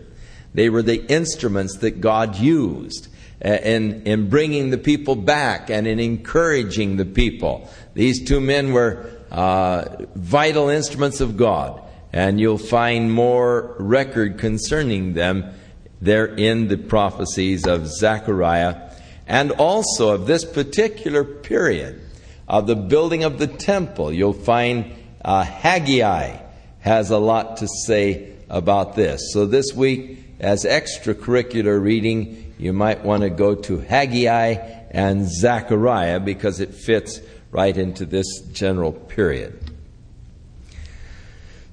They 0.53 0.69
were 0.69 0.81
the 0.81 1.05
instruments 1.11 1.77
that 1.79 2.01
God 2.01 2.37
used 2.37 3.09
uh, 3.43 3.49
in, 3.49 4.03
in 4.03 4.29
bringing 4.29 4.69
the 4.69 4.77
people 4.77 5.15
back 5.15 5.69
and 5.69 5.85
in 5.85 5.99
encouraging 5.99 6.97
the 6.97 7.05
people. 7.05 7.69
These 7.93 8.25
two 8.25 8.39
men 8.39 8.71
were 8.71 9.11
uh, 9.29 10.05
vital 10.15 10.69
instruments 10.69 11.21
of 11.21 11.37
God, 11.37 11.81
and 12.11 12.39
you'll 12.39 12.57
find 12.57 13.11
more 13.11 13.75
record 13.77 14.39
concerning 14.39 15.13
them 15.13 15.53
there 16.01 16.25
in 16.25 16.69
the 16.69 16.77
prophecies 16.77 17.67
of 17.67 17.87
Zechariah 17.87 18.89
and 19.27 19.51
also 19.51 20.15
of 20.15 20.25
this 20.25 20.43
particular 20.43 21.23
period 21.23 22.01
of 22.47 22.65
the 22.65 22.75
building 22.75 23.23
of 23.23 23.37
the 23.37 23.47
temple. 23.47 24.11
You'll 24.11 24.33
find 24.33 24.95
uh, 25.23 25.43
Haggai 25.43 26.37
has 26.79 27.11
a 27.11 27.17
lot 27.17 27.57
to 27.57 27.67
say 27.85 28.33
about 28.49 28.95
this. 28.95 29.31
So 29.33 29.45
this 29.45 29.73
week, 29.73 30.23
as 30.39 30.63
extracurricular 30.63 31.81
reading, 31.81 32.53
you 32.57 32.73
might 32.73 33.03
want 33.03 33.23
to 33.23 33.29
go 33.29 33.55
to 33.55 33.79
Haggai 33.79 34.55
and 34.91 35.29
Zechariah 35.29 36.19
because 36.19 36.59
it 36.59 36.73
fits 36.73 37.21
right 37.51 37.75
into 37.75 38.05
this 38.05 38.41
general 38.51 38.91
period. 38.91 39.59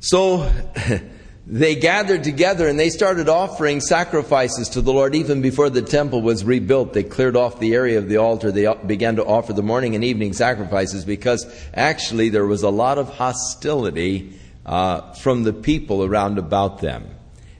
So 0.00 0.50
they 1.48 1.76
gathered 1.76 2.24
together 2.24 2.66
and 2.66 2.78
they 2.78 2.90
started 2.90 3.28
offering 3.28 3.80
sacrifices 3.80 4.68
to 4.70 4.80
the 4.80 4.92
Lord 4.92 5.14
even 5.14 5.42
before 5.42 5.70
the 5.70 5.82
temple 5.82 6.20
was 6.20 6.44
rebuilt. 6.44 6.92
They 6.92 7.04
cleared 7.04 7.36
off 7.36 7.60
the 7.60 7.74
area 7.74 7.98
of 7.98 8.08
the 8.08 8.16
altar. 8.16 8.50
They 8.50 8.72
began 8.84 9.16
to 9.16 9.24
offer 9.24 9.52
the 9.52 9.62
morning 9.62 9.94
and 9.94 10.02
evening 10.02 10.32
sacrifices 10.32 11.04
because 11.04 11.46
actually 11.72 12.30
there 12.30 12.46
was 12.46 12.64
a 12.64 12.70
lot 12.70 12.98
of 12.98 13.10
hostility 13.10 14.32
uh, 14.64 15.12
from 15.12 15.44
the 15.44 15.52
people 15.52 16.02
around 16.02 16.38
about 16.38 16.80
them 16.80 17.08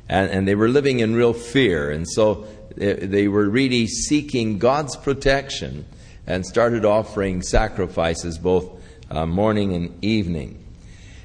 and, 0.09 0.31
and 0.31 0.49
they 0.49 0.57
were 0.57 0.69
living 0.69 0.99
in 0.99 1.15
real 1.15 1.33
fear. 1.33 1.91
And 1.91 2.09
so 2.09 2.47
they, 2.75 2.95
they 2.95 3.29
were 3.29 3.49
really 3.49 3.87
seeking 3.87 4.59
God's 4.59 4.97
protection 4.97 5.85
and 6.27 6.45
started 6.45 6.85
offering 6.85 7.43
sacrifices 7.43 8.39
both 8.39 8.69
uh, 9.11 9.27
morning 9.27 9.75
and 9.75 10.05
evening. 10.05 10.66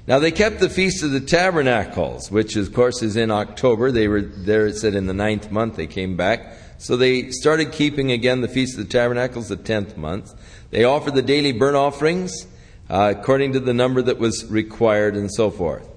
Now 0.07 0.19
they 0.19 0.31
kept 0.31 0.59
the 0.59 0.69
feast 0.69 1.03
of 1.03 1.11
the 1.11 1.19
tabernacles, 1.19 2.31
which 2.31 2.55
of 2.55 2.73
course 2.73 3.01
is 3.01 3.15
in 3.15 3.31
October. 3.31 3.91
They 3.91 4.07
were 4.07 4.21
there. 4.21 4.67
It 4.67 4.77
said 4.77 4.95
in 4.95 5.07
the 5.07 5.13
ninth 5.13 5.51
month 5.51 5.75
they 5.75 5.87
came 5.87 6.17
back. 6.17 6.53
So 6.77 6.97
they 6.97 7.29
started 7.29 7.71
keeping 7.71 8.11
again 8.11 8.41
the 8.41 8.47
feast 8.47 8.77
of 8.77 8.85
the 8.85 8.91
tabernacles, 8.91 9.49
the 9.49 9.55
tenth 9.55 9.97
month. 9.97 10.33
They 10.71 10.83
offered 10.83 11.13
the 11.13 11.21
daily 11.21 11.51
burnt 11.51 11.75
offerings 11.75 12.47
uh, 12.89 13.13
according 13.15 13.53
to 13.53 13.59
the 13.59 13.73
number 13.73 14.01
that 14.01 14.17
was 14.17 14.45
required, 14.45 15.15
and 15.15 15.31
so 15.31 15.51
forth 15.51 15.87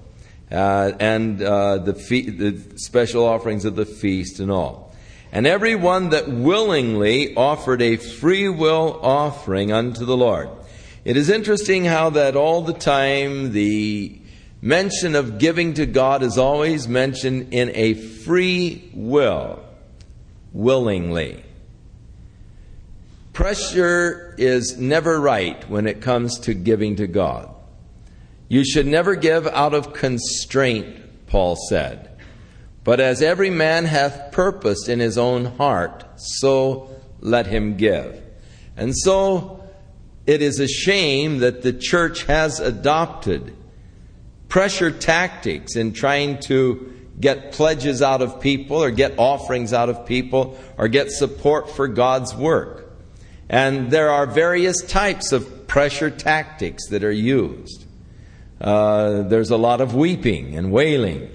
uh, 0.51 0.91
and 0.99 1.41
uh, 1.41 1.77
the, 1.77 1.93
fe- 1.93 2.29
the 2.29 2.77
special 2.77 3.25
offerings 3.25 3.65
of 3.65 3.75
the 3.75 3.85
feast 3.85 4.39
and 4.39 4.51
all. 4.51 4.93
And 5.31 5.45
every 5.45 5.75
one 5.75 6.09
that 6.09 6.29
willingly 6.29 7.35
offered 7.35 7.81
a 7.81 7.97
free 7.97 8.47
will 8.47 8.99
offering 9.01 9.71
unto 9.71 10.05
the 10.05 10.15
Lord. 10.15 10.49
It 11.05 11.17
is 11.17 11.29
interesting 11.29 11.85
how 11.85 12.09
that 12.09 12.35
all 12.35 12.63
the 12.63 12.73
time 12.73 13.51
the 13.51 14.19
mention 14.59 15.15
of 15.15 15.37
giving 15.37 15.75
to 15.75 15.85
God 15.85 16.23
is 16.23 16.39
always 16.39 16.87
mentioned 16.87 17.53
in 17.53 17.69
a 17.75 17.93
free 17.93 18.89
will, 18.91 19.63
willingly. 20.51 21.43
Pressure 23.33 24.33
is 24.39 24.79
never 24.79 25.21
right 25.21 25.69
when 25.69 25.85
it 25.85 26.01
comes 26.01 26.39
to 26.39 26.55
giving 26.55 26.95
to 26.95 27.05
God. 27.05 27.53
You 28.47 28.65
should 28.65 28.87
never 28.87 29.15
give 29.15 29.45
out 29.45 29.75
of 29.75 29.93
constraint, 29.93 31.27
Paul 31.27 31.55
said. 31.69 32.09
But 32.83 32.99
as 32.99 33.21
every 33.21 33.51
man 33.51 33.85
hath 33.85 34.31
purpose 34.31 34.87
in 34.87 34.99
his 34.99 35.19
own 35.19 35.45
heart, 35.45 36.03
so 36.15 36.89
let 37.19 37.45
him 37.45 37.77
give. 37.77 38.23
And 38.75 38.95
so 38.95 39.64
it 40.25 40.41
is 40.41 40.59
a 40.59 40.67
shame 40.67 41.39
that 41.39 41.61
the 41.61 41.73
church 41.73 42.23
has 42.23 42.59
adopted 42.59 43.55
pressure 44.49 44.91
tactics 44.91 45.75
in 45.75 45.93
trying 45.93 46.39
to 46.39 46.91
get 47.19 47.51
pledges 47.51 48.01
out 48.01 48.21
of 48.21 48.41
people 48.41 48.81
or 48.81 48.91
get 48.91 49.17
offerings 49.17 49.73
out 49.73 49.89
of 49.89 50.05
people 50.05 50.57
or 50.77 50.87
get 50.87 51.11
support 51.11 51.69
for 51.69 51.87
God's 51.87 52.35
work. 52.35 52.91
And 53.49 53.91
there 53.91 54.09
are 54.09 54.25
various 54.25 54.81
types 54.81 55.31
of 55.31 55.67
pressure 55.67 56.09
tactics 56.09 56.87
that 56.89 57.03
are 57.03 57.11
used. 57.11 57.85
Uh, 58.59 59.23
there's 59.23 59.51
a 59.51 59.57
lot 59.57 59.81
of 59.81 59.93
weeping 59.93 60.57
and 60.57 60.71
wailing, 60.71 61.29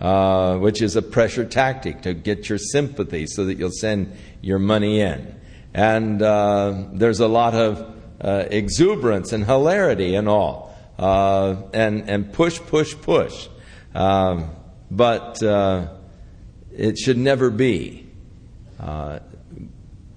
uh, 0.00 0.56
which 0.58 0.80
is 0.80 0.96
a 0.96 1.02
pressure 1.02 1.44
tactic 1.44 2.02
to 2.02 2.14
get 2.14 2.48
your 2.48 2.58
sympathy 2.58 3.26
so 3.26 3.44
that 3.46 3.58
you'll 3.58 3.70
send 3.70 4.16
your 4.40 4.58
money 4.58 5.00
in. 5.00 5.34
And 5.74 6.22
uh, 6.22 6.84
there's 6.92 7.20
a 7.20 7.28
lot 7.28 7.54
of 7.54 7.99
uh, 8.20 8.44
exuberance 8.50 9.32
and 9.32 9.44
hilarity 9.44 10.14
and 10.14 10.28
all, 10.28 10.76
uh, 10.98 11.56
and, 11.72 12.08
and 12.08 12.32
push, 12.32 12.58
push, 12.60 12.94
push. 12.94 13.48
Um, 13.94 14.50
but 14.90 15.42
it 16.72 16.98
should 16.98 17.18
never 17.18 17.50
be. 17.50 18.06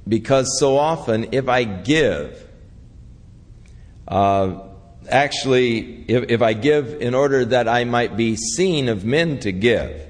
because 0.08 0.60
so 0.60 0.78
often, 0.78 1.30
if 1.32 1.48
I 1.48 1.64
give, 1.64 2.44
uh, 4.08 4.60
actually, 5.10 6.06
if, 6.08 6.30
if 6.30 6.42
I 6.42 6.54
give 6.54 7.02
in 7.02 7.14
order 7.14 7.46
that 7.46 7.68
I 7.68 7.84
might 7.84 8.18
be 8.18 8.36
seen 8.36 8.90
of 8.90 9.06
men 9.06 9.40
to 9.40 9.52
give, 9.52 10.06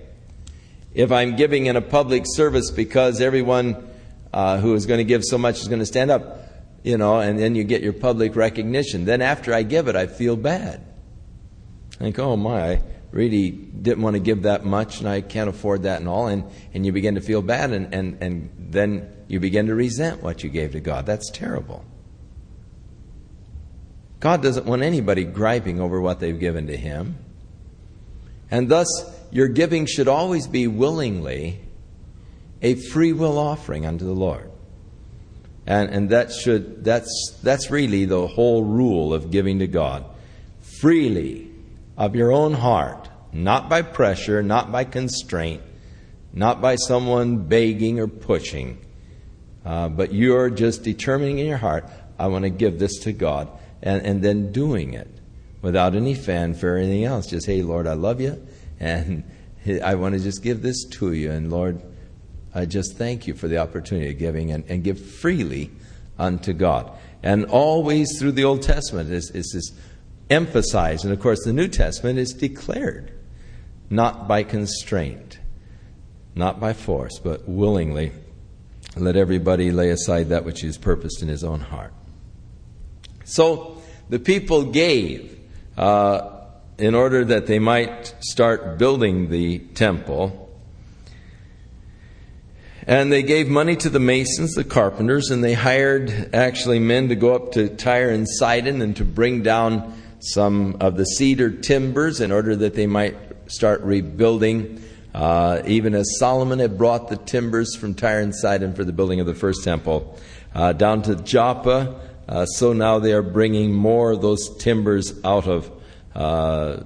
if 0.93 1.11
I'm 1.11 1.35
giving 1.35 1.65
in 1.65 1.75
a 1.75 1.81
public 1.81 2.23
service 2.25 2.69
because 2.71 3.21
everyone 3.21 3.87
uh, 4.31 4.57
who 4.59 4.73
is 4.73 4.85
going 4.85 4.99
to 4.99 5.03
give 5.03 5.23
so 5.23 5.37
much 5.37 5.61
is 5.61 5.67
going 5.67 5.79
to 5.79 5.85
stand 5.85 6.11
up, 6.11 6.42
you 6.83 6.97
know, 6.97 7.19
and 7.19 7.39
then 7.39 7.55
you 7.55 7.63
get 7.63 7.81
your 7.81 7.93
public 7.93 8.35
recognition. 8.35 9.05
Then 9.05 9.21
after 9.21 9.53
I 9.53 9.63
give 9.63 9.87
it, 9.87 9.95
I 9.95 10.07
feel 10.07 10.35
bad. 10.35 10.85
I 11.95 11.97
think, 11.97 12.19
oh 12.19 12.35
my, 12.35 12.71
I 12.73 12.81
really 13.11 13.51
didn't 13.51 14.03
want 14.03 14.15
to 14.15 14.19
give 14.19 14.43
that 14.43 14.65
much 14.65 14.99
and 14.99 15.07
I 15.07 15.21
can't 15.21 15.49
afford 15.49 15.83
that 15.83 15.99
and 15.99 16.09
all. 16.09 16.27
And, 16.27 16.43
and 16.73 16.85
you 16.85 16.91
begin 16.91 17.15
to 17.15 17.21
feel 17.21 17.41
bad 17.41 17.71
and, 17.71 17.93
and, 17.93 18.21
and 18.21 18.49
then 18.57 19.09
you 19.27 19.39
begin 19.39 19.67
to 19.67 19.75
resent 19.75 20.21
what 20.21 20.43
you 20.43 20.49
gave 20.49 20.73
to 20.73 20.79
God. 20.81 21.05
That's 21.05 21.29
terrible. 21.31 21.85
God 24.19 24.41
doesn't 24.41 24.65
want 24.65 24.81
anybody 24.81 25.23
griping 25.23 25.79
over 25.79 26.01
what 26.01 26.19
they've 26.19 26.39
given 26.39 26.67
to 26.67 26.77
Him. 26.77 27.17
And 28.49 28.69
thus, 28.69 28.87
your 29.31 29.47
giving 29.47 29.85
should 29.85 30.07
always 30.07 30.47
be 30.47 30.67
willingly 30.67 31.59
a 32.61 32.75
free 32.75 33.11
will 33.11 33.37
offering 33.37 33.85
unto 33.85 34.05
the 34.05 34.13
Lord. 34.13 34.52
And, 35.65 35.89
and 35.89 36.09
that 36.09 36.31
should, 36.31 36.83
that's, 36.83 37.37
that's 37.41 37.71
really 37.71 38.05
the 38.05 38.27
whole 38.27 38.63
rule 38.63 39.13
of 39.13 39.31
giving 39.31 39.59
to 39.59 39.67
God. 39.67 40.05
Freely, 40.81 41.49
of 41.97 42.15
your 42.15 42.31
own 42.31 42.53
heart, 42.53 43.09
not 43.31 43.69
by 43.69 43.81
pressure, 43.81 44.43
not 44.43 44.71
by 44.71 44.83
constraint, 44.83 45.61
not 46.33 46.61
by 46.61 46.75
someone 46.75 47.47
begging 47.47 47.99
or 47.99 48.07
pushing, 48.07 48.83
uh, 49.65 49.87
but 49.87 50.13
you're 50.13 50.49
just 50.49 50.83
determining 50.83 51.39
in 51.39 51.45
your 51.45 51.57
heart, 51.57 51.85
I 52.19 52.27
want 52.27 52.43
to 52.43 52.49
give 52.49 52.79
this 52.79 52.99
to 53.01 53.13
God 53.13 53.49
and, 53.81 54.05
and 54.05 54.21
then 54.21 54.51
doing 54.51 54.93
it 54.93 55.09
without 55.61 55.95
any 55.95 56.15
fanfare 56.15 56.75
or 56.75 56.77
anything 56.77 57.05
else. 57.05 57.27
Just, 57.27 57.45
hey, 57.45 57.61
Lord, 57.61 57.87
I 57.87 57.93
love 57.93 58.19
you, 58.19 58.45
and 58.79 59.23
I 59.83 59.95
want 59.95 60.15
to 60.15 60.19
just 60.19 60.43
give 60.43 60.61
this 60.61 60.83
to 60.85 61.13
you. 61.13 61.31
And 61.31 61.51
Lord, 61.51 61.81
I 62.55 62.65
just 62.65 62.97
thank 62.97 63.27
you 63.27 63.33
for 63.33 63.47
the 63.47 63.57
opportunity 63.57 64.11
of 64.11 64.17
giving 64.17 64.51
and, 64.51 64.63
and 64.69 64.83
give 64.83 64.99
freely 64.99 65.71
unto 66.17 66.53
God. 66.53 66.91
And 67.21 67.45
always 67.45 68.19
through 68.19 68.33
the 68.33 68.43
Old 68.43 68.61
Testament 68.61 69.09
is, 69.11 69.31
is 69.31 69.51
this 69.53 69.71
emphasized. 70.29 71.05
And 71.05 71.13
of 71.13 71.19
course, 71.19 71.43
the 71.43 71.53
New 71.53 71.67
Testament 71.67 72.19
is 72.19 72.33
declared, 72.33 73.11
not 73.89 74.27
by 74.27 74.43
constraint, 74.43 75.39
not 76.35 76.59
by 76.59 76.73
force, 76.73 77.19
but 77.19 77.47
willingly. 77.47 78.11
Let 78.95 79.15
everybody 79.15 79.71
lay 79.71 79.89
aside 79.89 80.29
that 80.29 80.45
which 80.45 80.63
is 80.63 80.77
purposed 80.77 81.21
in 81.21 81.27
his 81.27 81.43
own 81.43 81.61
heart. 81.61 81.93
So 83.25 83.81
the 84.09 84.19
people 84.19 84.65
gave 84.65 85.39
uh, 85.77 86.29
in 86.77 86.93
order 86.93 87.25
that 87.25 87.47
they 87.47 87.59
might 87.59 88.13
start 88.19 88.77
building 88.77 89.29
the 89.29 89.59
temple. 89.59 90.39
And 92.85 93.11
they 93.11 93.23
gave 93.23 93.47
money 93.47 93.77
to 93.77 93.89
the 93.89 93.99
masons, 93.99 94.55
the 94.55 94.65
carpenters, 94.65 95.31
and 95.31 95.41
they 95.41 95.53
hired 95.53 96.33
actually 96.33 96.79
men 96.79 97.07
to 97.09 97.15
go 97.15 97.33
up 97.33 97.53
to 97.53 97.69
Tyre 97.69 98.09
and 98.09 98.27
Sidon 98.27 98.81
and 98.81 98.95
to 98.97 99.05
bring 99.05 99.41
down 99.41 99.93
some 100.19 100.75
of 100.81 100.97
the 100.97 101.05
cedar 101.05 101.49
timbers 101.49 102.19
in 102.19 102.31
order 102.31 102.55
that 102.57 102.73
they 102.73 102.87
might 102.87 103.15
start 103.47 103.81
rebuilding. 103.83 104.83
Uh, 105.13 105.61
even 105.65 105.95
as 105.95 106.17
Solomon 106.17 106.59
had 106.59 106.77
brought 106.77 107.07
the 107.07 107.15
timbers 107.15 107.75
from 107.75 107.93
Tyre 107.93 108.19
and 108.19 108.35
Sidon 108.35 108.73
for 108.73 108.83
the 108.83 108.93
building 108.93 109.21
of 109.21 109.27
the 109.27 109.35
first 109.35 109.63
temple 109.63 110.19
uh, 110.53 110.73
down 110.73 111.03
to 111.03 111.15
Joppa, 111.15 112.01
uh, 112.27 112.45
so 112.45 112.73
now 112.73 112.99
they 112.99 113.13
are 113.13 113.21
bringing 113.21 113.73
more 113.73 114.11
of 114.11 114.21
those 114.21 114.57
timbers 114.57 115.23
out 115.23 115.47
of 115.47 115.71
uh, 116.15 116.83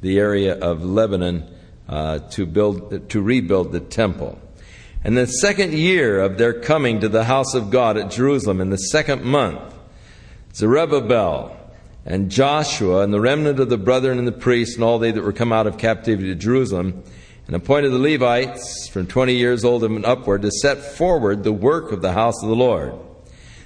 the 0.00 0.18
area 0.18 0.58
of 0.58 0.84
Lebanon 0.84 1.50
uh, 1.88 2.20
to 2.30 2.46
build 2.46 3.10
to 3.10 3.20
rebuild 3.20 3.72
the 3.72 3.80
temple. 3.80 4.38
And 5.04 5.16
the 5.16 5.26
second 5.26 5.74
year 5.74 6.20
of 6.20 6.38
their 6.38 6.52
coming 6.52 7.00
to 7.00 7.08
the 7.08 7.24
house 7.24 7.54
of 7.54 7.70
God 7.70 7.96
at 7.96 8.10
Jerusalem, 8.10 8.60
in 8.60 8.70
the 8.70 8.76
second 8.76 9.24
month, 9.24 9.74
Zerubbabel 10.54 11.58
and 12.04 12.30
Joshua 12.30 13.02
and 13.02 13.12
the 13.12 13.20
remnant 13.20 13.58
of 13.58 13.68
the 13.68 13.78
brethren 13.78 14.18
and 14.18 14.28
the 14.28 14.32
priests 14.32 14.74
and 14.76 14.84
all 14.84 14.98
they 14.98 15.10
that 15.10 15.22
were 15.22 15.32
come 15.32 15.52
out 15.52 15.66
of 15.66 15.78
captivity 15.78 16.28
to 16.28 16.34
Jerusalem, 16.34 17.02
and 17.46 17.56
appointed 17.56 17.90
the 17.90 17.98
Levites 17.98 18.88
from 18.88 19.06
twenty 19.06 19.34
years 19.34 19.64
old 19.64 19.82
and 19.82 20.04
upward 20.04 20.42
to 20.42 20.50
set 20.50 20.78
forward 20.78 21.42
the 21.42 21.52
work 21.52 21.90
of 21.90 22.00
the 22.00 22.12
house 22.12 22.40
of 22.42 22.48
the 22.48 22.54
Lord. 22.54 22.94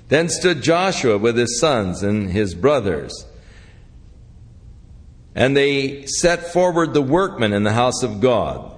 Then 0.09 0.29
stood 0.29 0.63
Joshua 0.63 1.19
with 1.19 1.37
his 1.37 1.59
sons 1.61 2.03
and 2.03 2.31
his 2.31 2.55
brothers. 2.55 3.27
And 5.35 5.55
they 5.55 6.07
set 6.07 6.53
forward 6.53 6.95
the 6.95 7.03
workmen 7.03 7.53
in 7.53 7.65
the 7.65 7.73
house 7.73 8.03
of 8.03 8.21
God. 8.21 8.73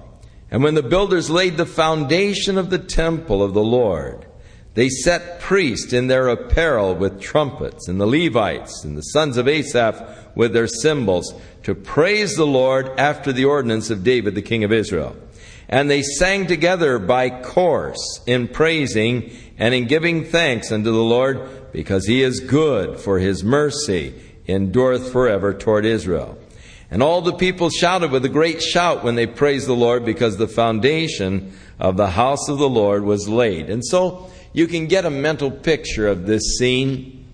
And 0.51 0.63
when 0.63 0.75
the 0.75 0.83
builders 0.83 1.29
laid 1.29 1.57
the 1.57 1.65
foundation 1.65 2.57
of 2.57 2.69
the 2.69 2.79
temple 2.79 3.43
of 3.43 3.53
the 3.53 3.63
Lord, 3.63 4.25
they 4.73 4.89
set 4.89 5.39
priests 5.39 5.93
in 5.93 6.07
their 6.07 6.27
apparel 6.27 6.95
with 6.95 7.21
trumpets, 7.21 7.87
and 7.87 7.99
the 7.99 8.07
Levites 8.07 8.83
and 8.83 8.97
the 8.97 9.01
sons 9.01 9.37
of 9.37 9.47
Asaph 9.47 10.01
with 10.35 10.53
their 10.53 10.67
cymbals, 10.67 11.33
to 11.63 11.75
praise 11.75 12.35
the 12.35 12.47
Lord 12.47 12.89
after 12.97 13.31
the 13.33 13.45
ordinance 13.45 13.89
of 13.89 14.03
David 14.03 14.35
the 14.35 14.41
king 14.41 14.63
of 14.63 14.71
Israel. 14.71 15.15
And 15.67 15.89
they 15.89 16.01
sang 16.01 16.47
together 16.47 16.97
by 16.97 17.29
course 17.29 18.21
in 18.25 18.47
praising 18.47 19.31
and 19.57 19.73
in 19.75 19.85
giving 19.85 20.23
thanks 20.23 20.71
unto 20.71 20.91
the 20.91 20.97
Lord, 20.97 21.71
because 21.71 22.07
he 22.07 22.23
is 22.23 22.39
good, 22.39 22.99
for 22.99 23.19
his 23.19 23.43
mercy 23.43 24.15
endureth 24.47 25.11
forever 25.11 25.53
toward 25.53 25.85
Israel. 25.85 26.38
And 26.91 27.03
all 27.03 27.21
the 27.21 27.33
people 27.33 27.69
shouted 27.69 28.11
with 28.11 28.25
a 28.25 28.29
great 28.29 28.61
shout 28.61 29.03
when 29.03 29.15
they 29.15 29.27
praised 29.27 29.67
the 29.67 29.75
Lord, 29.75 30.03
because 30.03 30.37
the 30.37 30.47
foundation 30.47 31.53
of 31.79 31.97
the 31.97 32.09
house 32.09 32.49
of 32.49 32.57
the 32.57 32.69
Lord 32.69 33.03
was 33.03 33.29
laid. 33.29 33.69
And 33.69 33.85
so 33.85 34.29
you 34.53 34.67
can 34.67 34.87
get 34.87 35.05
a 35.05 35.11
mental 35.11 35.51
picture 35.51 36.07
of 36.07 36.25
this 36.25 36.57
scene. 36.57 37.25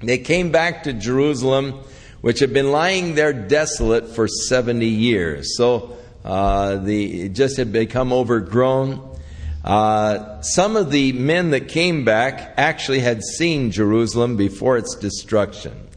They 0.00 0.18
came 0.18 0.52
back 0.52 0.82
to 0.82 0.92
Jerusalem, 0.92 1.80
which 2.20 2.40
had 2.40 2.52
been 2.52 2.70
lying 2.70 3.14
there 3.14 3.32
desolate 3.32 4.08
for 4.08 4.28
70 4.28 4.86
years. 4.86 5.56
So 5.56 5.96
uh, 6.24 6.76
the, 6.76 7.22
it 7.22 7.28
just 7.30 7.56
had 7.56 7.72
become 7.72 8.12
overgrown. 8.12 9.16
Uh, 9.64 10.40
some 10.42 10.76
of 10.76 10.90
the 10.90 11.12
men 11.12 11.50
that 11.50 11.68
came 11.68 12.04
back 12.04 12.54
actually 12.58 13.00
had 13.00 13.22
seen 13.22 13.70
Jerusalem 13.70 14.36
before 14.36 14.76
its 14.76 14.94
destruction. 14.96 15.87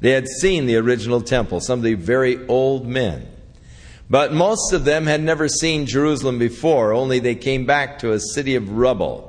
They 0.00 0.12
had 0.12 0.28
seen 0.28 0.66
the 0.66 0.76
original 0.76 1.20
temple, 1.20 1.60
some 1.60 1.80
of 1.80 1.84
the 1.84 1.94
very 1.94 2.46
old 2.46 2.86
men. 2.86 3.26
But 4.08 4.32
most 4.32 4.72
of 4.72 4.84
them 4.84 5.06
had 5.06 5.22
never 5.22 5.46
seen 5.46 5.86
Jerusalem 5.86 6.38
before, 6.38 6.92
only 6.92 7.20
they 7.20 7.36
came 7.36 7.64
back 7.64 8.00
to 8.00 8.12
a 8.12 8.20
city 8.20 8.56
of 8.56 8.70
rubble. 8.70 9.26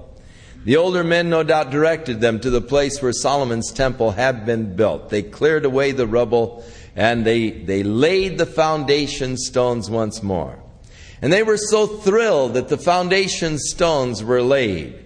The 0.64 0.78
older 0.78 1.04
men 1.04 1.30
no 1.30 1.44
doubt 1.44 1.72
directed 1.72 2.22
them 2.22 2.40
to 2.40 2.50
the 2.50 2.62
place 2.62 3.02
where 3.02 3.14
Solomon's 3.14 3.72
temple 3.72 4.12
had 4.12 4.46
been 4.46 4.76
built. 4.76 5.10
They 5.10 5.24
cleared 5.24 5.66
away 5.66 5.92
the 5.92 6.08
rubble 6.08 6.64
and 6.96 7.26
they, 7.26 7.50
they 7.50 7.84
laid 7.84 8.38
the 8.38 8.46
foundation 8.46 9.38
stones 9.38 9.90
once 9.90 10.22
more. 10.22 10.60
And 11.22 11.32
they 11.32 11.44
were 11.44 11.58
so 11.58 11.88
thrilled 11.88 12.56
that 12.56 12.70
the 12.70 12.78
foundation 12.78 13.58
stones 13.58 14.24
were 14.24 14.42
laid 14.42 15.02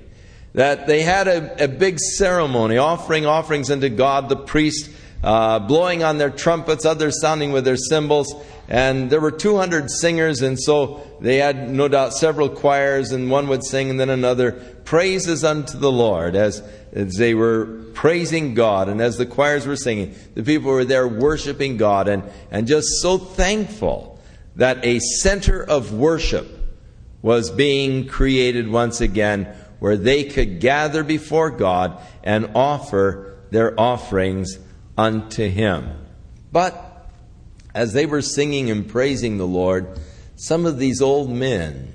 that 0.56 0.88
they 0.88 1.02
had 1.02 1.28
a, 1.28 1.66
a 1.66 1.68
big 1.68 2.00
ceremony, 2.00 2.78
offering 2.78 3.26
offerings 3.26 3.70
unto 3.70 3.90
God, 3.90 4.30
the 4.30 4.38
priest 4.38 4.90
uh, 5.26 5.58
blowing 5.58 6.04
on 6.04 6.20
their 6.20 6.30
trumpets, 6.30 6.86
others 6.86 7.20
sounding 7.20 7.52
with 7.52 7.66
their 7.66 7.78
cymbals. 7.78 8.34
And 8.68 9.10
there 9.10 9.20
were 9.20 9.32
200 9.32 9.90
singers, 9.90 10.44
and 10.44 10.60
so 10.60 11.02
they 11.20 11.38
had 11.38 11.70
no 11.70 11.88
doubt 11.88 12.14
several 12.14 12.48
choirs, 12.48 13.12
and 13.12 13.32
one 13.32 13.48
would 13.48 13.64
sing 13.64 13.90
and 13.90 14.00
then 14.00 14.12
another. 14.12 14.52
Praises 14.86 15.44
unto 15.44 15.80
the 15.80 15.92
Lord 15.92 16.36
as, 16.36 16.62
as 16.94 17.16
they 17.16 17.34
were 17.34 17.66
praising 17.96 18.54
God, 18.54 18.88
and 18.88 19.02
as 19.02 19.18
the 19.18 19.26
choirs 19.26 19.66
were 19.66 19.76
singing, 19.76 20.14
the 20.36 20.44
people 20.44 20.70
were 20.70 20.86
there 20.86 21.08
worshiping 21.08 21.78
God 21.78 22.08
and, 22.08 22.22
and 22.52 22.68
just 22.68 22.88
so 23.02 23.18
thankful 23.18 24.20
that 24.58 24.86
a 24.86 25.00
center 25.00 25.64
of 25.64 25.92
worship 25.92 26.48
was 27.24 27.50
being 27.50 28.08
created 28.08 28.70
once 28.70 29.02
again 29.02 29.46
where 29.80 29.98
they 29.98 30.24
could 30.24 30.60
gather 30.60 31.04
before 31.04 31.50
God 31.50 32.00
and 32.24 32.52
offer 32.54 33.38
their 33.50 33.80
offerings 33.80 34.60
unto 34.98 35.50
Him. 35.50 35.90
But 36.52 37.10
as 37.74 37.94
they 37.94 38.06
were 38.06 38.22
singing 38.22 38.70
and 38.70 38.88
praising 38.88 39.38
the 39.38 39.48
Lord, 39.48 40.00
some 40.36 40.66
of 40.66 40.80
these 40.80 41.02
old 41.02 41.30
men 41.30 41.94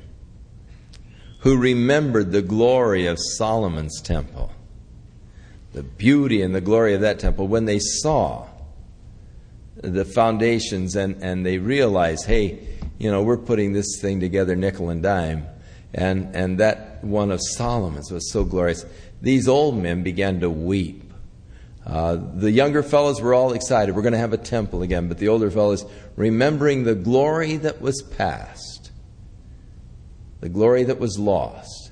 who 1.40 1.56
remembered 1.56 2.32
the 2.32 2.42
glory 2.42 3.06
of 3.06 3.18
Solomon's 3.18 4.00
temple, 4.02 4.52
the 5.72 5.82
beauty 5.82 6.42
and 6.42 6.54
the 6.54 6.60
glory 6.60 6.94
of 6.94 7.00
that 7.00 7.18
temple, 7.18 7.48
when 7.48 7.64
they 7.64 7.78
saw 7.78 8.46
the 9.76 10.04
foundations 10.04 10.96
and, 10.96 11.22
and 11.22 11.46
they 11.46 11.58
realized, 11.58 12.26
hey, 12.26 12.66
you 12.98 13.10
know, 13.10 13.22
we're 13.22 13.38
putting 13.38 13.72
this 13.72 13.98
thing 14.00 14.20
together 14.20 14.54
nickel 14.54 14.90
and 14.90 15.02
dime. 15.02 15.46
And, 15.94 16.36
and 16.36 16.58
that 16.58 17.02
one 17.02 17.30
of 17.30 17.40
Solomon's 17.42 18.10
was 18.10 18.30
so 18.30 18.44
glorious. 18.44 18.84
These 19.22 19.48
old 19.48 19.76
men 19.76 20.02
began 20.02 20.40
to 20.40 20.50
weep. 20.50 21.09
Uh, 21.90 22.16
the 22.34 22.52
younger 22.52 22.84
fellows 22.84 23.20
were 23.20 23.34
all 23.34 23.52
excited. 23.52 23.96
We're 23.96 24.02
going 24.02 24.12
to 24.12 24.18
have 24.18 24.32
a 24.32 24.38
temple 24.38 24.82
again. 24.82 25.08
But 25.08 25.18
the 25.18 25.26
older 25.26 25.50
fellows, 25.50 25.84
remembering 26.14 26.84
the 26.84 26.94
glory 26.94 27.56
that 27.56 27.80
was 27.80 28.00
past, 28.00 28.92
the 30.38 30.48
glory 30.48 30.84
that 30.84 31.00
was 31.00 31.18
lost. 31.18 31.90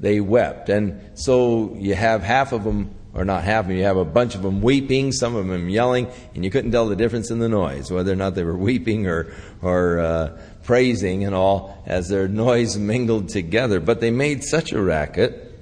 They 0.00 0.18
wept. 0.18 0.70
And 0.70 1.18
so 1.18 1.74
you 1.74 1.94
have 1.94 2.22
half 2.22 2.52
of 2.52 2.64
them, 2.64 2.94
or 3.12 3.26
not 3.26 3.44
half 3.44 3.64
of 3.64 3.68
them, 3.68 3.76
you 3.76 3.84
have 3.84 3.98
a 3.98 4.04
bunch 4.04 4.34
of 4.34 4.40
them 4.40 4.62
weeping, 4.62 5.12
some 5.12 5.36
of 5.36 5.46
them 5.46 5.68
yelling, 5.68 6.08
and 6.34 6.42
you 6.42 6.50
couldn't 6.50 6.72
tell 6.72 6.88
the 6.88 6.96
difference 6.96 7.30
in 7.30 7.38
the 7.38 7.48
noise, 7.48 7.90
whether 7.90 8.12
or 8.12 8.16
not 8.16 8.34
they 8.34 8.44
were 8.44 8.56
weeping 8.56 9.06
or, 9.06 9.30
or 9.60 9.98
uh, 9.98 10.38
praising 10.62 11.22
and 11.22 11.34
all, 11.34 11.82
as 11.84 12.08
their 12.08 12.28
noise 12.46 12.78
mingled 12.78 13.28
together. 13.28 13.78
But 13.78 14.00
they 14.00 14.10
made 14.10 14.42
such 14.42 14.72
a 14.72 14.80
racket 14.80 15.53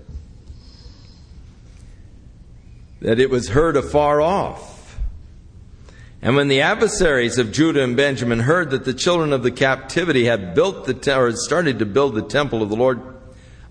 that 3.02 3.18
it 3.18 3.30
was 3.30 3.48
heard 3.48 3.76
afar 3.76 4.20
off. 4.20 4.96
And 6.22 6.36
when 6.36 6.46
the 6.46 6.60
adversaries 6.60 7.36
of 7.36 7.50
Judah 7.50 7.82
and 7.82 7.96
Benjamin 7.96 8.38
heard 8.38 8.70
that 8.70 8.84
the 8.84 8.94
children 8.94 9.32
of 9.32 9.42
the 9.42 9.50
captivity 9.50 10.26
had 10.26 10.54
built 10.54 10.84
the 10.84 10.94
te- 10.94 11.10
or 11.10 11.32
started 11.32 11.80
to 11.80 11.86
build 11.86 12.14
the 12.14 12.22
temple 12.22 12.62
of 12.62 12.68
the 12.68 12.76
Lord 12.76 13.00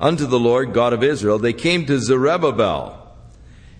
unto 0.02 0.26
the 0.26 0.40
Lord 0.40 0.74
God 0.74 0.92
of 0.92 1.02
Israel, 1.02 1.40
they 1.40 1.54
came 1.54 1.86
to 1.86 2.00
Zerubbabel 2.00 2.98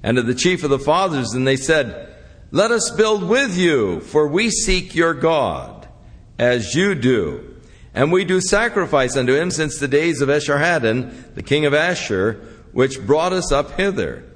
and 0.02 0.16
to 0.16 0.24
the 0.24 0.36
chief 0.36 0.64
of 0.64 0.70
the 0.70 0.80
fathers, 0.80 1.34
and 1.34 1.46
they 1.46 1.58
said, 1.58 2.16
Let 2.52 2.72
us 2.72 2.90
build 2.92 3.28
with 3.28 3.58
you, 3.58 4.00
for 4.00 4.28
we 4.28 4.50
seek 4.50 4.96
your 4.96 5.14
God, 5.14 5.88
as 6.40 6.76
you 6.76 6.96
do. 6.96 7.58
And 7.94 8.10
we 8.10 8.24
do 8.24 8.40
sacrifice 8.40 9.18
unto 9.18 9.34
him 9.34 9.52
since 9.52 9.78
the 9.78 9.88
days 9.88 10.22
of 10.22 10.30
Esarhaddon, 10.30 11.34
the 11.36 11.44
king 11.44 11.66
of 11.66 11.74
Ashur, 11.74 12.40
which 12.72 13.06
brought 13.06 13.34
us 13.34 13.52
up 13.52 13.72
hither. 13.72 14.31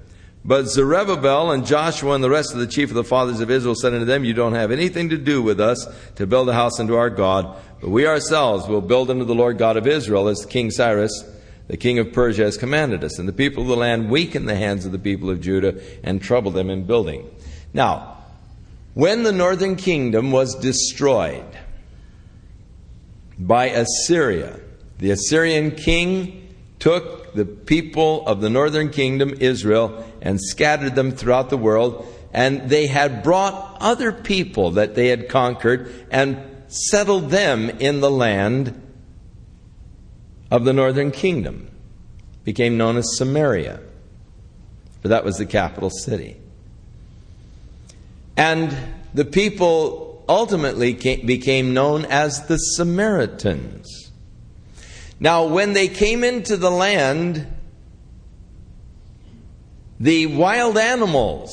But 0.47 0.67
Zerubbabel 0.67 1.49
and 1.49 1.65
Joshua 1.65 2.13
and 2.13 2.23
the 2.23 2.29
rest 2.29 2.53
of 2.53 2.59
the 2.59 2.67
chief 2.67 2.89
of 2.89 2.95
the 2.95 3.03
fathers 3.03 3.39
of 3.39 3.49
Israel 3.49 3.73
said 3.73 3.93
unto 3.93 4.05
them, 4.05 4.23
You 4.23 4.35
don't 4.35 4.53
have 4.53 4.71
anything 4.71 5.09
to 5.09 5.17
do 5.17 5.41
with 5.41 5.59
us 5.59 5.87
to 6.17 6.27
build 6.27 6.47
a 6.49 6.53
house 6.53 6.79
unto 6.79 6.93
our 6.93 7.09
God, 7.09 7.57
but 7.81 7.89
we 7.89 8.05
ourselves 8.05 8.67
will 8.67 8.81
build 8.81 9.09
unto 9.09 9.25
the 9.25 9.33
Lord 9.33 9.57
God 9.57 9.75
of 9.75 9.87
Israel, 9.87 10.27
as 10.27 10.45
King 10.45 10.69
Cyrus, 10.69 11.23
the 11.67 11.77
king 11.77 11.97
of 11.97 12.13
Persia, 12.13 12.43
has 12.43 12.57
commanded 12.57 13.03
us. 13.03 13.17
And 13.17 13.27
the 13.27 13.33
people 13.33 13.63
of 13.63 13.69
the 13.69 13.75
land 13.75 14.11
weakened 14.11 14.47
the 14.47 14.55
hands 14.55 14.85
of 14.85 14.91
the 14.91 14.99
people 14.99 15.31
of 15.31 15.41
Judah 15.41 15.81
and 16.03 16.21
troubled 16.21 16.53
them 16.53 16.69
in 16.69 16.85
building. 16.85 17.27
Now, 17.73 18.15
when 18.93 19.23
the 19.23 19.31
northern 19.31 19.75
kingdom 19.75 20.31
was 20.31 20.53
destroyed 20.53 21.57
by 23.39 23.65
Assyria, 23.65 24.59
the 24.99 25.09
Assyrian 25.09 25.71
king 25.71 26.44
took 26.79 27.33
the 27.33 27.45
people 27.45 28.25
of 28.27 28.41
the 28.41 28.49
northern 28.49 28.89
kingdom, 28.89 29.33
Israel, 29.39 30.05
and 30.21 30.39
scattered 30.41 30.95
them 30.95 31.11
throughout 31.11 31.49
the 31.49 31.57
world. 31.57 32.07
And 32.33 32.69
they 32.69 32.87
had 32.87 33.23
brought 33.23 33.77
other 33.79 34.11
people 34.11 34.71
that 34.71 34.95
they 34.95 35.07
had 35.07 35.29
conquered 35.29 35.89
and 36.11 36.37
settled 36.67 37.29
them 37.29 37.69
in 37.69 38.01
the 38.01 38.11
land 38.11 38.81
of 40.51 40.65
the 40.65 40.73
northern 40.73 41.11
kingdom. 41.11 41.69
Became 42.43 42.77
known 42.77 42.97
as 42.97 43.17
Samaria, 43.17 43.79
for 45.01 45.07
that 45.07 45.23
was 45.23 45.37
the 45.37 45.45
capital 45.45 45.89
city. 45.89 46.37
And 48.37 48.75
the 49.13 49.25
people 49.25 50.23
ultimately 50.27 50.93
came, 50.93 51.25
became 51.25 51.73
known 51.73 52.05
as 52.05 52.47
the 52.47 52.57
Samaritans. 52.57 54.04
Now, 55.19 55.47
when 55.47 55.73
they 55.73 55.87
came 55.87 56.23
into 56.23 56.57
the 56.57 56.71
land, 56.71 57.47
the 59.99 60.25
wild 60.27 60.77
animals 60.77 61.51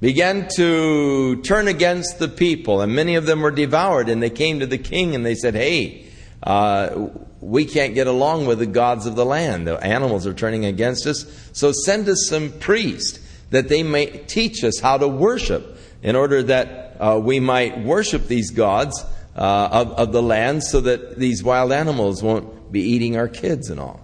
began 0.00 0.48
to 0.56 1.40
turn 1.42 1.68
against 1.68 2.18
the 2.18 2.28
people, 2.28 2.80
and 2.80 2.94
many 2.94 3.14
of 3.14 3.26
them 3.26 3.40
were 3.42 3.50
devoured. 3.50 4.08
And 4.08 4.22
they 4.22 4.30
came 4.30 4.60
to 4.60 4.66
the 4.66 4.78
king 4.78 5.14
and 5.14 5.24
they 5.24 5.34
said, 5.34 5.54
Hey, 5.54 6.06
uh, 6.42 7.08
we 7.40 7.64
can't 7.66 7.94
get 7.94 8.06
along 8.06 8.46
with 8.46 8.58
the 8.58 8.66
gods 8.66 9.06
of 9.06 9.14
the 9.14 9.24
land. 9.24 9.66
The 9.66 9.76
animals 9.76 10.26
are 10.26 10.34
turning 10.34 10.64
against 10.64 11.06
us. 11.06 11.26
So 11.52 11.72
send 11.72 12.08
us 12.08 12.26
some 12.28 12.50
priests 12.50 13.20
that 13.50 13.68
they 13.68 13.82
may 13.82 14.06
teach 14.06 14.64
us 14.64 14.80
how 14.80 14.96
to 14.98 15.06
worship 15.06 15.78
in 16.02 16.16
order 16.16 16.42
that 16.44 16.96
uh, 16.98 17.20
we 17.22 17.40
might 17.40 17.80
worship 17.80 18.26
these 18.26 18.50
gods 18.50 19.04
uh, 19.36 19.68
of, 19.72 19.92
of 19.92 20.12
the 20.12 20.22
land 20.22 20.62
so 20.62 20.80
that 20.80 21.18
these 21.18 21.42
wild 21.42 21.72
animals 21.72 22.22
won't 22.22 22.70
be 22.72 22.80
eating 22.80 23.16
our 23.16 23.28
kids 23.28 23.70
and 23.70 23.80
all. 23.80 24.00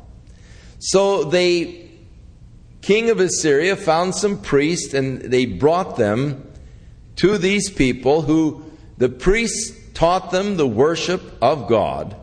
So 0.79 1.25
the 1.25 1.87
king 2.83 3.11
of 3.11 3.21
Assyria 3.21 3.77
found 3.77 4.15
some 4.15 4.41
priests 4.41 4.95
and 4.95 5.21
they 5.21 5.45
brought 5.45 5.97
them 5.97 6.51
to 7.17 7.37
these 7.37 7.71
people 7.71 8.23
who 8.23 8.65
the 8.97 9.09
priests 9.09 9.77
taught 9.95 10.31
them 10.31 10.57
the 10.57 10.67
worship 10.67 11.23
of 11.43 11.69
God. 11.69 12.17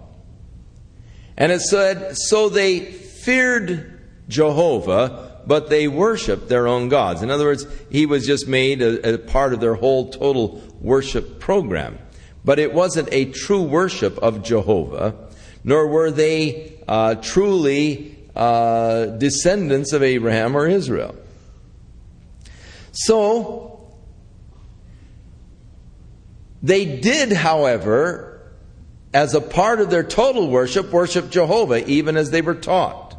And 1.38 1.52
it 1.52 1.62
said, 1.62 2.18
so 2.18 2.48
they 2.48 2.80
feared 2.80 4.02
Jehovah, 4.30 5.42
but 5.46 5.70
they 5.70 5.88
worshiped 5.88 6.48
their 6.48 6.68
own 6.68 6.88
gods. 6.88 7.22
In 7.22 7.30
other 7.30 7.46
words, 7.46 7.68
he 7.92 8.06
was 8.06 8.26
just 8.26 8.48
made 8.48 8.82
a, 8.82 9.16
a 9.16 9.18
part 9.18 9.54
of 9.54 9.60
their 9.60 9.76
whole 9.76 10.10
total 10.10 10.62
worship 10.80 11.40
program. 11.40 12.00
But 12.46 12.60
it 12.60 12.74
wasn't 12.74 13.10
a 13.12 13.26
true 13.26 13.64
worship 13.64 14.20
of 14.20 14.44
Jehovah, 14.44 15.16
nor 15.64 15.88
were 15.88 16.12
they 16.12 16.78
uh, 16.88 17.16
truly 17.16 18.16
uh, 18.36 19.08
descendants 19.08 19.92
of 19.94 20.04
Abraham 20.04 20.56
or 20.56 20.68
Israel. 20.68 21.16
So, 22.92 23.90
they 26.62 26.86
did, 27.00 27.34
however, 27.34 28.54
as 29.14 29.34
a 29.34 29.42
part 29.42 29.82
of 29.82 29.90
their 29.90 30.04
total 30.04 30.50
worship, 30.50 30.92
worship 30.92 31.32
Jehovah, 31.32 31.88
even 31.90 32.16
as 32.16 32.30
they 32.30 32.42
were 32.42 32.56
taught. 32.56 33.18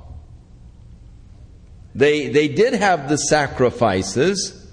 They, 1.94 2.28
they 2.28 2.48
did 2.48 2.74
have 2.74 3.08
the 3.08 3.16
sacrifices 3.16 4.65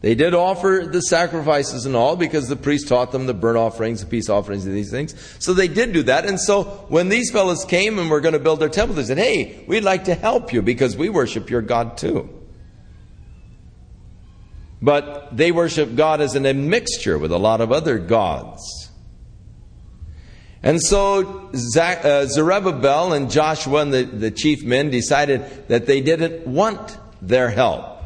they 0.00 0.14
did 0.14 0.32
offer 0.32 0.88
the 0.90 1.00
sacrifices 1.00 1.84
and 1.84 1.96
all 1.96 2.14
because 2.14 2.46
the 2.46 2.56
priest 2.56 2.86
taught 2.86 3.10
them 3.10 3.26
the 3.26 3.34
burnt 3.34 3.58
offerings, 3.58 4.00
the 4.00 4.06
peace 4.06 4.28
offerings, 4.28 4.64
and 4.64 4.76
these 4.76 4.92
things. 4.92 5.14
So 5.40 5.54
they 5.54 5.66
did 5.66 5.92
do 5.92 6.04
that. 6.04 6.24
And 6.24 6.38
so 6.38 6.64
when 6.88 7.08
these 7.08 7.32
fellows 7.32 7.64
came 7.64 7.98
and 7.98 8.08
were 8.08 8.20
going 8.20 8.34
to 8.34 8.38
build 8.38 8.60
their 8.60 8.68
temple, 8.68 8.94
they 8.94 9.04
said, 9.04 9.18
Hey, 9.18 9.64
we'd 9.66 9.82
like 9.82 10.04
to 10.04 10.14
help 10.14 10.52
you 10.52 10.62
because 10.62 10.96
we 10.96 11.08
worship 11.08 11.50
your 11.50 11.62
God 11.62 11.96
too. 11.96 12.30
But 14.80 15.36
they 15.36 15.50
worship 15.50 15.96
God 15.96 16.20
as 16.20 16.36
an 16.36 16.46
admixture 16.46 17.18
with 17.18 17.32
a 17.32 17.38
lot 17.38 17.60
of 17.60 17.72
other 17.72 17.98
gods. 17.98 18.90
And 20.62 20.80
so 20.80 21.50
uh, 21.52 22.26
Zerubbabel 22.26 23.12
and 23.12 23.30
Joshua 23.30 23.82
and 23.82 23.92
the, 23.92 24.04
the 24.04 24.30
chief 24.30 24.64
men 24.64 24.90
decided 24.90 25.68
that 25.68 25.86
they 25.86 26.00
didn't 26.00 26.46
want 26.46 26.98
their 27.20 27.50
help. 27.50 27.97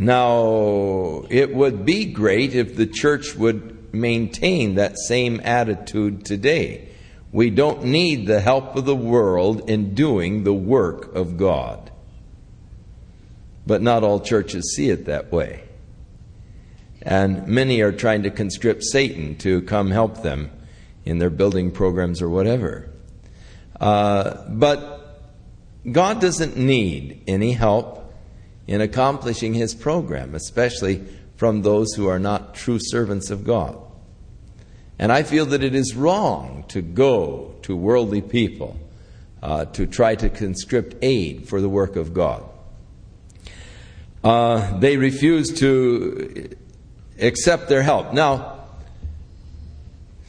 Now, 0.00 1.26
it 1.28 1.54
would 1.54 1.84
be 1.84 2.06
great 2.06 2.54
if 2.54 2.74
the 2.74 2.86
church 2.86 3.36
would 3.36 3.92
maintain 3.92 4.76
that 4.76 4.98
same 4.98 5.42
attitude 5.44 6.24
today. 6.24 6.88
We 7.32 7.50
don't 7.50 7.84
need 7.84 8.26
the 8.26 8.40
help 8.40 8.76
of 8.76 8.86
the 8.86 8.96
world 8.96 9.68
in 9.68 9.92
doing 9.94 10.44
the 10.44 10.54
work 10.54 11.14
of 11.14 11.36
God. 11.36 11.90
But 13.66 13.82
not 13.82 14.02
all 14.02 14.20
churches 14.20 14.74
see 14.74 14.88
it 14.88 15.04
that 15.04 15.30
way. 15.30 15.64
And 17.02 17.46
many 17.46 17.82
are 17.82 17.92
trying 17.92 18.22
to 18.22 18.30
conscript 18.30 18.84
Satan 18.84 19.36
to 19.40 19.60
come 19.60 19.90
help 19.90 20.22
them 20.22 20.50
in 21.04 21.18
their 21.18 21.28
building 21.28 21.72
programs 21.72 22.22
or 22.22 22.30
whatever. 22.30 22.88
Uh, 23.78 24.48
but 24.48 25.20
God 25.92 26.22
doesn't 26.22 26.56
need 26.56 27.22
any 27.26 27.52
help 27.52 27.99
in 28.70 28.80
accomplishing 28.80 29.52
his 29.52 29.74
program, 29.74 30.32
especially 30.32 31.04
from 31.34 31.62
those 31.62 31.92
who 31.94 32.06
are 32.06 32.20
not 32.20 32.54
true 32.54 32.78
servants 32.80 33.28
of 33.28 33.42
God. 33.42 33.76
And 34.96 35.10
I 35.10 35.24
feel 35.24 35.44
that 35.46 35.64
it 35.64 35.74
is 35.74 35.96
wrong 35.96 36.64
to 36.68 36.80
go 36.80 37.56
to 37.62 37.74
worldly 37.74 38.22
people 38.22 38.78
uh, 39.42 39.64
to 39.64 39.88
try 39.88 40.14
to 40.14 40.28
conscript 40.28 40.94
aid 41.02 41.48
for 41.48 41.60
the 41.60 41.68
work 41.68 41.96
of 41.96 42.14
God. 42.14 42.44
Uh, 44.22 44.78
they 44.78 44.96
refuse 44.96 45.52
to 45.58 46.56
accept 47.18 47.68
their 47.68 47.82
help. 47.82 48.12
Now, 48.12 48.66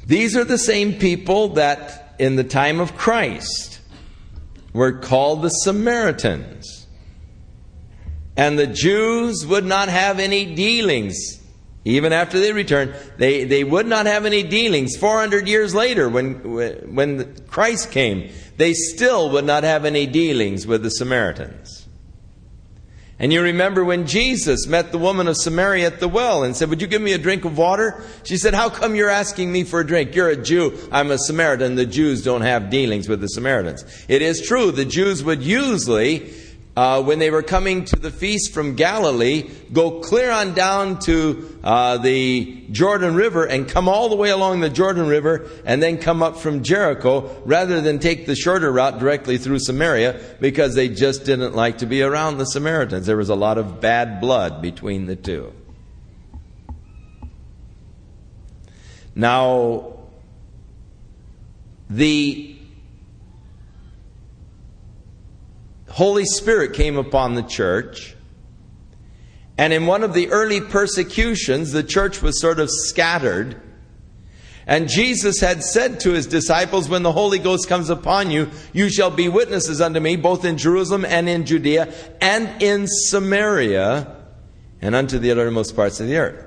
these 0.08 0.36
are 0.36 0.46
the 0.46 0.58
same 0.58 0.94
people 0.94 1.50
that 1.50 2.16
in 2.18 2.38
the 2.38 2.44
time 2.44 2.80
of 2.80 2.98
Christ 2.98 3.82
were 4.74 4.94
called 4.94 5.44
the 5.44 5.50
Samaritans. 5.50 6.81
And 8.38 8.58
the 8.58 8.68
Jews 8.68 9.46
would 9.46 9.66
not 9.66 9.90
have 9.90 10.20
any 10.20 10.56
dealings. 10.56 11.40
Even 11.84 12.14
after 12.14 12.40
they 12.40 12.54
returned, 12.54 12.96
they, 13.18 13.44
they 13.44 13.64
would 13.64 13.88
not 13.88 14.06
have 14.06 14.26
any 14.26 14.44
dealings. 14.44 14.96
400 14.96 15.48
years 15.48 15.74
later, 15.74 16.08
when, 16.08 16.94
when 16.94 17.36
Christ 17.48 17.92
came, 17.92 18.32
they 18.58 18.74
still 18.74 19.32
would 19.32 19.46
not 19.46 19.64
have 19.64 19.84
any 19.84 20.06
dealings 20.06 20.68
with 20.68 20.84
the 20.84 20.92
Samaritans. 20.92 21.88
And 23.18 23.32
you 23.32 23.44
remember 23.44 23.84
when 23.84 24.08
Jesus 24.08 24.66
met 24.66 24.92
the 24.92 24.98
woman 24.98 25.28
of 25.28 25.38
Samaria 25.38 25.86
at 25.86 26.00
the 26.00 26.08
well 26.08 26.44
and 26.44 26.56
said, 26.56 26.70
Would 26.70 26.82
you 26.82 26.88
give 26.88 27.04
me 27.04 27.14
a 27.14 27.20
drink 27.20 27.46
of 27.46 27.56
water? 27.56 28.04
She 28.24 28.36
said, 28.36 28.56
How 28.56 28.70
come 28.70 28.96
you're 28.96 29.12
asking 29.12 29.52
me 29.52 29.64
for 29.64 29.80
a 29.80 29.86
drink? 29.86 30.16
You're 30.16 30.30
a 30.30 30.36
Jew. 30.36 30.76
I'm 30.92 31.12
a 31.12 31.20
Samaritan. 31.20 31.76
The 31.76 31.86
Jews 31.86 32.24
don't 32.24 32.42
have 32.42 32.72
dealings 32.72 33.08
with 33.08 33.22
the 33.22 33.28
Samaritans. 33.28 33.86
It 34.08 34.24
is 34.24 34.42
true, 34.42 34.72
the 34.72 34.86
Jews 34.86 35.24
would 35.24 35.44
usually 35.44 36.34
uh, 36.76 37.04
when 37.04 37.20
they 37.20 37.30
were 37.30 37.44
coming 37.44 37.84
to 37.86 37.98
the 37.98 38.12
feast 38.12 38.54
from 38.54 38.76
Galilee, 38.76 39.50
go 39.74 40.00
clear 40.00 40.32
on 40.32 40.54
down 40.54 41.00
to 41.00 41.60
uh, 41.64 41.98
the 41.98 42.66
Jordan 42.72 43.16
River 43.16 43.46
and 43.46 43.68
come 43.68 43.90
all 43.90 44.08
the 44.08 44.16
way 44.16 44.30
along 44.30 44.62
the 44.62 44.70
Jordan 44.70 45.08
River 45.08 45.50
and 45.66 45.84
then 45.84 45.98
come 45.98 46.24
up 46.24 46.38
from 46.38 46.64
Jericho 46.64 47.42
rather 47.44 47.82
than 47.82 48.00
take 48.00 48.26
the 48.26 48.36
shorter 48.36 48.72
route 48.72 49.00
directly 49.00 49.38
through 49.38 49.60
Samaria 49.60 50.20
because 50.40 50.74
they 50.74 50.88
just 50.88 51.26
didn't 51.26 51.56
like 51.56 51.80
to 51.80 51.86
be 51.86 52.02
around 52.02 52.38
the 52.38 52.46
Samaritans. 52.46 53.06
There 53.06 53.18
was 53.18 53.30
a 53.30 53.36
lot 53.36 53.58
of 53.58 53.82
bad 53.82 54.22
blood 54.22 54.62
between 54.62 55.08
the 55.08 55.18
two. 55.18 55.54
Now, 59.14 59.98
the 61.90 62.51
Holy 65.92 66.26
Spirit 66.26 66.74
came 66.74 66.98
upon 66.98 67.36
the 67.36 67.44
church. 67.44 68.16
And 69.58 69.74
in 69.74 69.86
one 69.86 70.04
of 70.04 70.14
the 70.14 70.30
early 70.30 70.62
persecutions, 70.62 71.72
the 71.72 71.84
church 71.84 72.22
was 72.22 72.40
sort 72.40 72.60
of 72.60 72.70
scattered. 72.70 73.62
And 74.66 74.88
Jesus 74.88 75.40
had 75.40 75.64
said 75.64 76.00
to 76.02 76.12
his 76.12 76.28
disciples, 76.28 76.88
When 76.88 77.04
the 77.04 77.12
Holy 77.12 77.40
Ghost 77.40 77.68
comes 77.68 77.90
upon 77.90 78.32
you, 78.32 78.50
you 78.72 78.90
shall 78.90 79.12
be 79.12 79.28
witnesses 79.28 79.82
unto 79.82 80.00
me, 80.00 80.16
both 80.16 80.46
in 80.46 80.58
Jerusalem 80.58 81.04
and 81.04 81.28
in 81.28 81.46
Judea 81.46 81.94
and 82.22 82.62
in 82.62 82.88
Samaria 82.88 84.16
and 84.82 84.96
unto 84.96 85.20
the 85.20 85.32
uttermost 85.32 85.76
parts 85.76 86.00
of 86.00 86.08
the 86.08 86.18
earth. 86.18 86.46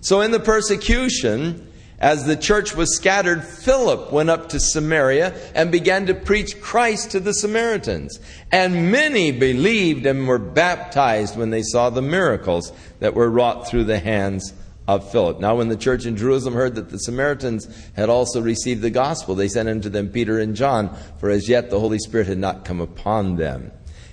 So 0.00 0.20
in 0.20 0.30
the 0.30 0.40
persecution, 0.40 1.67
as 2.00 2.24
the 2.24 2.36
church 2.36 2.76
was 2.76 2.94
scattered, 2.94 3.42
Philip 3.42 4.12
went 4.12 4.30
up 4.30 4.50
to 4.50 4.60
Samaria 4.60 5.34
and 5.54 5.72
began 5.72 6.06
to 6.06 6.14
preach 6.14 6.60
Christ 6.60 7.10
to 7.10 7.20
the 7.20 7.34
Samaritans. 7.34 8.20
And 8.52 8.92
many 8.92 9.32
believed 9.32 10.06
and 10.06 10.28
were 10.28 10.38
baptized 10.38 11.36
when 11.36 11.50
they 11.50 11.62
saw 11.62 11.90
the 11.90 12.02
miracles 12.02 12.72
that 13.00 13.14
were 13.14 13.28
wrought 13.28 13.66
through 13.66 13.84
the 13.84 13.98
hands 13.98 14.52
of 14.86 15.10
Philip. 15.10 15.40
Now, 15.40 15.56
when 15.56 15.68
the 15.68 15.76
church 15.76 16.06
in 16.06 16.16
Jerusalem 16.16 16.54
heard 16.54 16.76
that 16.76 16.88
the 16.88 16.98
Samaritans 16.98 17.68
had 17.96 18.08
also 18.08 18.40
received 18.40 18.80
the 18.80 18.90
gospel, 18.90 19.34
they 19.34 19.48
sent 19.48 19.68
unto 19.68 19.88
them 19.88 20.08
Peter 20.08 20.38
and 20.38 20.54
John, 20.54 20.96
for 21.18 21.30
as 21.30 21.48
yet 21.48 21.68
the 21.68 21.80
Holy 21.80 21.98
Spirit 21.98 22.28
had 22.28 22.38
not 22.38 22.64
come 22.64 22.80
upon 22.80 23.36
them. 23.36 23.72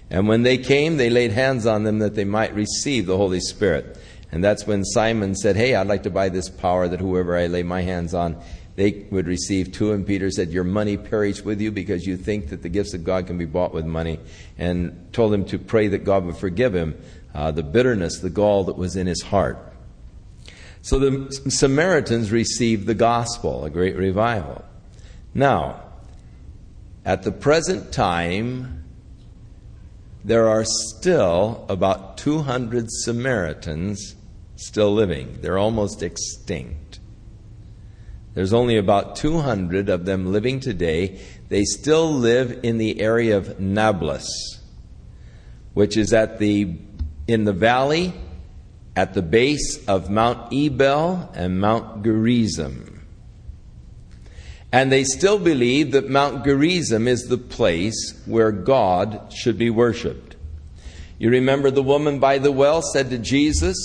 And 0.09 0.27
when 0.27 0.43
they 0.43 0.57
came, 0.57 0.97
they 0.97 1.09
laid 1.09 1.31
hands 1.31 1.65
on 1.65 1.83
them 1.83 1.99
that 1.99 2.15
they 2.15 2.25
might 2.25 2.53
receive 2.53 3.05
the 3.05 3.17
Holy 3.17 3.39
Spirit. 3.39 3.97
And 4.35 4.43
that's 4.43 4.67
when 4.67 4.83
Simon 4.83 5.33
said, 5.33 5.55
Hey, 5.55 5.75
I'd 5.75 5.87
like 5.87 6.03
to 6.03 6.09
buy 6.09 6.27
this 6.27 6.49
power 6.49 6.89
that 6.89 6.99
whoever 6.99 7.37
I 7.37 7.47
lay 7.47 7.63
my 7.63 7.83
hands 7.83 8.13
on, 8.13 8.35
they 8.75 9.07
would 9.09 9.27
receive 9.27 9.71
too. 9.71 9.93
And 9.93 10.05
Peter 10.05 10.29
said, 10.29 10.49
Your 10.49 10.65
money 10.65 10.97
perish 10.97 11.41
with 11.45 11.61
you 11.61 11.71
because 11.71 12.05
you 12.05 12.17
think 12.17 12.49
that 12.49 12.61
the 12.61 12.67
gifts 12.67 12.93
of 12.93 13.05
God 13.05 13.27
can 13.27 13.37
be 13.37 13.45
bought 13.45 13.73
with 13.73 13.85
money. 13.85 14.19
And 14.57 15.07
told 15.13 15.33
him 15.33 15.45
to 15.45 15.57
pray 15.57 15.87
that 15.87 15.99
God 15.99 16.25
would 16.25 16.35
forgive 16.35 16.75
him 16.75 17.01
uh, 17.33 17.51
the 17.51 17.63
bitterness, 17.63 18.19
the 18.19 18.29
gall 18.29 18.65
that 18.65 18.75
was 18.75 18.97
in 18.97 19.07
his 19.07 19.21
heart. 19.21 19.57
So 20.81 20.99
the 20.99 21.31
Samaritans 21.49 22.29
received 22.29 22.87
the 22.87 22.93
gospel, 22.93 23.63
a 23.63 23.69
great 23.69 23.95
revival. 23.95 24.65
Now, 25.33 25.81
at 27.05 27.23
the 27.23 27.31
present 27.31 27.93
time, 27.93 28.83
there 30.25 30.49
are 30.49 30.65
still 30.65 31.65
about 31.69 32.17
200 32.17 32.91
Samaritans 32.91 34.15
still 34.55 34.93
living. 34.93 35.39
They're 35.41 35.57
almost 35.57 36.01
extinct. 36.03 36.99
There's 38.33 38.53
only 38.53 38.77
about 38.77 39.15
200 39.15 39.89
of 39.89 40.05
them 40.05 40.31
living 40.31 40.59
today. 40.59 41.19
They 41.49 41.63
still 41.63 42.11
live 42.11 42.59
in 42.63 42.77
the 42.77 42.99
area 42.99 43.37
of 43.37 43.59
Nablus, 43.59 44.27
which 45.73 45.95
is 45.95 46.13
at 46.13 46.39
the 46.39 46.75
in 47.27 47.45
the 47.45 47.53
valley 47.53 48.13
at 48.95 49.13
the 49.13 49.21
base 49.21 49.83
of 49.87 50.09
Mount 50.09 50.53
Ebal 50.53 51.31
and 51.33 51.59
Mount 51.59 52.03
Gerizim. 52.03 53.05
And 54.71 54.91
they 54.91 55.03
still 55.03 55.39
believe 55.39 55.91
that 55.91 56.09
Mount 56.09 56.43
Gerizim 56.43 57.07
is 57.07 57.23
the 57.23 57.37
place 57.37 58.21
where 58.25 58.51
God 58.51 59.31
should 59.33 59.57
be 59.57 59.69
worshiped. 59.69 60.35
You 61.17 61.29
remember 61.29 61.71
the 61.71 61.83
woman 61.83 62.19
by 62.19 62.37
the 62.39 62.51
well 62.51 62.81
said 62.81 63.09
to 63.09 63.17
Jesus, 63.17 63.77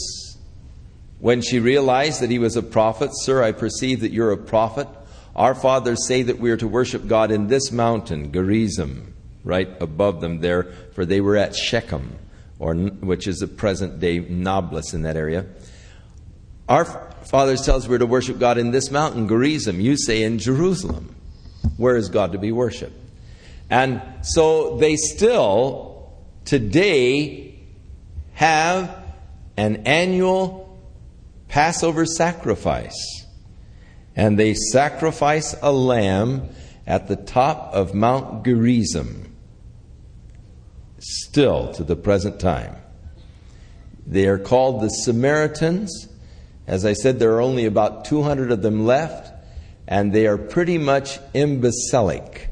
when 1.21 1.43
she 1.43 1.61
realized 1.61 2.21
that 2.21 2.31
he 2.31 2.39
was 2.39 2.57
a 2.57 2.63
prophet, 2.63 3.11
Sir, 3.13 3.43
I 3.43 3.53
perceive 3.53 4.01
that 4.01 4.13
you're 4.13 4.33
a 4.33 4.37
prophet. 4.37 4.89
Our 5.37 5.55
fathers 5.55 6.07
say 6.07 6.23
that 6.23 6.39
we 6.39 6.51
are 6.51 6.57
to 6.57 6.67
worship 6.67 7.07
God 7.07 7.31
in 7.31 7.47
this 7.47 7.71
mountain, 7.71 8.33
Gerizim, 8.33 9.15
right 9.45 9.69
above 9.81 10.21
them 10.21 10.41
there, 10.41 10.65
for 10.95 11.05
they 11.05 11.21
were 11.21 11.37
at 11.37 11.55
Shechem, 11.55 12.19
or 12.59 12.75
which 12.75 13.27
is 13.27 13.39
the 13.39 13.47
present 13.47 14.01
day 14.01 14.19
Nablus 14.19 14.93
in 14.93 15.03
that 15.03 15.17
area. 15.17 15.47
Our 16.69 16.85
fathers 17.25 17.63
tell 17.63 17.77
us 17.77 17.89
we're 17.89 17.99
to 17.99 18.07
worship 18.07 18.39
God 18.39 18.59
in 18.59 18.71
this 18.71 18.91
mountain, 18.91 19.29
Gerizim. 19.29 19.81
You 19.81 19.97
say 19.97 20.23
in 20.23 20.39
Jerusalem. 20.39 21.15
Where 21.77 21.97
is 21.97 22.09
God 22.09 22.33
to 22.33 22.39
be 22.39 22.53
worshiped? 22.53 22.97
And 23.69 24.03
so 24.23 24.77
they 24.79 24.97
still 24.97 26.13
today 26.45 27.59
have 28.35 28.97
an 29.57 29.87
annual 29.87 30.70
Passover 31.51 32.07
sacrifice. 32.07 33.27
And 34.15 34.39
they 34.39 34.55
sacrifice 34.55 35.55
a 35.61 35.73
lamb 35.73 36.49
at 36.87 37.09
the 37.09 37.17
top 37.17 37.75
of 37.75 37.93
Mount 37.93 38.45
Gerizim, 38.45 39.37
still 40.99 41.73
to 41.75 41.85
the 41.85 41.97
present 41.97 42.41
time. 42.41 42.77
They 44.07 44.27
are 44.27 44.39
called 44.39 44.81
the 44.81 44.89
Samaritans. 44.89 46.09
As 46.67 46.85
I 46.85 46.93
said, 46.93 47.19
there 47.19 47.33
are 47.35 47.41
only 47.41 47.65
about 47.65 48.05
200 48.05 48.53
of 48.53 48.63
them 48.63 48.87
left, 48.87 49.33
and 49.87 50.13
they 50.13 50.27
are 50.27 50.39
pretty 50.39 50.79
much 50.79 51.19
imbecilic. 51.35 52.51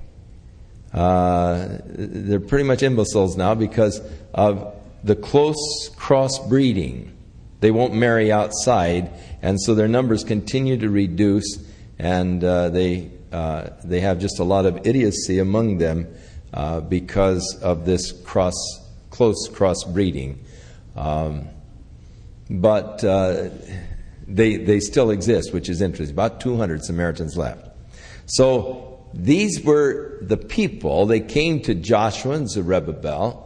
Uh, 0.93 1.79
they're 1.85 2.41
pretty 2.41 2.65
much 2.65 2.83
imbeciles 2.83 3.37
now 3.37 3.55
because 3.55 4.01
of 4.35 4.75
the 5.05 5.15
close 5.15 5.89
crossbreeding 5.97 7.11
they 7.61 7.71
won't 7.71 7.95
marry 7.95 8.31
outside, 8.31 9.11
and 9.43 9.61
so 9.61 9.75
their 9.75 9.89
numbers 9.89 10.25
continue 10.25 10.77
to 10.79 10.89
reduce, 10.89 11.59
and 11.99 12.43
uh, 12.45 12.69
they, 12.69 13.11
uh, 13.33 13.71
they 13.85 14.01
have 14.01 14.21
just 14.21 14.39
a 14.39 14.45
lot 14.45 14.67
of 14.67 14.87
idiocy 14.87 15.39
among 15.39 15.79
them 15.79 16.07
uh, 16.55 16.81
because 16.81 17.59
of 17.63 17.85
this 17.85 18.13
cross, 18.23 18.55
close 19.11 19.49
crossbreeding. 19.49 20.39
Um, 20.97 21.49
but 22.49 23.03
uh, 23.05 23.51
they, 24.27 24.57
they 24.57 24.81
still 24.81 25.11
exist, 25.11 25.53
which 25.53 25.69
is 25.69 25.81
interesting. 25.83 26.15
About 26.15 26.41
200 26.41 26.85
Samaritans 26.85 27.37
left. 27.37 27.69
So 28.27 29.07
these 29.13 29.63
were 29.65 30.19
the 30.21 30.37
people. 30.37 31.07
They 31.07 31.21
came 31.21 31.61
to 31.63 31.75
Joshua 31.75 32.35
and 32.35 32.49
Zerubbabel, 32.49 33.45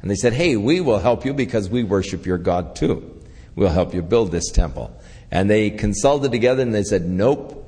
and 0.00 0.10
they 0.10 0.14
said, 0.14 0.32
Hey, 0.32 0.56
we 0.56 0.80
will 0.80 0.98
help 0.98 1.24
you 1.24 1.34
because 1.34 1.68
we 1.68 1.84
worship 1.84 2.24
your 2.24 2.38
God 2.38 2.76
too. 2.76 3.21
We'll 3.54 3.70
help 3.70 3.94
you 3.94 4.02
build 4.02 4.32
this 4.32 4.50
temple. 4.50 4.98
And 5.30 5.48
they 5.48 5.70
consulted 5.70 6.32
together 6.32 6.62
and 6.62 6.74
they 6.74 6.84
said, 6.84 7.06
Nope, 7.06 7.58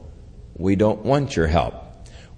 we 0.56 0.76
don't 0.76 1.04
want 1.04 1.36
your 1.36 1.46
help. 1.46 1.74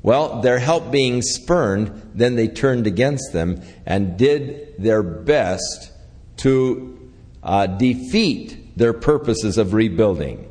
Well, 0.03 0.41
their 0.41 0.59
help 0.59 0.91
being 0.91 1.23
spurned, 1.23 2.13
then 2.15 2.37
they 2.37 2.49
turned 2.49 2.87
against 2.87 3.33
them 3.33 3.63
and 3.85 4.17
did 4.17 4.75
their 4.79 5.03
best 5.03 5.93
to 6.39 7.11
uh, 7.43 7.67
defeat 7.67 8.77
their 8.77 8.93
purposes 8.93 9.59
of 9.59 9.75
rebuilding. 9.75 10.49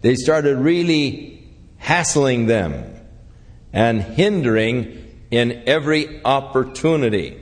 They 0.00 0.14
started 0.14 0.56
really 0.58 1.46
hassling 1.78 2.46
them 2.46 2.94
and 3.72 4.02
hindering 4.02 5.04
in 5.30 5.64
every 5.66 6.24
opportunity. 6.24 7.38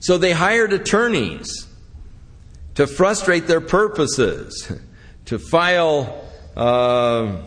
So 0.00 0.16
they 0.18 0.32
hired 0.32 0.72
attorneys 0.72 1.66
to 2.74 2.86
frustrate 2.86 3.46
their 3.46 3.60
purposes, 3.60 4.72
to 5.26 5.38
file 5.38 6.24
uh, 6.56 7.46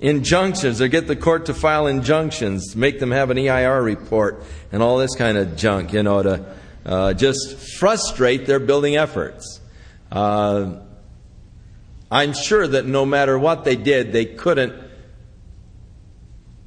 injunctions 0.00 0.80
or 0.80 0.88
get 0.88 1.06
the 1.06 1.16
court 1.16 1.46
to 1.46 1.54
file 1.54 1.86
injunctions, 1.86 2.74
make 2.76 2.98
them 2.98 3.10
have 3.10 3.30
an 3.30 3.38
EIR 3.38 3.82
report, 3.82 4.42
and 4.72 4.82
all 4.82 4.98
this 4.98 5.14
kind 5.14 5.38
of 5.38 5.56
junk, 5.56 5.92
you 5.92 6.02
know, 6.02 6.22
to 6.22 6.54
uh, 6.84 7.14
just 7.14 7.56
frustrate 7.78 8.46
their 8.46 8.58
building 8.58 8.96
efforts. 8.96 9.60
Uh, 10.10 10.80
I'm 12.10 12.34
sure 12.34 12.66
that 12.66 12.84
no 12.84 13.06
matter 13.06 13.38
what 13.38 13.64
they 13.64 13.76
did, 13.76 14.12
they 14.12 14.26
couldn't 14.26 14.74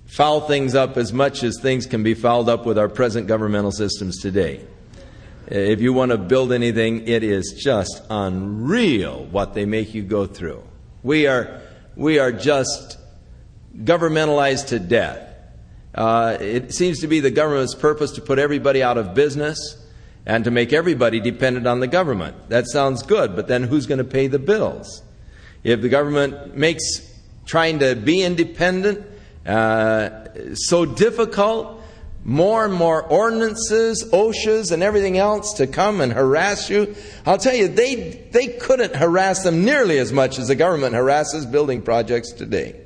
foul 0.05 0.41
things 0.41 0.73
up 0.73 0.97
as 0.97 1.11
much 1.11 1.43
as 1.43 1.59
things 1.61 1.85
can 1.85 2.01
be 2.01 2.13
fouled 2.13 2.47
up 2.47 2.65
with 2.65 2.77
our 2.77 2.87
present 2.87 3.27
governmental 3.27 3.71
systems 3.71 4.17
today. 4.21 4.65
If 5.47 5.79
you 5.79 5.93
want 5.93 6.11
to 6.11 6.17
build 6.17 6.51
anything, 6.51 7.07
it 7.07 7.23
is 7.23 7.53
just 7.57 8.01
unreal 8.09 9.25
what 9.25 9.53
they 9.53 9.65
make 9.65 9.93
you 9.93 10.01
go 10.01 10.25
through. 10.25 10.63
We 11.03 11.27
are, 11.27 11.61
we 11.95 12.17
are 12.17 12.31
just 12.31 12.97
governmentalized 13.77 14.67
to 14.67 14.79
death. 14.79 15.21
Uh, 15.93 16.37
it 16.39 16.73
seems 16.73 16.99
to 17.01 17.07
be 17.07 17.19
the 17.19 17.31
government's 17.31 17.75
purpose 17.75 18.11
to 18.13 18.21
put 18.21 18.39
everybody 18.39 18.81
out 18.81 18.97
of 18.97 19.13
business 19.13 19.77
and 20.25 20.43
to 20.43 20.51
make 20.51 20.73
everybody 20.73 21.19
dependent 21.19 21.67
on 21.67 21.79
the 21.79 21.87
government. 21.87 22.49
That 22.49 22.67
sounds 22.67 23.03
good, 23.03 23.35
but 23.35 23.47
then 23.47 23.63
who's 23.63 23.85
going 23.85 23.99
to 23.99 24.03
pay 24.03 24.27
the 24.27 24.39
bills? 24.39 25.03
If 25.63 25.81
the 25.81 25.89
government 25.89 26.57
makes 26.57 26.81
trying 27.45 27.79
to 27.79 27.95
be 27.95 28.23
independent 28.23 29.05
uh, 29.45 30.09
so 30.55 30.85
difficult, 30.85 31.81
more 32.28 32.65
and 32.65 32.73
more 32.73 33.03
ordinances, 33.03 34.03
OSHAs, 34.11 34.71
and 34.71 34.82
everything 34.82 35.17
else 35.17 35.53
to 35.53 35.67
come 35.67 36.01
and 36.01 36.11
harass 36.11 36.71
you. 36.71 36.95
I'll 37.23 37.38
tell 37.38 37.53
you, 37.53 37.67
they, 37.67 38.28
they 38.32 38.47
couldn't 38.47 38.95
harass 38.95 39.43
them 39.43 39.63
nearly 39.63 39.99
as 39.99 40.11
much 40.11 40.39
as 40.39 40.47
the 40.47 40.55
government 40.55 40.95
harasses 40.95 41.45
building 41.45 41.84
projects 41.84 42.32
today. 42.32 42.82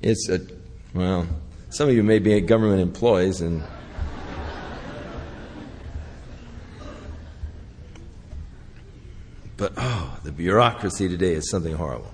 It's 0.00 0.28
a, 0.28 0.40
well, 0.94 1.26
some 1.70 1.88
of 1.88 1.96
you 1.96 2.04
may 2.04 2.20
be 2.20 2.40
government 2.40 2.80
employees 2.80 3.40
and. 3.40 3.64
But 9.56 9.72
oh, 9.76 10.18
the 10.24 10.32
bureaucracy 10.32 11.08
today 11.08 11.34
is 11.34 11.50
something 11.50 11.74
horrible. 11.74 12.12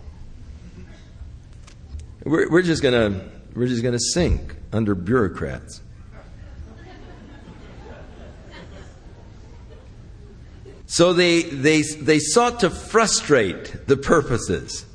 We're, 2.25 2.51
we're 2.51 2.63
just 2.63 2.83
gonna 3.59 3.67
we're 3.67 3.69
just 3.69 3.83
gonna 3.83 3.99
sink 3.99 4.57
under 4.73 4.95
bureaucrats. 4.95 5.83
So 10.87 11.13
they, 11.13 11.43
they, 11.43 11.83
they 11.83 12.19
sought 12.19 12.61
to 12.61 12.71
frustrate 12.71 13.87
the 13.87 13.97
purposes. 13.97 14.87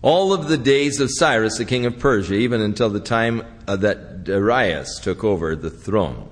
All 0.00 0.32
of 0.32 0.48
the 0.48 0.56
days 0.56 1.00
of 1.00 1.10
Cyrus, 1.10 1.58
the 1.58 1.64
king 1.64 1.86
of 1.86 1.98
Persia, 1.98 2.34
even 2.34 2.60
until 2.60 2.88
the 2.88 3.00
time 3.00 3.44
uh, 3.66 3.76
that 3.76 4.24
Darius 4.24 5.00
took 5.00 5.24
over 5.24 5.56
the 5.56 5.70
throne. 5.70 6.30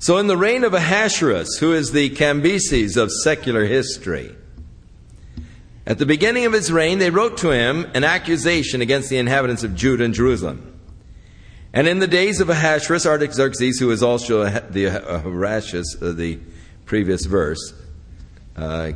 So, 0.00 0.18
in 0.18 0.26
the 0.26 0.36
reign 0.36 0.64
of 0.64 0.74
Ahasuerus, 0.74 1.56
who 1.60 1.72
is 1.72 1.92
the 1.92 2.10
Cambyses 2.10 2.98
of 2.98 3.10
secular 3.22 3.64
history, 3.64 4.34
at 5.86 5.98
the 5.98 6.06
beginning 6.06 6.46
of 6.46 6.52
his 6.52 6.72
reign, 6.72 6.98
they 6.98 7.10
wrote 7.10 7.36
to 7.38 7.50
him 7.50 7.90
an 7.94 8.04
accusation 8.04 8.80
against 8.80 9.10
the 9.10 9.18
inhabitants 9.18 9.64
of 9.64 9.74
Judah 9.74 10.04
and 10.04 10.14
Jerusalem. 10.14 10.78
And 11.72 11.88
in 11.88 11.98
the 11.98 12.06
days 12.06 12.40
of 12.40 12.48
Ahasuerus, 12.48 13.04
Artaxerxes, 13.04 13.78
who 13.78 13.90
is 13.90 14.02
also 14.02 14.44
the 14.44 14.90
Horatius 15.22 15.94
of 16.00 16.16
the 16.16 16.38
previous 16.84 17.26
verse, 17.26 17.74
uh, 18.56 18.92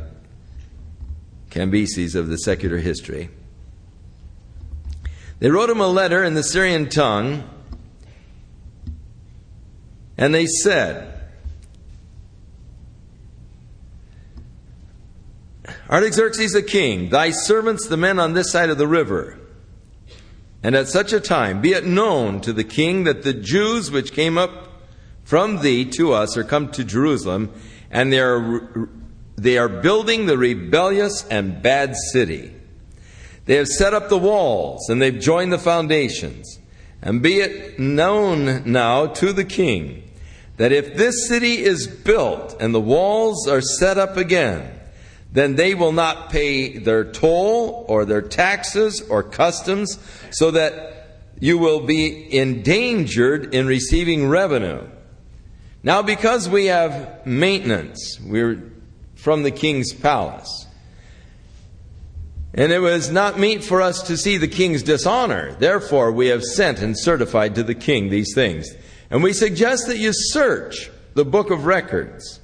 Cambyses 1.51 2.15
of 2.15 2.27
the 2.29 2.37
secular 2.37 2.77
history, 2.77 3.29
they 5.39 5.49
wrote 5.49 5.69
him 5.69 5.81
a 5.81 5.87
letter 5.87 6.23
in 6.23 6.33
the 6.33 6.43
Syrian 6.43 6.89
tongue 6.89 7.43
and 10.17 10.35
they 10.35 10.47
said, 10.47 11.18
Artaxerxes 15.89 16.51
the 16.51 16.61
king, 16.61 17.09
thy 17.09 17.31
servants, 17.31 17.87
the 17.87 17.97
men 17.97 18.19
on 18.19 18.33
this 18.33 18.51
side 18.51 18.69
of 18.69 18.77
the 18.77 18.87
river, 18.87 19.39
and 20.61 20.75
at 20.75 20.87
such 20.87 21.13
a 21.13 21.19
time 21.19 21.61
be 21.61 21.71
it 21.71 21.85
known 21.85 22.41
to 22.41 22.53
the 22.53 22.63
king 22.63 23.05
that 23.05 23.23
the 23.23 23.33
Jews 23.33 23.89
which 23.89 24.13
came 24.13 24.37
up 24.37 24.67
from 25.23 25.61
thee 25.61 25.85
to 25.85 26.11
us 26.11 26.37
are 26.37 26.43
come 26.43 26.69
to 26.71 26.83
Jerusalem, 26.83 27.51
and 27.89 28.11
they 28.13 28.19
are, 28.19 28.89
they 29.35 29.57
are 29.57 29.69
building 29.69 30.25
the 30.25 30.37
rebellious 30.37 31.25
and 31.27 31.61
bad 31.61 31.95
city. 32.11 32.53
They 33.45 33.55
have 33.55 33.67
set 33.67 33.93
up 33.93 34.09
the 34.09 34.17
walls, 34.17 34.89
and 34.89 35.01
they've 35.01 35.19
joined 35.19 35.51
the 35.51 35.57
foundations. 35.57 36.59
And 37.01 37.21
be 37.21 37.39
it 37.39 37.79
known 37.79 38.71
now 38.71 39.07
to 39.07 39.33
the 39.33 39.45
king 39.45 40.03
that 40.57 40.71
if 40.71 40.95
this 40.95 41.27
city 41.27 41.63
is 41.63 41.87
built 41.87 42.55
and 42.59 42.75
the 42.75 42.81
walls 42.81 43.47
are 43.47 43.61
set 43.61 43.97
up 43.97 44.17
again, 44.17 44.78
then 45.31 45.55
they 45.55 45.75
will 45.75 45.91
not 45.91 46.29
pay 46.29 46.77
their 46.77 47.03
toll 47.03 47.85
or 47.87 48.05
their 48.05 48.21
taxes 48.21 49.01
or 49.09 49.21
customs, 49.23 49.99
so 50.31 50.51
that 50.51 51.19
you 51.39 51.57
will 51.57 51.81
be 51.81 52.35
endangered 52.35 53.53
in 53.53 53.67
receiving 53.67 54.27
revenue. 54.27 54.87
Now, 55.83 56.01
because 56.01 56.49
we 56.49 56.65
have 56.65 57.25
maintenance, 57.25 58.19
we're 58.19 58.71
from 59.15 59.43
the 59.43 59.51
king's 59.51 59.93
palace. 59.93 60.67
And 62.53 62.71
it 62.71 62.79
was 62.79 63.11
not 63.11 63.39
meet 63.39 63.63
for 63.63 63.81
us 63.81 64.03
to 64.03 64.17
see 64.17 64.37
the 64.37 64.47
king's 64.47 64.81
dishonor. 64.81 65.53
Therefore, 65.53 66.11
we 66.11 66.27
have 66.27 66.43
sent 66.43 66.79
and 66.79 66.97
certified 66.97 67.55
to 67.55 67.63
the 67.63 67.75
king 67.75 68.09
these 68.09 68.33
things. 68.33 68.67
And 69.09 69.21
we 69.23 69.33
suggest 69.33 69.87
that 69.87 69.97
you 69.97 70.11
search 70.13 70.89
the 71.13 71.25
book 71.25 71.51
of 71.51 71.65
records. 71.65 72.39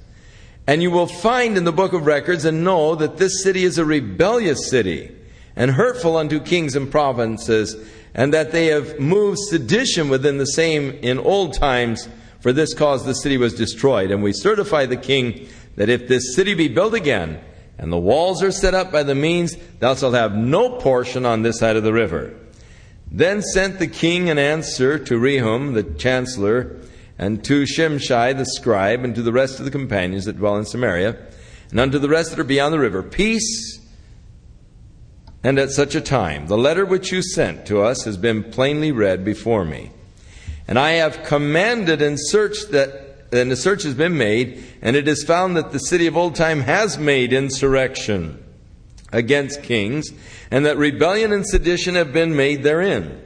And 0.66 0.82
you 0.82 0.90
will 0.90 1.06
find 1.06 1.56
in 1.56 1.64
the 1.64 1.72
book 1.72 1.92
of 1.92 2.06
records 2.06 2.44
and 2.44 2.64
know 2.64 2.94
that 2.96 3.18
this 3.18 3.42
city 3.42 3.64
is 3.64 3.78
a 3.78 3.84
rebellious 3.84 4.68
city 4.68 5.14
and 5.54 5.70
hurtful 5.70 6.16
unto 6.16 6.40
kings 6.40 6.76
and 6.76 6.90
provinces, 6.90 7.76
and 8.14 8.34
that 8.34 8.52
they 8.52 8.66
have 8.66 8.98
moved 8.98 9.38
sedition 9.48 10.08
within 10.08 10.38
the 10.38 10.46
same 10.46 10.90
in 11.02 11.18
old 11.18 11.54
times. 11.54 12.08
For 12.40 12.52
this 12.52 12.74
cause 12.74 13.04
the 13.04 13.14
city 13.14 13.38
was 13.38 13.54
destroyed. 13.54 14.10
And 14.10 14.22
we 14.22 14.32
certify 14.32 14.86
the 14.86 14.96
king 14.96 15.48
that 15.76 15.88
if 15.88 16.08
this 16.08 16.34
city 16.34 16.54
be 16.54 16.68
built 16.68 16.94
again, 16.94 17.40
and 17.78 17.92
the 17.92 17.98
walls 17.98 18.42
are 18.42 18.52
set 18.52 18.74
up 18.74 18.90
by 18.90 19.02
the 19.02 19.14
means, 19.14 19.56
thou 19.80 19.94
shalt 19.94 20.14
have 20.14 20.34
no 20.34 20.78
portion 20.78 21.26
on 21.26 21.42
this 21.42 21.58
side 21.58 21.76
of 21.76 21.82
the 21.82 21.92
river. 21.92 22.34
Then 23.10 23.42
sent 23.42 23.78
the 23.78 23.86
king 23.86 24.30
an 24.30 24.38
answer 24.38 24.98
to 24.98 25.20
Rehum 25.20 25.74
the 25.74 25.84
chancellor, 25.84 26.76
and 27.18 27.42
to 27.44 27.64
Shimshai 27.64 28.36
the 28.36 28.44
scribe, 28.44 29.04
and 29.04 29.14
to 29.14 29.22
the 29.22 29.32
rest 29.32 29.58
of 29.58 29.64
the 29.64 29.70
companions 29.70 30.24
that 30.26 30.36
dwell 30.36 30.56
in 30.56 30.64
Samaria, 30.64 31.16
and 31.70 31.80
unto 31.80 31.98
the 31.98 32.08
rest 32.08 32.30
that 32.30 32.38
are 32.38 32.44
beyond 32.44 32.72
the 32.72 32.78
river, 32.78 33.02
Peace 33.02 33.80
and 35.42 35.58
at 35.60 35.70
such 35.70 35.94
a 35.94 36.00
time. 36.00 36.48
The 36.48 36.58
letter 36.58 36.84
which 36.84 37.12
you 37.12 37.22
sent 37.22 37.66
to 37.66 37.80
us 37.80 38.02
has 38.02 38.16
been 38.16 38.42
plainly 38.42 38.90
read 38.90 39.24
before 39.24 39.64
me. 39.64 39.92
And 40.66 40.76
I 40.76 40.92
have 40.92 41.22
commanded 41.22 42.02
and 42.02 42.18
searched 42.20 42.72
that 42.72 43.06
and 43.32 43.50
the 43.50 43.56
search 43.56 43.82
has 43.82 43.94
been 43.94 44.16
made, 44.16 44.62
and 44.82 44.96
it 44.96 45.08
is 45.08 45.24
found 45.24 45.56
that 45.56 45.72
the 45.72 45.78
city 45.78 46.06
of 46.06 46.16
old 46.16 46.34
time 46.34 46.60
has 46.60 46.98
made 46.98 47.32
insurrection 47.32 48.42
against 49.12 49.62
kings, 49.62 50.10
and 50.50 50.64
that 50.66 50.76
rebellion 50.76 51.32
and 51.32 51.46
sedition 51.46 51.94
have 51.94 52.12
been 52.12 52.36
made 52.36 52.62
therein. 52.62 53.22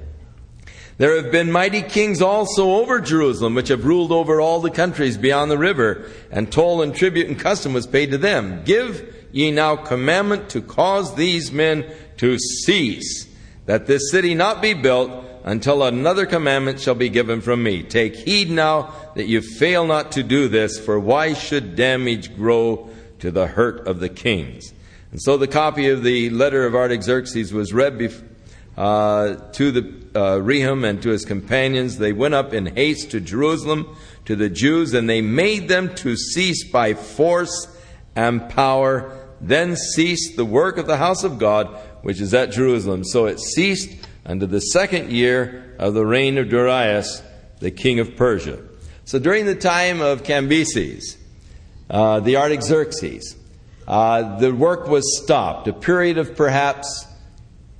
There 1.01 1.17
have 1.17 1.33
been 1.33 1.51
mighty 1.51 1.81
kings 1.81 2.21
also 2.21 2.73
over 2.73 3.01
Jerusalem, 3.01 3.55
which 3.55 3.69
have 3.69 3.87
ruled 3.87 4.13
over 4.13 4.39
all 4.39 4.61
the 4.61 4.71
countries 4.71 5.17
beyond 5.17 5.51
the 5.51 5.57
river, 5.57 6.05
and 6.31 6.53
toll 6.53 6.83
and 6.83 6.95
tribute 6.95 7.27
and 7.27 7.39
custom 7.39 7.73
was 7.73 7.87
paid 7.87 8.11
to 8.11 8.19
them. 8.19 8.61
Give 8.67 9.17
ye 9.33 9.51
now 9.51 9.77
commandment 9.77 10.51
to 10.51 10.61
cause 10.61 11.15
these 11.15 11.51
men 11.53 11.91
to 12.19 12.39
cease, 12.39 13.27
that 13.65 13.87
this 13.87 14.11
city 14.11 14.35
not 14.35 14.61
be 14.61 14.75
built 14.75 15.11
until 15.43 15.85
another 15.85 16.27
commandment 16.27 16.81
shall 16.81 16.95
be 16.95 17.09
given 17.09 17.41
from 17.41 17.63
me. 17.63 17.83
Take 17.83 18.15
heed 18.15 18.51
now 18.51 18.93
that 19.15 19.27
you 19.27 19.41
fail 19.41 19.87
not 19.87 20.13
to 20.13 20.23
do 20.23 20.49
this, 20.49 20.79
for 20.79 21.01
why 21.01 21.33
should 21.33 21.77
damage 21.77 22.37
grow 22.37 22.91
to 23.21 23.31
the 23.31 23.47
hurt 23.47 23.87
of 23.87 24.01
the 24.01 24.11
kings? 24.11 24.75
And 25.13 25.23
so 25.23 25.39
the 25.39 25.49
copy 25.49 25.89
of 25.89 26.03
the 26.03 26.29
letter 26.29 26.67
of 26.67 26.75
Artaxerxes 26.75 27.55
was 27.55 27.73
read 27.73 27.99
bef- 27.99 28.23
uh, 28.81 29.35
to 29.53 29.71
the 29.71 29.81
uh, 30.15 30.39
Rehum 30.39 30.89
and 30.89 31.03
to 31.03 31.11
his 31.11 31.27
companions. 31.27 31.99
They 31.99 32.15
went 32.15 32.33
up 32.33 32.55
in 32.55 32.65
haste 32.65 33.11
to 33.11 33.21
Jerusalem 33.21 33.95
to 34.25 34.35
the 34.35 34.49
Jews, 34.49 34.95
and 34.95 35.07
they 35.07 35.21
made 35.21 35.69
them 35.69 35.95
to 35.97 36.17
cease 36.17 36.65
by 36.65 36.95
force 36.95 37.69
and 38.17 38.49
power. 38.49 39.19
Then 39.39 39.77
ceased 39.77 40.37
the 40.37 40.47
work 40.47 40.79
of 40.79 40.87
the 40.87 40.97
house 40.97 41.25
of 41.25 41.39
God, 41.39 41.67
which 42.01 42.23
is 42.23 42.33
at 42.33 42.53
Jerusalem. 42.53 43.05
So 43.05 43.27
it 43.27 43.39
ceased 43.39 43.91
unto 44.25 44.47
the 44.47 44.61
second 44.61 45.13
year 45.13 45.77
of 45.79 45.93
the 45.93 46.07
reign 46.07 46.39
of 46.39 46.49
Darius, 46.49 47.23
the 47.59 47.71
king 47.71 48.01
of 48.01 48.17
Persia. 48.17 48.61
So 49.05 49.19
during 49.19 49.45
the 49.45 49.57
time 49.57 50.01
of 50.01 50.23
Cambyses, 50.23 51.19
uh, 51.91 52.21
the 52.21 52.39
Artaxerxes, 52.39 53.37
uh, 53.87 54.39
the 54.39 54.55
work 54.55 54.89
was 54.89 55.23
stopped, 55.23 55.69
a 55.69 55.75
period 55.75 56.17
of 56.17 56.35
perhaps 56.35 57.07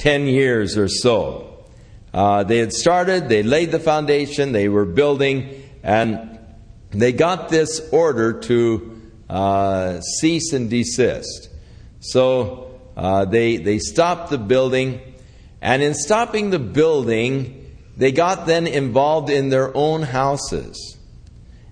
10 0.01 0.27
years 0.27 0.79
or 0.79 0.89
so. 0.89 1.65
Uh, 2.13 2.43
they 2.43 2.59
had 2.59 2.73
started, 2.73 3.29
they 3.29 3.43
laid 3.43 3.71
the 3.71 3.79
foundation, 3.79 4.53
they 4.53 4.69
were 4.69 4.87
building, 4.87 5.63
and 5.83 6.39
they 6.91 7.13
got 7.13 7.51
this 7.51 7.87
order 7.93 8.41
to 8.41 9.01
uh, 9.29 10.01
cease 10.01 10.53
and 10.53 10.71
desist. 10.71 11.51
So 12.01 12.81
uh, 12.97 13.27
they, 13.27 13.59
they 13.59 13.79
stopped 13.79 14.31
the 14.31 14.39
building, 14.39 15.01
and 15.61 15.83
in 15.83 15.95
stopping 15.95 16.49
the 16.51 16.59
building, 16.59 17.77
they 17.97 18.11
got 18.11 18.47
then 18.47 18.67
involved 18.67 19.29
in 19.29 19.51
their 19.51 19.77
own 19.77 20.03
houses. 20.03 20.97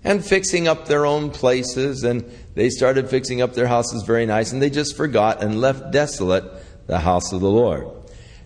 and 0.05 0.24
fixing 0.24 0.68
up 0.68 0.87
their 0.87 1.05
own 1.07 1.31
places, 1.31 2.05
and 2.05 2.24
they 2.55 2.68
started 2.70 3.09
fixing 3.09 3.41
up 3.41 3.55
their 3.55 3.66
houses 3.66 4.05
very 4.05 4.26
nice, 4.26 4.53
and 4.53 4.62
they 4.62 4.70
just 4.70 4.97
forgot 4.97 5.43
and 5.43 5.61
left 5.61 5.91
desolate 5.91 6.45
the 6.87 7.01
house 7.01 7.33
of 7.33 7.41
the 7.41 7.51
Lord. 7.51 7.97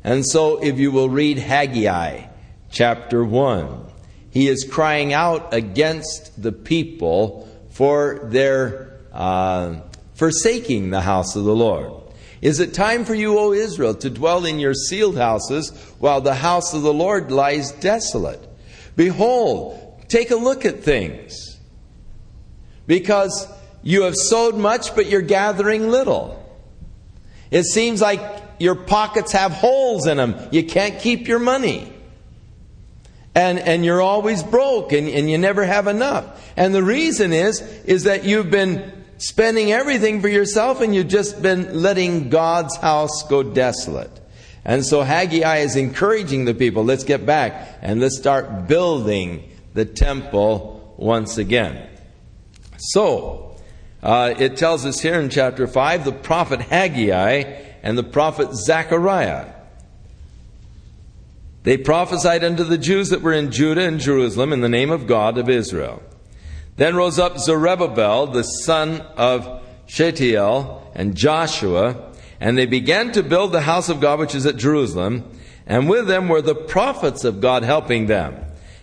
And 0.05 0.27
so, 0.27 0.63
if 0.63 0.79
you 0.79 0.91
will 0.91 1.09
read 1.09 1.39
Haggai 1.39 2.27
chapter 2.71 3.25
1, 3.25 3.87
he 4.31 4.49
is 4.49 4.65
crying 4.65 5.13
out 5.13 5.55
against 5.55 6.43
the 6.43 6.53
people 6.53 7.49
for 7.71 8.21
their 8.25 8.99
uh, 9.13 9.77
forsaking 10.15 10.91
the 10.91 11.03
house 11.03 11.37
of 11.37 11.45
the 11.45 11.55
Lord. 11.55 11.93
Is 12.41 12.59
it 12.59 12.75
time 12.75 13.05
for 13.05 13.15
you, 13.15 13.39
O 13.39 13.53
Israel, 13.53 13.95
to 13.95 14.11
dwell 14.11 14.45
in 14.45 14.59
your 14.59 14.75
sealed 14.75 15.17
houses 15.17 15.71
while 16.01 16.21
the 16.21 16.35
house 16.35 16.75
of 16.75 16.83
the 16.83 16.93
Lord 16.93 17.31
lies 17.31 17.71
desolate? 17.71 18.41
Behold, 18.97 20.05
take 20.09 20.33
a 20.33 20.37
look 20.37 20.65
at 20.65 20.83
things. 20.83 21.61
Because 22.89 23.47
you 23.85 24.03
have 24.03 24.17
sowed 24.17 24.57
much, 24.57 24.97
but 24.97 25.07
you're 25.07 25.23
gathering 25.23 25.89
little. 25.89 26.39
It 27.53 27.65
seems 27.65 28.01
like 28.01 28.42
your 28.63 28.77
pockets 28.77 29.33
have 29.33 29.51
holes 29.53 30.07
in 30.07 30.19
them. 30.19 30.37
You 30.53 30.65
can't 30.65 31.01
keep 31.01 31.27
your 31.27 31.41
money. 31.41 31.93
And, 33.35 33.59
and 33.59 33.85
you're 33.85 34.01
always 34.01 34.43
broke 34.43 34.93
and, 34.93 35.09
and 35.09 35.29
you 35.29 35.37
never 35.37 35.65
have 35.65 35.89
enough. 35.89 36.53
And 36.57 36.73
the 36.73 36.83
reason 36.83 37.33
is, 37.33 37.61
is 37.85 38.05
that 38.05 38.25
you've 38.25 38.51
been 38.51 39.05
spending 39.19 39.73
everything 39.73 40.21
for 40.21 40.29
yourself 40.29 40.81
and 40.81 40.95
you've 40.95 41.09
just 41.09 41.43
been 41.43 41.83
letting 41.83 42.29
God's 42.29 42.77
house 42.77 43.27
go 43.29 43.43
desolate. 43.43 44.11
And 44.65 44.87
so 44.87 45.03
Haggai 45.03 45.59
is 45.59 45.75
encouraging 45.75 46.45
the 46.45 46.55
people, 46.55 46.85
let's 46.85 47.05
get 47.05 47.27
back 47.27 47.79
and 47.83 48.01
let's 48.01 48.17
start 48.17 48.69
building 48.69 49.51
the 49.75 49.85
temple 49.85 50.95
once 50.99 51.37
again. 51.37 51.89
So, 52.79 53.57
uh, 54.03 54.35
it 54.39 54.57
tells 54.57 54.85
us 54.85 55.01
here 55.01 55.21
in 55.21 55.31
chapter 55.31 55.67
5 55.67 56.05
the 56.05 56.13
prophet 56.13 56.61
Haggai 56.61 57.72
and 57.83 57.99
the 57.99 58.03
prophet 58.03 58.55
Zechariah. 58.55 59.53
They 61.65 61.77
prophesied 61.77 62.43
unto 62.43 62.65
the 62.65 62.79
Jews 62.79 63.11
that 63.11 63.23
were 63.23 63.33
in 63.33 63.51
Judah 63.51 63.83
and 63.83 64.01
Jerusalem 64.01 64.53
in 64.53 64.61
the 64.61 64.69
name 64.69 64.91
of 64.91 65.07
God 65.07 65.39
of 65.39 65.49
Israel. 65.49 66.03
Then 66.77 66.97
rose 66.97 67.19
up 67.19 67.39
Zerubbabel, 67.39 68.29
the 68.29 68.43
son 68.43 69.01
of 69.17 69.63
Shealtiel, 69.87 70.93
and 70.95 71.15
Joshua, 71.15 72.13
and 72.41 72.59
they 72.59 72.67
began 72.67 73.13
to 73.13 73.23
build 73.23 73.53
the 73.53 73.61
house 73.61 73.89
of 73.89 74.01
God 74.01 74.19
which 74.19 74.35
is 74.35 74.47
at 74.47 74.57
Jerusalem, 74.57 75.31
and 75.67 75.89
with 75.89 76.09
them 76.09 76.29
were 76.29 76.43
the 76.43 76.55
prophets 76.55 77.25
of 77.25 77.41
God 77.41 77.63
helping 77.63 78.07
them. 78.07 78.37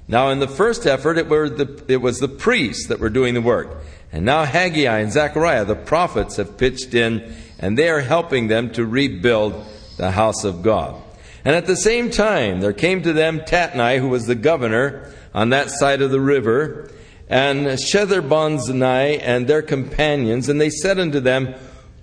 Now, 0.07 0.29
in 0.29 0.39
the 0.39 0.47
first 0.47 0.87
effort, 0.87 1.17
it, 1.17 1.29
the, 1.29 1.83
it 1.87 1.97
was 1.97 2.19
the 2.19 2.27
priests 2.27 2.87
that 2.87 2.99
were 2.99 3.09
doing 3.09 3.33
the 3.33 3.41
work. 3.41 3.83
And 4.11 4.25
now 4.25 4.43
Haggai 4.43 4.99
and 4.99 5.11
Zechariah, 5.11 5.65
the 5.65 5.75
prophets, 5.75 6.37
have 6.37 6.57
pitched 6.57 6.93
in, 6.93 7.35
and 7.59 7.77
they 7.77 7.89
are 7.89 8.01
helping 8.01 8.47
them 8.47 8.71
to 8.71 8.85
rebuild 8.85 9.65
the 9.97 10.11
house 10.11 10.43
of 10.43 10.63
God. 10.63 11.01
And 11.45 11.55
at 11.55 11.67
the 11.67 11.75
same 11.75 12.09
time, 12.09 12.59
there 12.59 12.73
came 12.73 13.01
to 13.03 13.13
them 13.13 13.41
Tatnai, 13.41 13.99
who 13.99 14.09
was 14.09 14.25
the 14.25 14.35
governor 14.35 15.13
on 15.33 15.49
that 15.49 15.69
side 15.69 16.01
of 16.01 16.11
the 16.11 16.19
river, 16.19 16.89
and 17.29 17.67
Shethar-boznai 17.67 19.19
and 19.21 19.47
their 19.47 19.61
companions, 19.61 20.49
and 20.49 20.59
they 20.59 20.71
said 20.71 20.99
unto 20.99 21.19
them, 21.19 21.53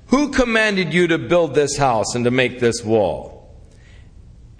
Who 0.07 0.31
commanded 0.31 0.95
you 0.95 1.09
to 1.09 1.19
build 1.19 1.55
this 1.55 1.77
house 1.77 2.15
and 2.15 2.25
to 2.25 2.31
make 2.31 2.61
this 2.61 2.85
wall? 2.85 3.53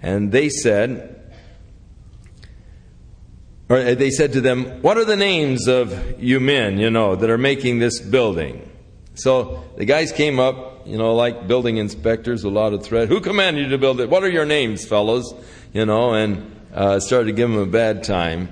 And 0.01 0.31
they 0.31 0.49
said, 0.49 1.16
or 3.69 3.95
they 3.95 4.11
said 4.11 4.33
to 4.33 4.41
them, 4.41 4.81
What 4.81 4.97
are 4.97 5.05
the 5.05 5.17
names 5.17 5.67
of 5.67 6.21
you 6.21 6.39
men, 6.39 6.77
you 6.77 6.89
know, 6.89 7.15
that 7.15 7.29
are 7.29 7.37
making 7.37 7.79
this 7.79 7.99
building? 7.99 8.69
So 9.15 9.63
the 9.75 9.85
guys 9.85 10.11
came 10.11 10.39
up, 10.39 10.87
you 10.87 10.97
know, 10.97 11.15
like 11.15 11.47
building 11.47 11.77
inspectors, 11.77 12.43
a 12.43 12.49
lot 12.49 12.73
of 12.73 12.83
threat. 12.83 13.09
Who 13.09 13.19
commanded 13.19 13.65
you 13.65 13.69
to 13.71 13.77
build 13.77 13.99
it? 13.99 14.09
What 14.09 14.23
are 14.23 14.29
your 14.29 14.45
names, 14.45 14.85
fellows? 14.85 15.33
You 15.73 15.85
know, 15.85 16.13
and 16.13 16.55
uh, 16.73 16.99
started 16.99 17.25
to 17.25 17.33
give 17.33 17.49
them 17.49 17.59
a 17.59 17.65
bad 17.65 18.03
time. 18.03 18.49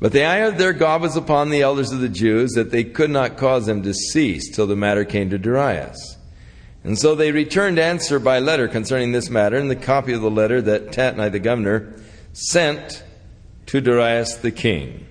But 0.00 0.10
the 0.10 0.24
eye 0.24 0.38
of 0.38 0.58
their 0.58 0.72
God 0.72 1.00
was 1.02 1.14
upon 1.16 1.50
the 1.50 1.62
elders 1.62 1.92
of 1.92 2.00
the 2.00 2.08
Jews, 2.08 2.52
that 2.52 2.72
they 2.72 2.82
could 2.82 3.10
not 3.10 3.36
cause 3.36 3.66
them 3.66 3.84
to 3.84 3.94
cease 3.94 4.50
till 4.50 4.66
the 4.66 4.74
matter 4.74 5.04
came 5.04 5.30
to 5.30 5.38
Darius. 5.38 6.16
And 6.82 6.98
so 6.98 7.14
they 7.14 7.30
returned 7.30 7.78
answer 7.78 8.18
by 8.18 8.40
letter 8.40 8.66
concerning 8.66 9.12
this 9.12 9.30
matter, 9.30 9.56
and 9.56 9.70
the 9.70 9.76
copy 9.76 10.12
of 10.12 10.20
the 10.20 10.30
letter 10.30 10.60
that 10.60 10.88
Tatnai 10.88 11.30
the 11.30 11.38
governor 11.38 11.94
sent 12.32 13.02
to 13.66 13.80
Darius 13.80 14.36
the 14.36 14.50
king. 14.50 15.06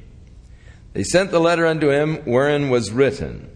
They 0.93 1.03
sent 1.03 1.31
the 1.31 1.39
letter 1.39 1.65
unto 1.65 1.89
him 1.89 2.17
wherein 2.25 2.69
was 2.69 2.91
written, 2.91 3.49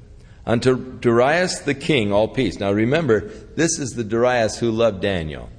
Unto 0.46 0.98
Darius 1.00 1.60
the 1.60 1.74
king, 1.74 2.12
all 2.12 2.28
peace. 2.28 2.60
Now 2.60 2.72
remember, 2.72 3.22
this 3.56 3.80
is 3.80 3.92
the 3.92 4.04
Darius 4.04 4.60
who 4.60 4.72
loved 4.72 5.02
Daniel. 5.02 5.50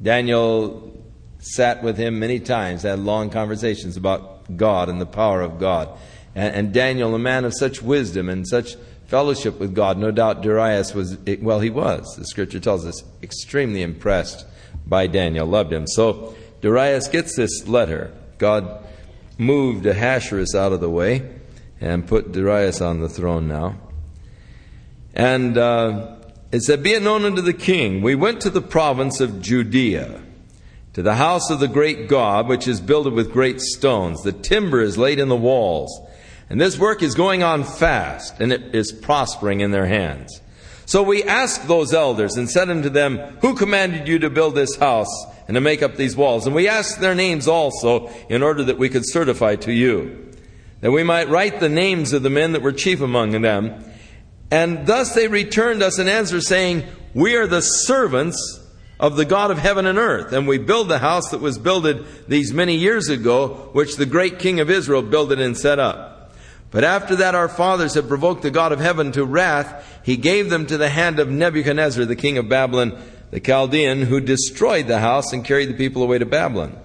Daniel 0.00 0.92
sat 1.38 1.82
with 1.82 1.96
him 1.96 2.20
many 2.20 2.38
times, 2.38 2.82
had 2.82 3.00
long 3.00 3.30
conversations 3.30 3.96
about 3.96 4.56
God 4.56 4.88
and 4.88 5.00
the 5.00 5.06
power 5.06 5.42
of 5.42 5.58
God. 5.58 5.88
And, 6.34 6.54
and, 6.54 6.72
Daniel, 6.72 7.14
a 7.14 7.18
man 7.18 7.44
of 7.44 7.52
such 7.54 7.82
wisdom 7.82 8.28
and 8.28 8.46
such 8.46 8.76
fellowship 9.06 9.58
with 9.58 9.74
God, 9.74 9.98
no 9.98 10.10
doubt 10.10 10.42
Darius 10.42 10.94
was, 10.94 11.18
well, 11.40 11.60
he 11.60 11.68
was, 11.68 12.14
the 12.16 12.24
scripture 12.24 12.60
tells 12.60 12.86
us, 12.86 13.02
extremely 13.22 13.82
impressed 13.82 14.46
by 14.86 15.08
Daniel, 15.08 15.46
loved 15.46 15.72
him. 15.72 15.86
So 15.86 16.34
Darius 16.62 17.08
gets 17.08 17.36
this 17.36 17.68
letter. 17.68 18.12
God 18.38 18.86
moved 19.36 19.84
Ahasuerus 19.84 20.54
out 20.54 20.72
of 20.72 20.80
the 20.80 20.88
way 20.88 21.30
and 21.80 22.06
put 22.06 22.32
Darius 22.32 22.80
on 22.80 23.00
the 23.00 23.08
throne 23.08 23.46
now. 23.46 23.78
And 25.14 25.58
uh, 25.58 26.16
it 26.50 26.62
said, 26.62 26.82
Be 26.82 26.92
it 26.92 27.02
known 27.02 27.24
unto 27.24 27.42
the 27.42 27.52
king, 27.52 28.00
we 28.00 28.14
went 28.14 28.40
to 28.42 28.50
the 28.50 28.62
province 28.62 29.20
of 29.20 29.42
Judea 29.42 30.22
to 30.92 31.02
the 31.02 31.14
house 31.14 31.50
of 31.50 31.58
the 31.58 31.68
great 31.68 32.08
God, 32.08 32.48
which 32.48 32.68
is 32.68 32.80
builded 32.80 33.14
with 33.14 33.32
great 33.32 33.60
stones. 33.60 34.22
The 34.22 34.32
timber 34.32 34.82
is 34.82 34.98
laid 34.98 35.18
in 35.18 35.28
the 35.28 35.36
walls. 35.36 35.90
And 36.50 36.60
this 36.60 36.78
work 36.78 37.02
is 37.02 37.14
going 37.14 37.42
on 37.42 37.64
fast, 37.64 38.38
and 38.40 38.52
it 38.52 38.74
is 38.74 38.92
prospering 38.92 39.60
in 39.60 39.70
their 39.70 39.86
hands. 39.86 40.41
So 40.92 41.02
we 41.02 41.22
asked 41.22 41.68
those 41.68 41.94
elders 41.94 42.36
and 42.36 42.50
said 42.50 42.68
unto 42.68 42.90
them, 42.90 43.16
Who 43.40 43.54
commanded 43.54 44.06
you 44.06 44.18
to 44.18 44.28
build 44.28 44.54
this 44.54 44.76
house 44.76 45.08
and 45.48 45.54
to 45.54 45.60
make 45.62 45.82
up 45.82 45.96
these 45.96 46.14
walls? 46.14 46.44
And 46.44 46.54
we 46.54 46.68
asked 46.68 47.00
their 47.00 47.14
names 47.14 47.48
also, 47.48 48.08
in 48.28 48.42
order 48.42 48.62
that 48.64 48.76
we 48.76 48.90
could 48.90 49.08
certify 49.08 49.56
to 49.56 49.72
you, 49.72 50.30
that 50.82 50.90
we 50.90 51.02
might 51.02 51.30
write 51.30 51.60
the 51.60 51.70
names 51.70 52.12
of 52.12 52.22
the 52.22 52.28
men 52.28 52.52
that 52.52 52.60
were 52.60 52.72
chief 52.72 53.00
among 53.00 53.40
them. 53.40 53.82
And 54.50 54.86
thus 54.86 55.14
they 55.14 55.28
returned 55.28 55.82
us 55.82 55.98
an 55.98 56.08
answer, 56.08 56.42
saying, 56.42 56.84
We 57.14 57.36
are 57.36 57.46
the 57.46 57.62
servants 57.62 58.60
of 59.00 59.16
the 59.16 59.24
God 59.24 59.50
of 59.50 59.56
heaven 59.56 59.86
and 59.86 59.96
earth. 59.96 60.34
And 60.34 60.46
we 60.46 60.58
build 60.58 60.90
the 60.90 60.98
house 60.98 61.30
that 61.30 61.40
was 61.40 61.56
builded 61.56 62.04
these 62.28 62.52
many 62.52 62.76
years 62.76 63.08
ago, 63.08 63.70
which 63.72 63.96
the 63.96 64.04
great 64.04 64.38
king 64.38 64.60
of 64.60 64.68
Israel 64.68 65.00
builded 65.00 65.40
and 65.40 65.56
set 65.56 65.78
up. 65.78 66.11
But 66.72 66.84
after 66.84 67.14
that 67.16 67.34
our 67.34 67.48
fathers 67.48 67.94
had 67.94 68.08
provoked 68.08 68.42
the 68.42 68.50
God 68.50 68.72
of 68.72 68.80
heaven 68.80 69.12
to 69.12 69.24
wrath, 69.24 70.00
he 70.02 70.16
gave 70.16 70.50
them 70.50 70.66
to 70.66 70.78
the 70.78 70.88
hand 70.88 71.20
of 71.20 71.28
Nebuchadnezzar, 71.28 72.06
the 72.06 72.16
king 72.16 72.38
of 72.38 72.48
Babylon, 72.48 72.98
the 73.30 73.40
Chaldean, 73.40 74.02
who 74.02 74.20
destroyed 74.20 74.88
the 74.88 74.98
house 74.98 75.32
and 75.32 75.44
carried 75.44 75.68
the 75.68 75.74
people 75.74 76.02
away 76.02 76.18
to 76.18 76.26
Babylon. 76.26 76.76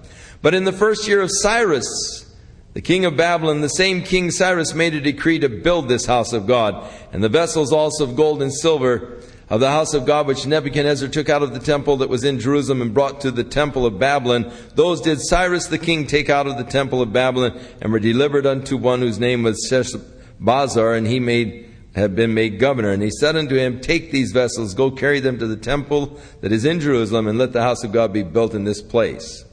But 0.42 0.54
in 0.54 0.64
the 0.64 0.72
first 0.72 1.08
year 1.08 1.22
of 1.22 1.30
Cyrus, 1.32 2.32
the 2.74 2.82
king 2.82 3.06
of 3.06 3.16
Babylon, 3.16 3.62
the 3.62 3.68
same 3.68 4.02
king 4.02 4.30
Cyrus, 4.30 4.74
made 4.74 4.94
a 4.94 5.00
decree 5.00 5.38
to 5.38 5.48
build 5.48 5.88
this 5.88 6.04
house 6.04 6.34
of 6.34 6.46
God, 6.46 6.88
and 7.10 7.24
the 7.24 7.30
vessels 7.30 7.72
also 7.72 8.04
of 8.04 8.14
gold 8.14 8.42
and 8.42 8.54
silver 8.54 9.20
of 9.50 9.60
the 9.60 9.70
house 9.70 9.94
of 9.94 10.04
God 10.04 10.26
which 10.26 10.46
Nebuchadnezzar 10.46 11.08
took 11.08 11.28
out 11.28 11.42
of 11.42 11.54
the 11.54 11.60
temple 11.60 11.98
that 11.98 12.10
was 12.10 12.24
in 12.24 12.38
Jerusalem 12.38 12.82
and 12.82 12.92
brought 12.92 13.20
to 13.22 13.30
the 13.30 13.44
temple 13.44 13.86
of 13.86 13.98
Babylon. 13.98 14.52
Those 14.74 15.00
did 15.00 15.20
Cyrus 15.20 15.66
the 15.66 15.78
king 15.78 16.06
take 16.06 16.28
out 16.28 16.46
of 16.46 16.58
the 16.58 16.64
temple 16.64 17.00
of 17.00 17.12
Babylon 17.12 17.58
and 17.80 17.92
were 17.92 17.98
delivered 17.98 18.46
unto 18.46 18.76
one 18.76 19.00
whose 19.00 19.18
name 19.18 19.42
was 19.42 19.66
Sheshbazzar, 19.70 20.96
and 20.96 21.06
he 21.06 21.18
made 21.18 21.64
had 21.94 22.14
been 22.14 22.34
made 22.34 22.60
governor. 22.60 22.90
And 22.90 23.02
he 23.02 23.10
said 23.10 23.34
unto 23.34 23.56
him, 23.56 23.80
Take 23.80 24.12
these 24.12 24.30
vessels, 24.32 24.74
go 24.74 24.90
carry 24.90 25.18
them 25.18 25.38
to 25.38 25.46
the 25.46 25.56
temple 25.56 26.20
that 26.42 26.52
is 26.52 26.64
in 26.64 26.78
Jerusalem, 26.78 27.26
and 27.26 27.38
let 27.38 27.52
the 27.52 27.62
house 27.62 27.82
of 27.82 27.90
God 27.90 28.12
be 28.12 28.22
built 28.22 28.54
in 28.54 28.64
this 28.64 28.82
place. 28.82 29.44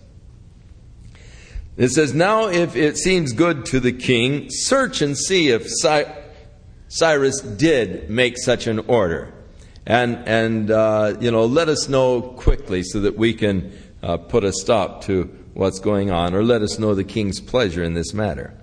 It 1.78 1.90
says, 1.90 2.14
Now 2.14 2.48
if 2.48 2.76
it 2.76 2.98
seems 2.98 3.34
good 3.34 3.66
to 3.68 3.80
the 3.80 3.94
king, 3.94 4.48
search 4.50 5.02
and 5.02 5.18
see 5.18 5.50
if 5.50 5.68
Cyrus 6.88 7.42
did 7.42 8.10
make 8.10 8.38
such 8.38 8.68
an 8.68 8.80
order 8.80 9.35
and 9.86 10.28
and 10.28 10.72
uh, 10.72 11.16
you 11.20 11.32
know 11.32 11.46
let 11.46 11.70
us 11.70 11.88
know 11.88 12.22
quickly 12.22 12.84
so 12.84 13.02
that 13.02 13.18
we 13.18 13.34
can 13.34 13.72
uh, 14.02 14.18
put 14.18 14.44
a 14.44 14.52
stop 14.52 15.04
to 15.06 15.24
what's 15.54 15.80
going 15.80 16.12
on, 16.12 16.34
or 16.34 16.44
let 16.44 16.62
us 16.62 16.78
know 16.80 16.94
the 16.94 17.04
king's 17.04 17.40
pleasure 17.40 17.84
in 17.84 17.94
this 17.94 18.14
matter. 18.14 18.54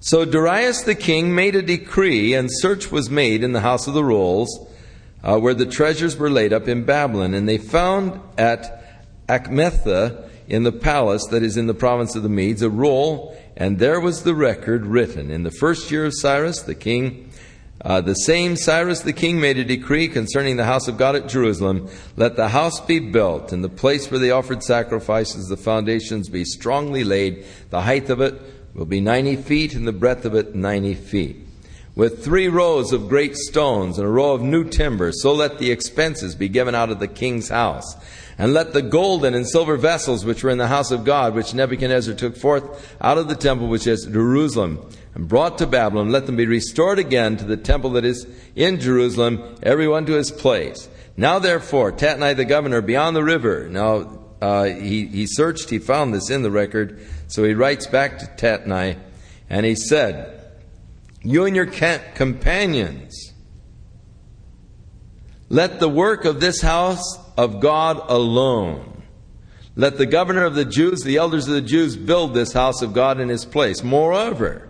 So 0.00 0.24
Darius 0.24 0.82
the 0.82 0.94
king 0.94 1.34
made 1.34 1.54
a 1.54 1.62
decree, 1.62 2.34
and 2.34 2.48
search 2.50 2.90
was 2.90 3.10
made 3.10 3.42
in 3.42 3.52
the 3.52 3.60
house 3.60 3.86
of 3.86 3.94
the 3.94 4.04
rolls, 4.04 4.66
uh, 5.22 5.38
where 5.38 5.54
the 5.54 5.66
treasures 5.66 6.16
were 6.16 6.30
laid 6.30 6.52
up 6.52 6.68
in 6.68 6.84
Babylon, 6.84 7.34
and 7.34 7.48
they 7.48 7.58
found 7.58 8.20
at 8.38 9.02
Achmetha 9.28 10.28
in 10.46 10.62
the 10.62 10.72
palace 10.72 11.26
that 11.30 11.42
is 11.42 11.56
in 11.56 11.66
the 11.66 11.74
province 11.74 12.14
of 12.14 12.22
the 12.22 12.28
Medes 12.28 12.62
a 12.62 12.68
roll, 12.68 13.36
and 13.56 13.78
there 13.78 14.00
was 14.00 14.22
the 14.22 14.34
record 14.34 14.84
written. 14.86 15.30
In 15.30 15.42
the 15.42 15.50
first 15.50 15.90
year 15.90 16.04
of 16.04 16.12
Cyrus 16.14 16.60
the 16.62 16.74
king, 16.74 17.23
uh, 17.84 18.00
the 18.00 18.14
same 18.14 18.56
Cyrus 18.56 19.02
the 19.02 19.12
king 19.12 19.40
made 19.40 19.58
a 19.58 19.64
decree 19.64 20.08
concerning 20.08 20.56
the 20.56 20.64
house 20.64 20.88
of 20.88 20.96
God 20.96 21.14
at 21.14 21.28
Jerusalem. 21.28 21.88
Let 22.16 22.36
the 22.36 22.48
house 22.48 22.80
be 22.80 22.98
built, 22.98 23.52
and 23.52 23.62
the 23.62 23.68
place 23.68 24.10
where 24.10 24.20
they 24.20 24.30
offered 24.30 24.62
sacrifices, 24.62 25.48
the 25.48 25.56
foundations 25.56 26.28
be 26.28 26.44
strongly 26.44 27.04
laid. 27.04 27.44
The 27.70 27.82
height 27.82 28.08
of 28.10 28.20
it 28.20 28.40
will 28.74 28.86
be 28.86 29.00
ninety 29.00 29.36
feet, 29.36 29.74
and 29.74 29.86
the 29.86 29.92
breadth 29.92 30.24
of 30.24 30.34
it 30.34 30.54
ninety 30.54 30.94
feet 30.94 31.44
with 31.94 32.24
three 32.24 32.48
rows 32.48 32.92
of 32.92 33.08
great 33.08 33.36
stones 33.36 33.98
and 33.98 34.06
a 34.06 34.10
row 34.10 34.32
of 34.32 34.42
new 34.42 34.64
timber. 34.64 35.12
So 35.12 35.32
let 35.32 35.58
the 35.58 35.70
expenses 35.70 36.34
be 36.34 36.48
given 36.48 36.74
out 36.74 36.90
of 36.90 36.98
the 36.98 37.08
king's 37.08 37.48
house. 37.48 37.96
And 38.36 38.52
let 38.52 38.72
the 38.72 38.82
golden 38.82 39.32
and 39.32 39.48
silver 39.48 39.76
vessels 39.76 40.24
which 40.24 40.42
were 40.42 40.50
in 40.50 40.58
the 40.58 40.66
house 40.66 40.90
of 40.90 41.04
God, 41.04 41.34
which 41.34 41.54
Nebuchadnezzar 41.54 42.14
took 42.14 42.36
forth 42.36 42.96
out 43.00 43.16
of 43.16 43.28
the 43.28 43.36
temple 43.36 43.68
which 43.68 43.86
is 43.86 44.06
Jerusalem, 44.06 44.90
and 45.14 45.28
brought 45.28 45.58
to 45.58 45.66
Babylon, 45.66 46.10
let 46.10 46.26
them 46.26 46.36
be 46.36 46.46
restored 46.46 46.98
again 46.98 47.36
to 47.36 47.44
the 47.44 47.56
temple 47.56 47.90
that 47.90 48.04
is 48.04 48.26
in 48.56 48.80
Jerusalem, 48.80 49.56
every 49.62 49.86
one 49.86 50.06
to 50.06 50.12
his 50.12 50.30
place. 50.30 50.88
Now 51.16 51.38
therefore, 51.38 51.92
Tatnai 51.92 52.36
the 52.36 52.44
governor 52.44 52.80
beyond 52.80 53.14
the 53.14 53.24
river, 53.24 53.68
now 53.68 54.20
uh, 54.42 54.64
he, 54.64 55.06
he 55.06 55.26
searched, 55.26 55.70
he 55.70 55.78
found 55.78 56.12
this 56.12 56.30
in 56.30 56.42
the 56.42 56.50
record, 56.50 57.06
so 57.28 57.44
he 57.44 57.54
writes 57.54 57.86
back 57.86 58.18
to 58.18 58.26
Tatnai, 58.26 58.98
and 59.48 59.64
he 59.64 59.76
said, 59.76 60.42
you 61.22 61.46
and 61.46 61.56
your 61.56 61.66
companions. 61.66 63.32
Let 65.48 65.80
the 65.80 65.88
work 65.88 66.24
of 66.24 66.40
this 66.40 66.60
house 66.60 67.18
of 67.36 67.60
God 67.60 68.00
alone. 68.08 69.02
Let 69.76 69.98
the 69.98 70.06
governor 70.06 70.44
of 70.44 70.54
the 70.54 70.64
Jews, 70.64 71.02
the 71.02 71.16
elders 71.16 71.48
of 71.48 71.54
the 71.54 71.62
Jews, 71.62 71.96
build 71.96 72.34
this 72.34 72.52
house 72.52 72.82
of 72.82 72.92
God 72.92 73.20
in 73.20 73.28
his 73.28 73.44
place. 73.44 73.82
Moreover, 73.82 74.68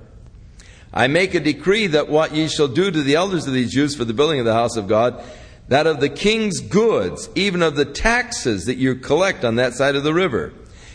I 0.94 1.08
make 1.08 1.34
a 1.34 1.40
decree 1.40 1.88
that 1.88 2.08
what 2.08 2.34
ye 2.34 2.46
shall 2.46 2.68
do 2.68 2.88
to 2.88 3.02
the 3.02 3.16
elders 3.16 3.48
of 3.48 3.52
these 3.52 3.72
Jews 3.72 3.96
for 3.96 4.04
the 4.04 4.14
building 4.14 4.38
of 4.38 4.46
the 4.46 4.54
house 4.54 4.76
of 4.76 4.86
God, 4.86 5.22
that 5.66 5.88
of 5.88 5.98
the 5.98 6.08
king's 6.08 6.60
goods, 6.60 7.28
even 7.34 7.62
of 7.62 7.74
the 7.74 7.84
taxes 7.84 8.66
that 8.66 8.76
you 8.76 8.94
collect 8.94 9.44
on 9.44 9.56
that 9.56 9.74
side 9.74 9.96
of 9.96 10.04
the 10.04 10.14
river, 10.14 10.52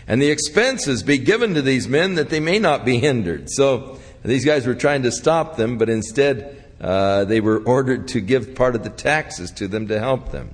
and 0.08 0.22
the 0.22 0.32
expenses 0.32 1.04
be 1.04 1.18
given 1.18 1.54
to 1.54 1.62
these 1.62 1.90
men 1.90 2.16
that 2.16 2.30
they 2.30 2.40
may 2.40 2.60
not 2.60 2.86
be 2.86 2.98
hindered. 2.98 3.50
So, 3.52 4.00
these 4.24 4.46
guys 4.46 4.66
were 4.66 4.76
trying 4.76 5.04
to 5.04 5.12
stop 5.12 5.58
them, 5.58 5.78
but 5.78 5.90
instead 5.90 6.64
uh, 6.80 7.26
they 7.26 7.42
were 7.42 7.60
ordered 7.60 8.08
to 8.10 8.22
give 8.22 8.56
part 8.56 8.76
of 8.76 8.84
the 8.84 8.90
taxes 8.90 9.52
to 9.52 9.68
them 9.68 9.88
to 9.90 10.00
help 10.00 10.32
them. 10.32 10.52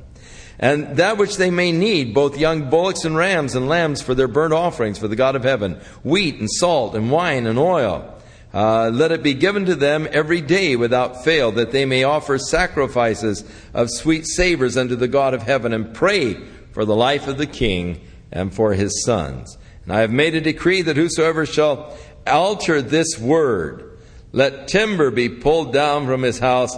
And 0.57 0.97
that 0.97 1.17
which 1.17 1.37
they 1.37 1.51
may 1.51 1.71
need, 1.71 2.13
both 2.13 2.37
young 2.37 2.69
bullocks 2.69 3.05
and 3.05 3.15
rams 3.15 3.55
and 3.55 3.67
lambs 3.67 4.01
for 4.01 4.15
their 4.15 4.27
burnt 4.27 4.53
offerings 4.53 4.97
for 4.97 5.07
the 5.07 5.15
God 5.15 5.35
of 5.35 5.43
heaven, 5.43 5.81
wheat 6.03 6.39
and 6.39 6.49
salt 6.49 6.95
and 6.95 7.11
wine 7.11 7.45
and 7.45 7.59
oil. 7.59 8.14
Uh, 8.55 8.89
let 8.89 9.11
it 9.11 9.21
be 9.21 9.33
given 9.33 9.65
to 9.65 9.75
them 9.75 10.07
every 10.13 10.39
day 10.39 10.77
without 10.77 11.25
fail, 11.25 11.51
that 11.51 11.71
they 11.71 11.83
may 11.83 12.05
offer 12.05 12.37
sacrifices 12.37 13.43
of 13.73 13.89
sweet 13.91 14.25
savors 14.25 14.77
unto 14.77 14.95
the 14.95 15.09
God 15.09 15.33
of 15.33 15.43
heaven 15.43 15.73
and 15.73 15.93
pray 15.93 16.35
for 16.71 16.85
the 16.85 16.95
life 16.95 17.27
of 17.27 17.37
the 17.37 17.47
king 17.47 17.99
and 18.31 18.55
for 18.55 18.71
his 18.73 19.03
sons. 19.03 19.57
And 19.83 19.91
I 19.91 19.99
have 19.99 20.11
made 20.11 20.35
a 20.35 20.41
decree 20.41 20.81
that 20.83 20.95
whosoever 20.95 21.45
shall 21.45 21.97
alter 22.25 22.81
this 22.81 23.19
word. 23.19 23.99
Let 24.31 24.69
timber 24.69 25.11
be 25.11 25.27
pulled 25.27 25.73
down 25.73 26.05
from 26.05 26.21
his 26.21 26.39
house, 26.39 26.77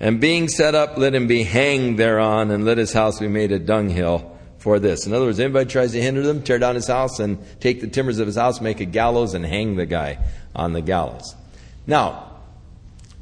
and 0.00 0.20
being 0.20 0.48
set 0.48 0.74
up, 0.74 0.98
let 0.98 1.14
him 1.14 1.28
be 1.28 1.44
hanged 1.44 2.00
thereon, 2.00 2.50
and 2.50 2.64
let 2.64 2.78
his 2.78 2.92
house 2.92 3.20
be 3.20 3.28
made 3.28 3.52
a 3.52 3.60
dunghill 3.60 4.36
for 4.58 4.80
this. 4.80 5.06
In 5.06 5.12
other 5.12 5.26
words, 5.26 5.38
anybody 5.38 5.70
tries 5.70 5.92
to 5.92 6.02
hinder 6.02 6.22
them, 6.22 6.42
tear 6.42 6.58
down 6.58 6.74
his 6.74 6.88
house 6.88 7.20
and 7.20 7.38
take 7.60 7.80
the 7.80 7.86
timbers 7.86 8.18
of 8.18 8.26
his 8.26 8.36
house, 8.36 8.60
make 8.60 8.80
a 8.80 8.84
gallows, 8.84 9.34
and 9.34 9.46
hang 9.46 9.76
the 9.76 9.86
guy 9.86 10.18
on 10.54 10.72
the 10.72 10.80
gallows. 10.80 11.34
Now, 11.86 12.30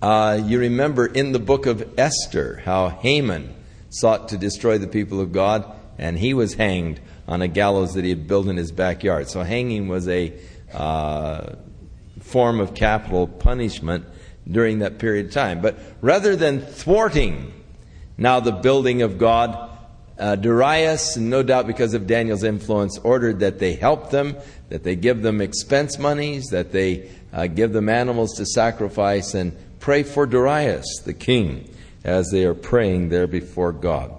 uh, 0.02 0.40
you 0.44 0.58
remember 0.58 1.06
in 1.06 1.32
the 1.32 1.38
book 1.38 1.66
of 1.66 1.98
Esther 1.98 2.62
how 2.64 2.88
Haman 2.88 3.54
sought 3.90 4.28
to 4.30 4.38
destroy 4.38 4.78
the 4.78 4.86
people 4.86 5.20
of 5.20 5.32
God, 5.32 5.70
and 5.98 6.18
he 6.18 6.34
was 6.34 6.54
hanged 6.54 7.00
on 7.28 7.42
a 7.42 7.48
gallows 7.48 7.94
that 7.94 8.04
he 8.04 8.10
had 8.10 8.26
built 8.26 8.46
in 8.46 8.56
his 8.56 8.72
backyard. 8.72 9.28
So 9.28 9.42
hanging 9.42 9.88
was 9.88 10.08
a 10.08 10.32
uh, 10.72 11.54
form 12.20 12.60
of 12.60 12.74
capital 12.74 13.26
punishment 13.26 14.06
during 14.48 14.80
that 14.80 14.98
period 14.98 15.26
of 15.26 15.32
time. 15.32 15.60
But 15.60 15.78
rather 16.00 16.34
than 16.36 16.60
thwarting 16.60 17.52
now 18.20 18.38
the 18.38 18.52
building 18.52 19.00
of 19.00 19.18
God, 19.18 19.69
uh, 20.20 20.36
Darius, 20.36 21.16
no 21.16 21.42
doubt 21.42 21.66
because 21.66 21.94
of 21.94 22.06
Daniel's 22.06 22.44
influence, 22.44 22.98
ordered 22.98 23.40
that 23.40 23.58
they 23.58 23.74
help 23.74 24.10
them, 24.10 24.36
that 24.68 24.84
they 24.84 24.94
give 24.94 25.22
them 25.22 25.40
expense 25.40 25.98
monies, 25.98 26.46
that 26.50 26.70
they 26.72 27.10
uh, 27.32 27.46
give 27.46 27.72
them 27.72 27.88
animals 27.88 28.34
to 28.34 28.46
sacrifice, 28.46 29.34
and 29.34 29.56
pray 29.80 30.02
for 30.02 30.26
Darius, 30.26 31.00
the 31.04 31.14
king, 31.14 31.68
as 32.04 32.30
they 32.30 32.44
are 32.44 32.54
praying 32.54 33.08
there 33.08 33.26
before 33.26 33.72
God. 33.72 34.12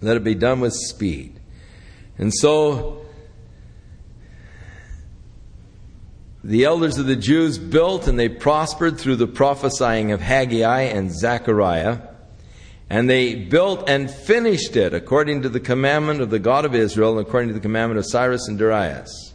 Let 0.00 0.16
it 0.16 0.24
be 0.24 0.34
done 0.34 0.60
with 0.60 0.72
speed. 0.72 1.38
And 2.16 2.32
so 2.32 3.00
The 6.42 6.64
elders 6.64 6.96
of 6.96 7.06
the 7.06 7.16
Jews 7.16 7.58
built 7.58 8.08
and 8.08 8.18
they 8.18 8.30
prospered 8.30 8.98
through 8.98 9.16
the 9.16 9.26
prophesying 9.26 10.10
of 10.12 10.22
Haggai 10.22 10.82
and 10.82 11.12
Zechariah. 11.12 11.98
And 12.90 13.08
they 13.08 13.36
built 13.36 13.88
and 13.88 14.10
finished 14.10 14.74
it 14.76 14.92
according 14.92 15.42
to 15.42 15.48
the 15.48 15.60
commandment 15.60 16.20
of 16.20 16.30
the 16.30 16.40
God 16.40 16.64
of 16.64 16.74
Israel 16.74 17.16
and 17.16 17.26
according 17.26 17.48
to 17.50 17.54
the 17.54 17.60
commandment 17.60 18.00
of 18.00 18.06
Cyrus 18.06 18.48
and 18.48 18.58
Darius. 18.58 19.32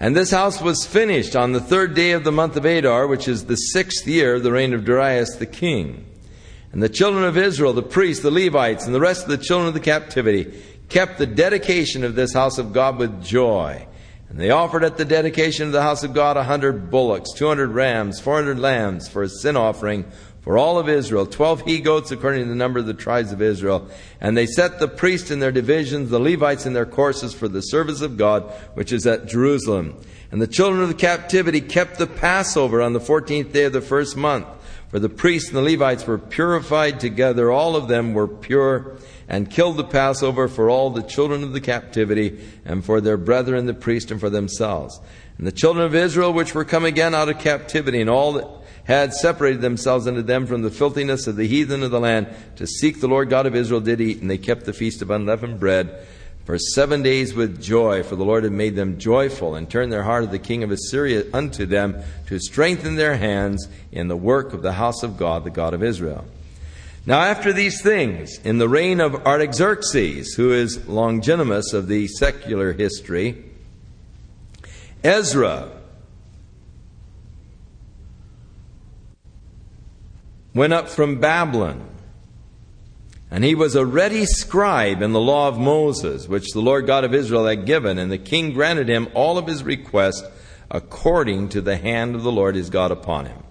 And 0.00 0.16
this 0.16 0.32
house 0.32 0.60
was 0.60 0.84
finished 0.84 1.36
on 1.36 1.52
the 1.52 1.60
third 1.60 1.94
day 1.94 2.10
of 2.10 2.24
the 2.24 2.32
month 2.32 2.56
of 2.56 2.64
Adar, 2.64 3.06
which 3.06 3.28
is 3.28 3.44
the 3.44 3.54
sixth 3.54 4.08
year 4.08 4.34
of 4.34 4.42
the 4.42 4.50
reign 4.50 4.74
of 4.74 4.84
Darius 4.84 5.36
the 5.36 5.46
king. 5.46 6.04
And 6.72 6.82
the 6.82 6.88
children 6.88 7.22
of 7.22 7.38
Israel, 7.38 7.72
the 7.72 7.82
priests, 7.82 8.24
the 8.24 8.30
Levites, 8.32 8.86
and 8.86 8.94
the 8.94 9.00
rest 9.00 9.22
of 9.22 9.28
the 9.28 9.38
children 9.38 9.68
of 9.68 9.74
the 9.74 9.80
captivity 9.80 10.60
kept 10.88 11.18
the 11.18 11.26
dedication 11.26 12.02
of 12.02 12.16
this 12.16 12.34
house 12.34 12.58
of 12.58 12.72
God 12.72 12.98
with 12.98 13.22
joy 13.22 13.86
and 14.32 14.40
they 14.40 14.48
offered 14.48 14.82
at 14.82 14.96
the 14.96 15.04
dedication 15.04 15.66
of 15.66 15.72
the 15.72 15.82
house 15.82 16.04
of 16.04 16.14
God 16.14 16.38
a 16.38 16.44
hundred 16.44 16.90
bullocks, 16.90 17.34
two 17.34 17.48
hundred 17.48 17.72
rams, 17.72 18.18
four 18.18 18.36
hundred 18.36 18.58
lambs 18.58 19.06
for 19.06 19.22
a 19.22 19.28
sin 19.28 19.58
offering 19.58 20.06
for 20.42 20.58
all 20.58 20.78
of 20.78 20.88
Israel, 20.88 21.24
twelve 21.24 21.62
he 21.62 21.80
goats 21.80 22.10
according 22.10 22.42
to 22.42 22.48
the 22.48 22.54
number 22.54 22.80
of 22.80 22.86
the 22.86 22.94
tribes 22.94 23.32
of 23.32 23.40
Israel. 23.40 23.88
And 24.20 24.36
they 24.36 24.46
set 24.46 24.78
the 24.78 24.88
priests 24.88 25.30
in 25.30 25.38
their 25.38 25.52
divisions, 25.52 26.10
the 26.10 26.18
Levites 26.18 26.66
in 26.66 26.72
their 26.72 26.84
courses 26.84 27.32
for 27.32 27.48
the 27.48 27.60
service 27.60 28.00
of 28.00 28.16
God, 28.16 28.42
which 28.74 28.92
is 28.92 29.06
at 29.06 29.26
Jerusalem. 29.26 29.96
And 30.30 30.42
the 30.42 30.46
children 30.46 30.82
of 30.82 30.88
the 30.88 30.94
captivity 30.94 31.60
kept 31.60 31.98
the 31.98 32.06
Passover 32.06 32.82
on 32.82 32.92
the 32.92 33.00
fourteenth 33.00 33.52
day 33.52 33.64
of 33.64 33.72
the 33.72 33.80
first 33.80 34.16
month. 34.16 34.46
For 34.88 34.98
the 34.98 35.08
priests 35.08 35.48
and 35.48 35.56
the 35.56 35.62
Levites 35.62 36.06
were 36.06 36.18
purified 36.18 37.00
together, 37.00 37.50
all 37.50 37.76
of 37.76 37.88
them 37.88 38.12
were 38.12 38.28
pure 38.28 38.98
and 39.26 39.50
killed 39.50 39.78
the 39.78 39.84
Passover 39.84 40.48
for 40.48 40.68
all 40.68 40.90
the 40.90 41.02
children 41.02 41.42
of 41.42 41.54
the 41.54 41.60
captivity, 41.60 42.38
and 42.66 42.84
for 42.84 43.00
their 43.00 43.16
brethren 43.16 43.64
the 43.64 43.72
priests, 43.72 44.10
and 44.10 44.20
for 44.20 44.28
themselves. 44.28 45.00
And 45.38 45.46
the 45.46 45.52
children 45.52 45.86
of 45.86 45.94
Israel, 45.94 46.32
which 46.34 46.54
were 46.54 46.66
come 46.66 46.84
again 46.84 47.14
out 47.14 47.30
of 47.30 47.38
captivity, 47.38 48.02
and 48.02 48.10
all 48.10 48.32
that 48.32 48.48
had 48.84 49.12
separated 49.12 49.60
themselves 49.60 50.06
unto 50.06 50.22
them 50.22 50.46
from 50.46 50.62
the 50.62 50.70
filthiness 50.70 51.26
of 51.26 51.36
the 51.36 51.46
heathen 51.46 51.82
of 51.82 51.90
the 51.90 52.00
land, 52.00 52.28
to 52.56 52.66
seek 52.66 53.00
the 53.00 53.08
Lord 53.08 53.30
God 53.30 53.46
of 53.46 53.54
Israel, 53.54 53.80
did 53.80 54.00
eat, 54.00 54.20
and 54.20 54.30
they 54.30 54.38
kept 54.38 54.64
the 54.64 54.72
feast 54.72 55.02
of 55.02 55.10
unleavened 55.10 55.60
bread 55.60 56.06
for 56.44 56.58
seven 56.58 57.02
days 57.02 57.34
with 57.34 57.62
joy, 57.62 58.02
for 58.02 58.16
the 58.16 58.24
Lord 58.24 58.42
had 58.42 58.52
made 58.52 58.74
them 58.74 58.98
joyful, 58.98 59.54
and 59.54 59.70
turned 59.70 59.92
their 59.92 60.02
heart 60.02 60.24
of 60.24 60.32
the 60.32 60.38
king 60.38 60.62
of 60.64 60.72
Assyria 60.72 61.24
unto 61.32 61.66
them, 61.66 62.02
to 62.26 62.38
strengthen 62.40 62.96
their 62.96 63.16
hands 63.16 63.68
in 63.92 64.08
the 64.08 64.16
work 64.16 64.52
of 64.52 64.62
the 64.62 64.72
house 64.72 65.02
of 65.02 65.16
God, 65.16 65.44
the 65.44 65.50
God 65.50 65.72
of 65.74 65.82
Israel. 65.82 66.24
Now, 67.06 67.20
after 67.20 67.52
these 67.52 67.80
things, 67.80 68.38
in 68.38 68.58
the 68.58 68.68
reign 68.68 69.00
of 69.00 69.26
Artaxerxes, 69.26 70.34
who 70.34 70.52
is 70.52 70.78
Longimanus 70.88 71.72
of 71.72 71.88
the 71.88 72.08
secular 72.08 72.72
history, 72.72 73.44
Ezra 75.04 75.70
went 80.54 80.72
up 80.72 80.88
from 80.88 81.20
Babylon, 81.20 81.88
and 83.30 83.44
he 83.44 83.54
was 83.54 83.74
a 83.74 83.86
ready 83.86 84.26
scribe 84.26 85.00
in 85.00 85.12
the 85.12 85.20
law 85.20 85.48
of 85.48 85.58
Moses, 85.58 86.28
which 86.28 86.52
the 86.52 86.60
Lord 86.60 86.86
God 86.86 87.04
of 87.04 87.14
Israel 87.14 87.46
had 87.46 87.64
given, 87.64 87.98
and 87.98 88.12
the 88.12 88.18
king 88.18 88.52
granted 88.52 88.88
him 88.88 89.08
all 89.14 89.38
of 89.38 89.46
his 89.46 89.62
requests 89.62 90.22
according 90.70 91.48
to 91.50 91.60
the 91.60 91.76
hand 91.76 92.14
of 92.14 92.22
the 92.22 92.32
Lord 92.32 92.54
his 92.54 92.70
God 92.70 92.90
upon 92.90 93.26
him. 93.26 93.42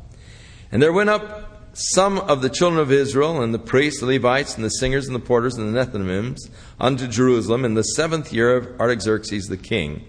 And 0.71 0.81
there 0.81 0.93
went 0.93 1.09
up 1.09 1.47
some 1.73 2.17
of 2.19 2.41
the 2.41 2.49
children 2.49 2.81
of 2.81 2.91
Israel, 2.91 3.41
and 3.41 3.53
the 3.53 3.59
priests, 3.59 4.01
the 4.01 4.05
Levites, 4.05 4.55
and 4.55 4.63
the 4.63 4.69
singers, 4.69 5.07
and 5.07 5.15
the 5.15 5.19
porters, 5.19 5.57
and 5.57 5.73
the 5.73 5.85
Nethinims 5.85 6.49
unto 6.79 7.07
Jerusalem 7.07 7.65
in 7.65 7.75
the 7.75 7.83
seventh 7.83 8.33
year 8.33 8.55
of 8.57 8.79
Artaxerxes 8.79 9.47
the 9.47 9.57
king. 9.57 10.03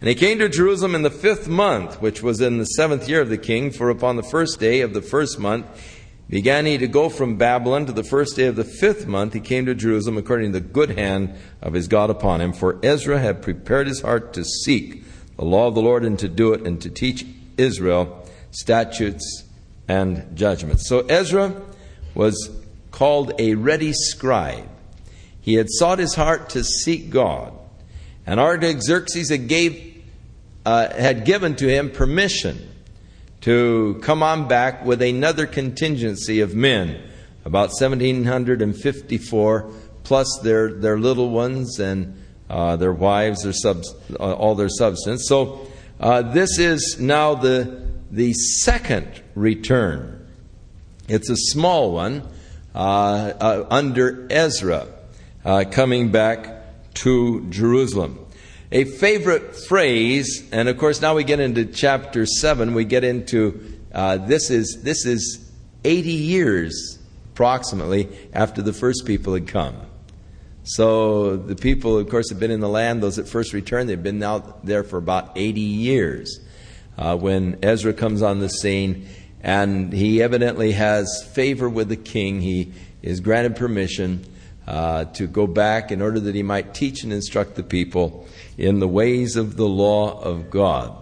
And 0.00 0.08
he 0.08 0.14
came 0.14 0.38
to 0.38 0.48
Jerusalem 0.48 0.94
in 0.94 1.02
the 1.02 1.10
fifth 1.10 1.46
month, 1.46 2.00
which 2.00 2.22
was 2.22 2.40
in 2.40 2.58
the 2.58 2.64
seventh 2.64 3.08
year 3.08 3.20
of 3.20 3.28
the 3.28 3.36
king, 3.36 3.70
for 3.70 3.90
upon 3.90 4.16
the 4.16 4.22
first 4.22 4.58
day 4.58 4.80
of 4.80 4.94
the 4.94 5.02
first 5.02 5.38
month 5.38 5.66
began 6.30 6.64
he 6.64 6.78
to 6.78 6.86
go 6.86 7.08
from 7.08 7.36
Babylon 7.36 7.86
to 7.86 7.92
the 7.92 8.04
first 8.04 8.36
day 8.36 8.46
of 8.46 8.54
the 8.54 8.64
fifth 8.64 9.06
month, 9.06 9.34
he 9.34 9.40
came 9.40 9.66
to 9.66 9.74
Jerusalem 9.74 10.16
according 10.16 10.52
to 10.52 10.60
the 10.60 10.66
good 10.66 10.96
hand 10.96 11.34
of 11.60 11.72
his 11.72 11.88
God 11.88 12.08
upon 12.08 12.40
him. 12.40 12.52
For 12.52 12.78
Ezra 12.84 13.18
had 13.18 13.42
prepared 13.42 13.88
his 13.88 14.00
heart 14.00 14.32
to 14.34 14.44
seek 14.44 15.04
the 15.36 15.44
law 15.44 15.66
of 15.66 15.74
the 15.74 15.82
Lord 15.82 16.04
and 16.04 16.18
to 16.20 16.28
do 16.28 16.52
it 16.52 16.64
and 16.64 16.80
to 16.82 16.88
teach 16.88 17.26
Israel 17.58 18.28
statutes 18.52 19.44
and 19.88 20.36
judgments. 20.36 20.88
So 20.88 21.00
Ezra 21.00 21.60
was 22.14 22.50
called 22.92 23.32
a 23.40 23.56
ready 23.56 23.92
scribe. 23.92 24.68
He 25.40 25.54
had 25.54 25.66
sought 25.68 25.98
his 25.98 26.14
heart 26.14 26.50
to 26.50 26.62
seek 26.62 27.10
God. 27.10 27.52
And 28.24 28.38
Artaxerxes 28.38 29.30
had, 29.30 29.48
gave, 29.48 30.04
uh, 30.64 30.92
had 30.92 31.24
given 31.24 31.56
to 31.56 31.68
him 31.68 31.90
permission 31.90 32.69
to 33.42 33.98
come 34.02 34.22
on 34.22 34.48
back 34.48 34.84
with 34.84 35.02
another 35.02 35.46
contingency 35.46 36.40
of 36.40 36.54
men, 36.54 37.02
about 37.44 37.70
1,754, 37.70 39.70
plus 40.04 40.40
their, 40.42 40.74
their 40.74 40.98
little 40.98 41.30
ones 41.30 41.78
and 41.78 42.22
uh, 42.48 42.76
their 42.76 42.92
wives, 42.92 43.42
their 43.42 43.52
subs, 43.52 43.94
uh, 44.18 44.34
all 44.34 44.54
their 44.54 44.68
substance. 44.68 45.26
So 45.26 45.66
uh, 46.00 46.22
this 46.22 46.58
is 46.58 46.98
now 47.00 47.34
the, 47.34 47.88
the 48.10 48.32
second 48.32 49.22
return. 49.34 50.28
It's 51.08 51.30
a 51.30 51.36
small 51.36 51.92
one 51.92 52.28
uh, 52.74 52.78
uh, 52.78 53.66
under 53.70 54.26
Ezra 54.30 54.86
uh, 55.44 55.64
coming 55.70 56.10
back 56.10 56.94
to 56.94 57.48
Jerusalem. 57.50 58.26
A 58.72 58.84
favorite 58.84 59.56
phrase, 59.56 60.48
and 60.52 60.68
of 60.68 60.78
course 60.78 61.00
now 61.00 61.16
we 61.16 61.24
get 61.24 61.40
into 61.40 61.64
chapter 61.64 62.24
7, 62.24 62.72
we 62.72 62.84
get 62.84 63.02
into 63.02 63.80
uh, 63.92 64.18
this, 64.18 64.48
is, 64.48 64.82
this 64.84 65.04
is 65.06 65.50
80 65.82 66.10
years 66.10 67.00
approximately 67.32 68.08
after 68.32 68.62
the 68.62 68.72
first 68.72 69.06
people 69.06 69.34
had 69.34 69.48
come. 69.48 69.74
So 70.62 71.36
the 71.36 71.56
people, 71.56 71.98
of 71.98 72.08
course, 72.08 72.30
have 72.30 72.38
been 72.38 72.52
in 72.52 72.60
the 72.60 72.68
land, 72.68 73.02
those 73.02 73.16
that 73.16 73.26
first 73.26 73.52
returned, 73.52 73.88
they've 73.88 74.00
been 74.00 74.22
out 74.22 74.64
there 74.64 74.84
for 74.84 74.98
about 74.98 75.32
80 75.34 75.60
years. 75.60 76.38
Uh, 76.96 77.16
when 77.16 77.58
Ezra 77.64 77.92
comes 77.92 78.22
on 78.22 78.38
the 78.38 78.48
scene, 78.48 79.08
and 79.40 79.92
he 79.92 80.22
evidently 80.22 80.72
has 80.72 81.28
favor 81.32 81.68
with 81.68 81.88
the 81.88 81.96
king, 81.96 82.40
he 82.40 82.72
is 83.02 83.18
granted 83.18 83.56
permission 83.56 84.24
uh, 84.70 85.04
to 85.04 85.26
go 85.26 85.48
back 85.48 85.90
in 85.90 86.00
order 86.00 86.20
that 86.20 86.36
he 86.36 86.44
might 86.44 86.72
teach 86.74 87.02
and 87.02 87.12
instruct 87.12 87.56
the 87.56 87.62
people 87.64 88.28
in 88.56 88.78
the 88.78 88.86
ways 88.86 89.34
of 89.34 89.56
the 89.56 89.66
law 89.66 90.20
of 90.20 90.48
God. 90.48 90.96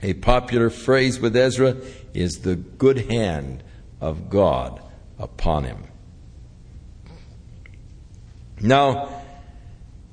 A 0.00 0.14
popular 0.14 0.70
phrase 0.70 1.18
with 1.18 1.34
Ezra 1.34 1.76
is 2.14 2.42
the 2.42 2.54
good 2.54 3.10
hand 3.10 3.64
of 4.00 4.30
God 4.30 4.80
upon 5.18 5.64
him. 5.64 5.88
Now, 8.60 9.22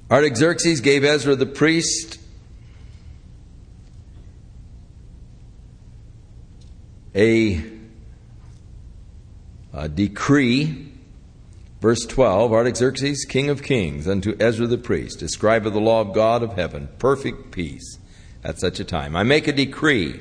Artaxerxes 0.10 0.82
gave 0.82 1.04
Ezra 1.04 1.36
the 1.36 1.46
priest 1.46 2.20
a, 7.14 7.64
a 9.72 9.88
decree 9.88 10.85
Verse 11.86 12.04
12 12.08 12.52
Artaxerxes, 12.52 13.26
king 13.26 13.48
of 13.48 13.62
kings, 13.62 14.08
unto 14.08 14.36
Ezra 14.40 14.66
the 14.66 14.76
priest, 14.76 15.22
a 15.22 15.28
scribe 15.28 15.68
of 15.68 15.74
the 15.74 15.80
law 15.80 16.02
of 16.02 16.16
God 16.16 16.42
of 16.42 16.54
heaven, 16.54 16.90
perfect 16.98 17.52
peace 17.52 18.00
at 18.44 18.60
such 18.60 18.80
a 18.80 18.84
time. 18.84 19.16
I 19.16 19.22
make 19.22 19.48
a 19.48 19.54
decree 19.54 20.20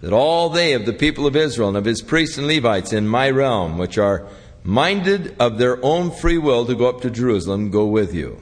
that 0.00 0.12
all 0.12 0.48
they 0.48 0.74
of 0.74 0.86
the 0.86 0.92
people 0.92 1.26
of 1.26 1.34
Israel 1.34 1.70
and 1.70 1.76
of 1.76 1.86
his 1.86 2.02
priests 2.02 2.38
and 2.38 2.46
Levites 2.46 2.92
in 2.92 3.08
my 3.08 3.28
realm, 3.28 3.78
which 3.78 3.98
are 3.98 4.28
minded 4.62 5.34
of 5.40 5.58
their 5.58 5.84
own 5.84 6.12
free 6.12 6.38
will 6.38 6.64
to 6.66 6.76
go 6.76 6.88
up 6.88 7.00
to 7.00 7.10
Jerusalem, 7.10 7.72
go 7.72 7.86
with 7.86 8.14
you. 8.14 8.40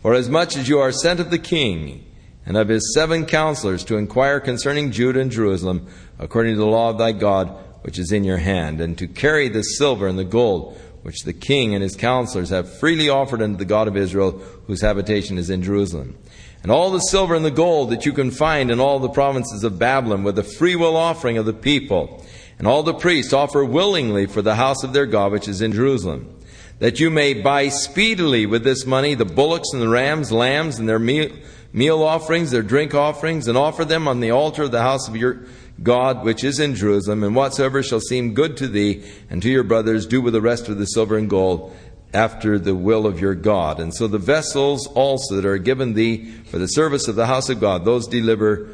For 0.00 0.14
as 0.14 0.30
much 0.30 0.56
as 0.56 0.70
you 0.70 0.78
are 0.78 0.92
sent 0.92 1.20
of 1.20 1.28
the 1.30 1.38
king 1.38 2.06
and 2.46 2.56
of 2.56 2.68
his 2.68 2.94
seven 2.94 3.26
counselors 3.26 3.84
to 3.84 3.98
inquire 3.98 4.40
concerning 4.40 4.92
Judah 4.92 5.20
and 5.20 5.30
Jerusalem, 5.30 5.86
according 6.18 6.54
to 6.54 6.58
the 6.58 6.64
law 6.64 6.88
of 6.88 6.96
thy 6.96 7.12
God, 7.12 7.48
which 7.82 7.98
is 7.98 8.12
in 8.12 8.24
your 8.24 8.38
hand, 8.38 8.80
and 8.80 8.96
to 8.96 9.06
carry 9.06 9.50
the 9.50 9.62
silver 9.62 10.08
and 10.08 10.18
the 10.18 10.24
gold, 10.24 10.80
which 11.06 11.22
the 11.22 11.32
king 11.32 11.72
and 11.72 11.84
his 11.84 11.94
counselors 11.94 12.50
have 12.50 12.68
freely 12.80 13.08
offered 13.08 13.40
unto 13.40 13.56
the 13.56 13.64
God 13.64 13.86
of 13.86 13.96
Israel, 13.96 14.32
whose 14.66 14.80
habitation 14.80 15.38
is 15.38 15.48
in 15.48 15.62
Jerusalem. 15.62 16.18
And 16.64 16.72
all 16.72 16.90
the 16.90 16.98
silver 16.98 17.36
and 17.36 17.44
the 17.44 17.50
gold 17.52 17.90
that 17.90 18.04
you 18.04 18.12
can 18.12 18.32
find 18.32 18.72
in 18.72 18.80
all 18.80 18.98
the 18.98 19.08
provinces 19.08 19.62
of 19.62 19.78
Babylon, 19.78 20.24
with 20.24 20.34
the 20.34 20.42
freewill 20.42 20.96
offering 20.96 21.38
of 21.38 21.46
the 21.46 21.52
people. 21.52 22.26
And 22.58 22.66
all 22.66 22.82
the 22.82 22.92
priests 22.92 23.32
offer 23.32 23.64
willingly 23.64 24.26
for 24.26 24.42
the 24.42 24.56
house 24.56 24.82
of 24.82 24.94
their 24.94 25.06
God, 25.06 25.30
which 25.30 25.46
is 25.46 25.62
in 25.62 25.70
Jerusalem. 25.70 26.40
That 26.80 26.98
you 26.98 27.08
may 27.08 27.34
buy 27.34 27.68
speedily 27.68 28.44
with 28.44 28.64
this 28.64 28.84
money 28.84 29.14
the 29.14 29.24
bullocks 29.24 29.72
and 29.72 29.80
the 29.80 29.88
rams, 29.88 30.32
lambs, 30.32 30.80
and 30.80 30.88
their 30.88 30.98
meal, 30.98 31.30
meal 31.72 32.02
offerings, 32.02 32.50
their 32.50 32.62
drink 32.62 32.96
offerings, 32.96 33.46
and 33.46 33.56
offer 33.56 33.84
them 33.84 34.08
on 34.08 34.18
the 34.18 34.32
altar 34.32 34.64
of 34.64 34.72
the 34.72 34.82
house 34.82 35.06
of 35.06 35.14
your 35.14 35.44
God 35.82 36.24
which 36.24 36.42
is 36.42 36.58
in 36.58 36.74
Jerusalem, 36.74 37.22
and 37.22 37.36
whatsoever 37.36 37.82
shall 37.82 38.00
seem 38.00 38.34
good 38.34 38.56
to 38.58 38.68
thee 38.68 39.04
and 39.28 39.42
to 39.42 39.50
your 39.50 39.62
brothers, 39.62 40.06
do 40.06 40.20
with 40.20 40.32
the 40.32 40.40
rest 40.40 40.68
of 40.68 40.78
the 40.78 40.86
silver 40.86 41.16
and 41.16 41.28
gold 41.28 41.76
after 42.14 42.58
the 42.58 42.74
will 42.74 43.06
of 43.06 43.20
your 43.20 43.34
God. 43.34 43.78
And 43.78 43.94
so 43.94 44.06
the 44.06 44.18
vessels 44.18 44.86
also 44.88 45.36
that 45.36 45.44
are 45.44 45.58
given 45.58 45.94
thee 45.94 46.30
for 46.46 46.58
the 46.58 46.66
service 46.66 47.08
of 47.08 47.16
the 47.16 47.26
house 47.26 47.50
of 47.50 47.60
God, 47.60 47.84
those 47.84 48.06
deliver 48.06 48.68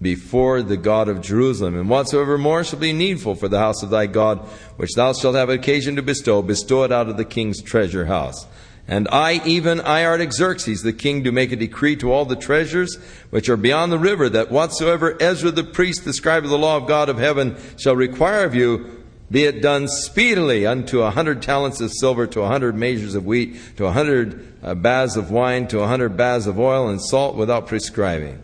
before 0.00 0.62
the 0.62 0.76
God 0.76 1.08
of 1.08 1.20
Jerusalem. 1.20 1.78
And 1.78 1.88
whatsoever 1.88 2.38
more 2.38 2.64
shall 2.64 2.78
be 2.78 2.92
needful 2.92 3.34
for 3.34 3.48
the 3.48 3.58
house 3.58 3.82
of 3.82 3.90
thy 3.90 4.06
God, 4.06 4.38
which 4.76 4.94
thou 4.94 5.12
shalt 5.12 5.36
have 5.36 5.50
occasion 5.50 5.96
to 5.96 6.02
bestow, 6.02 6.42
bestow 6.42 6.84
it 6.84 6.92
out 6.92 7.08
of 7.08 7.16
the 7.16 7.24
king's 7.24 7.62
treasure 7.62 8.06
house. 8.06 8.46
And 8.90 9.06
I, 9.12 9.42
even 9.44 9.82
I, 9.82 10.06
Artaxerxes, 10.06 10.82
the 10.82 10.94
king, 10.94 11.22
do 11.22 11.30
make 11.30 11.52
a 11.52 11.56
decree 11.56 11.94
to 11.96 12.10
all 12.10 12.24
the 12.24 12.34
treasures 12.34 12.96
which 13.28 13.50
are 13.50 13.58
beyond 13.58 13.92
the 13.92 13.98
river, 13.98 14.30
that 14.30 14.50
whatsoever 14.50 15.14
Ezra 15.20 15.50
the 15.50 15.62
priest, 15.62 16.06
the 16.06 16.14
scribe 16.14 16.42
of 16.42 16.50
the 16.50 16.56
law 16.56 16.78
of 16.78 16.86
God 16.86 17.10
of 17.10 17.18
heaven, 17.18 17.56
shall 17.76 17.94
require 17.94 18.44
of 18.44 18.54
you, 18.54 19.04
be 19.30 19.44
it 19.44 19.60
done 19.60 19.88
speedily 19.88 20.64
unto 20.64 21.02
a 21.02 21.10
hundred 21.10 21.42
talents 21.42 21.82
of 21.82 21.92
silver, 21.92 22.26
to 22.28 22.40
a 22.40 22.48
hundred 22.48 22.76
measures 22.76 23.14
of 23.14 23.26
wheat, 23.26 23.58
to 23.76 23.84
a 23.84 23.92
hundred 23.92 24.54
uh, 24.62 24.74
baths 24.74 25.16
of 25.16 25.30
wine, 25.30 25.68
to 25.68 25.80
a 25.80 25.86
hundred 25.86 26.16
baths 26.16 26.46
of 26.46 26.58
oil 26.58 26.88
and 26.88 27.02
salt 27.02 27.36
without 27.36 27.66
prescribing. 27.66 28.42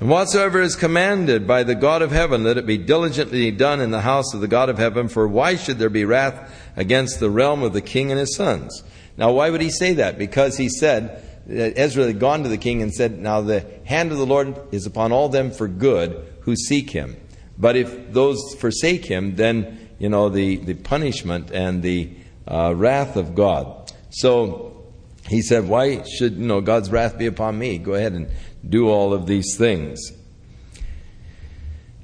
And 0.00 0.10
whatsoever 0.10 0.60
is 0.60 0.76
commanded 0.76 1.46
by 1.46 1.62
the 1.62 1.74
God 1.74 2.02
of 2.02 2.12
heaven, 2.12 2.44
let 2.44 2.58
it 2.58 2.66
be 2.66 2.76
diligently 2.76 3.50
done 3.50 3.80
in 3.80 3.90
the 3.90 4.02
house 4.02 4.34
of 4.34 4.42
the 4.42 4.48
God 4.48 4.68
of 4.68 4.76
heaven, 4.76 5.08
for 5.08 5.26
why 5.26 5.56
should 5.56 5.78
there 5.78 5.88
be 5.88 6.04
wrath 6.04 6.54
against 6.76 7.20
the 7.20 7.30
realm 7.30 7.62
of 7.62 7.72
the 7.72 7.80
king 7.80 8.10
and 8.10 8.20
his 8.20 8.36
sons? 8.36 8.82
Now, 9.18 9.32
why 9.32 9.50
would 9.50 9.60
he 9.60 9.70
say 9.70 9.94
that? 9.94 10.16
Because 10.16 10.56
he 10.56 10.70
said, 10.70 11.22
that 11.48 11.78
Ezra 11.78 12.06
had 12.06 12.20
gone 12.20 12.42
to 12.44 12.48
the 12.48 12.58
king 12.58 12.82
and 12.82 12.94
said, 12.94 13.18
Now 13.18 13.40
the 13.40 13.66
hand 13.84 14.12
of 14.12 14.18
the 14.18 14.26
Lord 14.26 14.56
is 14.72 14.86
upon 14.86 15.12
all 15.12 15.28
them 15.28 15.50
for 15.50 15.66
good 15.66 16.24
who 16.42 16.54
seek 16.54 16.90
him. 16.90 17.16
But 17.58 17.76
if 17.76 18.12
those 18.12 18.54
forsake 18.54 19.04
him, 19.04 19.34
then, 19.34 19.90
you 19.98 20.08
know, 20.08 20.28
the, 20.28 20.56
the 20.56 20.74
punishment 20.74 21.50
and 21.50 21.82
the 21.82 22.10
uh, 22.46 22.74
wrath 22.76 23.16
of 23.16 23.34
God. 23.34 23.92
So 24.10 24.84
he 25.26 25.42
said, 25.42 25.68
Why 25.68 26.02
should, 26.04 26.34
you 26.34 26.46
know, 26.46 26.60
God's 26.60 26.90
wrath 26.90 27.18
be 27.18 27.26
upon 27.26 27.58
me? 27.58 27.78
Go 27.78 27.94
ahead 27.94 28.12
and 28.12 28.30
do 28.66 28.88
all 28.88 29.12
of 29.12 29.26
these 29.26 29.56
things. 29.56 30.12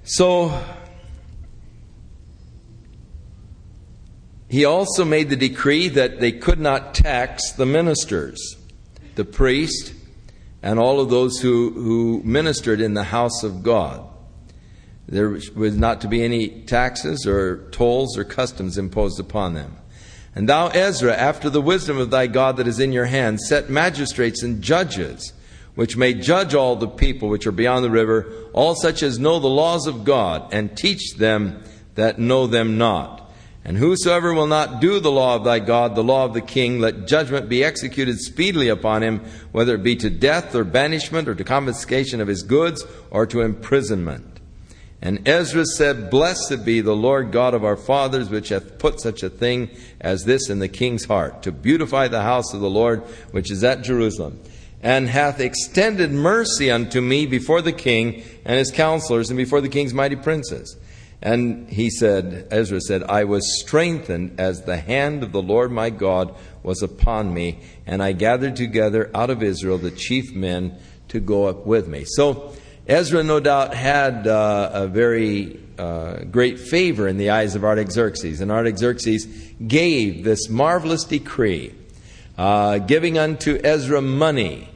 So 0.05 0.59
He 4.55 4.65
also 4.65 5.05
made 5.05 5.31
the 5.31 5.37
decree 5.37 5.89
that 5.89 6.21
they 6.21 6.31
could 6.31 6.61
not 6.61 6.95
tax 6.95 7.51
the 7.51 7.67
ministers, 7.67 8.57
the 9.17 9.25
priest, 9.25 9.93
and 10.63 10.79
all 10.79 11.01
of 11.01 11.11
those 11.11 11.41
who, 11.41 11.73
who 11.73 12.23
ministered 12.23 12.81
in 12.81 12.95
the 12.95 13.03
house 13.03 13.43
of 13.43 13.65
God. 13.65 14.09
There 15.09 15.31
was 15.31 15.77
not 15.77 16.03
to 16.03 16.09
be 16.09 16.23
any 16.23 16.63
taxes 16.67 17.27
or 17.27 17.69
tolls 17.73 18.17
or 18.17 18.23
customs 18.23 18.79
imposed 18.79 19.19
upon 19.19 19.55
them. 19.55 19.77
And 20.37 20.49
thou, 20.49 20.69
Ezra, 20.69 21.17
after 21.17 21.51
the 21.51 21.61
wisdom 21.61 21.99
of 21.99 22.13
thy 22.13 22.29
God 22.29 22.57
that 22.59 22.69
is 22.69 22.79
in 22.79 22.93
your 22.93 23.07
hand, 23.07 23.41
set 23.41 23.71
magistrates 23.71 24.45
and 24.45 24.63
judges, 24.63 25.33
which 25.75 25.97
may 25.97 26.15
judge 26.15 26.55
all 26.55 26.77
the 26.77 26.87
people 26.87 27.29
which 27.29 27.49
are 27.49 27.51
beyond 27.51 27.85
the 27.85 27.91
river, 27.91 28.33
all 28.53 28.77
such 28.77 29.03
as 29.03 29.19
know 29.19 29.41
the 29.41 29.49
laws 29.49 29.89
of 29.89 30.05
God, 30.05 30.55
and 30.55 30.77
teach 30.77 31.17
them 31.17 31.61
that 31.97 32.21
know 32.21 32.47
them 32.47 32.79
not. 32.79 33.24
And 33.67 33.79
whosoever 33.79 34.35
will 34.35 34.47
not 34.47 34.81
do 34.81 35.01
the 35.01 35.11
law 35.11 35.37
of 35.37 35.45
thy 35.45 35.59
God, 35.59 35.95
the 35.95 36.05
law 36.05 36.27
of 36.27 36.35
the 36.35 36.43
king, 36.43 36.81
let 36.81 37.07
judgment 37.07 37.49
be 37.49 37.65
executed 37.65 38.21
speedily 38.21 38.69
upon 38.69 39.03
him, 39.03 39.21
whether 39.53 39.75
it 39.77 39.83
be 39.83 39.97
to 39.97 40.11
death 40.11 40.55
or 40.55 40.65
banishment 40.65 41.29
or 41.29 41.35
to 41.35 41.45
confiscation 41.45 42.21
of 42.21 42.29
his 42.29 42.43
goods 42.43 42.85
or 43.11 43.25
to 43.27 43.41
imprisonment. 43.41 44.41
And 45.01 45.27
Ezra 45.27 45.65
said, 45.65 46.11
Blessed 46.11 46.65
be 46.65 46.83
the 46.83 46.97
Lord 46.97 47.33
God 47.33 47.55
of 47.55 47.65
our 47.65 47.77
fathers, 47.77 48.29
which 48.29 48.51
hath 48.51 48.79
put 48.79 49.01
such 49.01 49.23
a 49.23 49.31
thing 49.31 49.71
as 49.99 50.25
this 50.25 50.51
in 50.51 50.59
the 50.59 50.69
king's 50.69 51.07
heart, 51.07 51.43
to 51.43 51.53
beautify 51.53 52.09
the 52.09 52.23
house 52.23 52.53
of 52.53 52.61
the 52.61 52.71
Lord, 52.71 53.03
which 53.31 53.51
is 53.51 53.65
at 53.65 53.83
Jerusalem, 53.83 54.41
and 54.83 55.09
hath 55.09 55.41
extended 55.41 56.11
mercy 56.11 56.71
unto 56.71 57.01
me 57.01 57.25
before 57.25 57.63
the 57.63 57.73
king 57.73 58.23
and 58.45 58.59
his 58.59 58.71
counselors 58.71 59.31
and 59.31 59.39
before 59.39 59.63
the 59.63 59.69
king's 59.71 59.95
mighty 59.95 60.17
princes 60.17 60.77
And 61.25 61.71
he 61.71 61.89
said, 61.89 62.49
Ezra 62.51 62.83
said, 62.83 63.03
I 63.05 63.25
was 63.25 63.59
strengthened 63.61 64.39
as 64.39 64.63
the 64.63 64.77
hand 64.77 65.23
of 65.23 65.33
the 65.33 65.41
Lord 65.41 65.73
my 65.73 65.89
God 65.89 66.35
was 66.63 66.83
upon 66.83 67.33
me, 67.33 67.61
and 67.87 68.03
I 68.03 68.13
gathered 68.13 68.57
together 68.57 69.11
out 69.15 69.31
of 69.31 69.43
Israel 69.43 69.79
the 69.79 69.91
chief 69.91 70.35
men 70.35 70.79
to 71.09 71.21
go 71.21 71.47
up 71.47 71.65
with 71.65 71.89
me. 71.89 72.05
So 72.07 72.55
Ezra, 72.87 73.23
no 73.23 73.41
doubt, 73.41 73.73
had 73.73 74.27
uh, 74.27 74.71
a 74.75 74.87
very 74.87 75.59
uh, 75.79 76.25
great 76.25 76.61
favor 76.61 77.09
in 77.09 77.17
the 77.17 77.31
eyes 77.31 77.55
of 77.55 77.65
Artaxerxes, 77.65 78.43
and 78.43 78.53
Artaxerxes 78.53 79.25
gave 79.67 80.25
this 80.25 80.51
marvelous 80.51 81.05
decree, 81.05 81.75
uh, 82.37 82.79
giving 82.79 83.17
unto 83.17 83.59
Ezra 83.65 84.03
money 84.03 84.69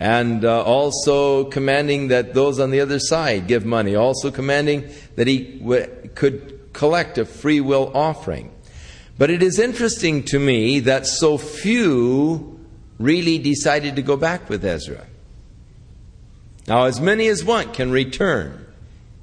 and 0.00 0.46
uh, 0.46 0.62
also 0.64 1.44
commanding 1.44 2.08
that 2.08 2.32
those 2.32 2.58
on 2.58 2.70
the 2.70 2.80
other 2.80 2.98
side 2.98 3.46
give 3.46 3.66
money, 3.66 3.94
also 3.94 4.30
commanding 4.30 4.90
that 5.16 5.26
he 5.26 5.58
w- 5.58 5.86
could 6.14 6.72
collect 6.72 7.18
a 7.18 7.26
free 7.26 7.60
will 7.60 7.92
offering. 7.94 8.50
But 9.18 9.28
it 9.28 9.42
is 9.42 9.58
interesting 9.58 10.22
to 10.24 10.38
me 10.38 10.80
that 10.80 11.06
so 11.06 11.36
few 11.36 12.58
really 12.98 13.38
decided 13.38 13.96
to 13.96 14.02
go 14.02 14.16
back 14.16 14.48
with 14.48 14.64
Ezra. 14.64 15.06
Now, 16.66 16.84
as 16.84 16.98
many 16.98 17.26
as 17.26 17.44
want 17.44 17.74
can 17.74 17.90
return, 17.90 18.66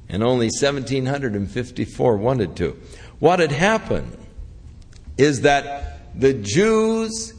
and 0.10 0.24
only 0.24 0.48
1,754 0.48 2.18
wanted 2.18 2.56
to. 2.58 2.80
What 3.20 3.40
had 3.40 3.52
happened 3.52 4.16
is 5.18 5.42
that 5.42 6.20
the 6.20 6.34
Jews 6.34 7.34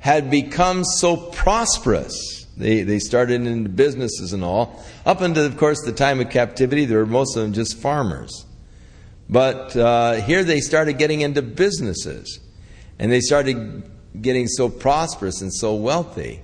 had 0.00 0.30
become 0.30 0.84
so 0.84 1.16
prosperous 1.16 2.37
they, 2.58 2.82
they 2.82 2.98
started 2.98 3.46
into 3.46 3.68
businesses 3.68 4.32
and 4.32 4.42
all. 4.42 4.84
Up 5.06 5.20
until, 5.20 5.46
of 5.46 5.56
course, 5.56 5.80
the 5.84 5.92
time 5.92 6.20
of 6.20 6.28
captivity, 6.28 6.84
they 6.84 6.96
were 6.96 7.06
most 7.06 7.36
of 7.36 7.42
them 7.44 7.52
just 7.52 7.78
farmers. 7.78 8.44
But 9.28 9.76
uh, 9.76 10.14
here 10.14 10.42
they 10.42 10.60
started 10.60 10.98
getting 10.98 11.20
into 11.20 11.40
businesses. 11.40 12.40
And 12.98 13.12
they 13.12 13.20
started 13.20 13.88
getting 14.20 14.48
so 14.48 14.68
prosperous 14.68 15.40
and 15.40 15.54
so 15.54 15.76
wealthy 15.76 16.42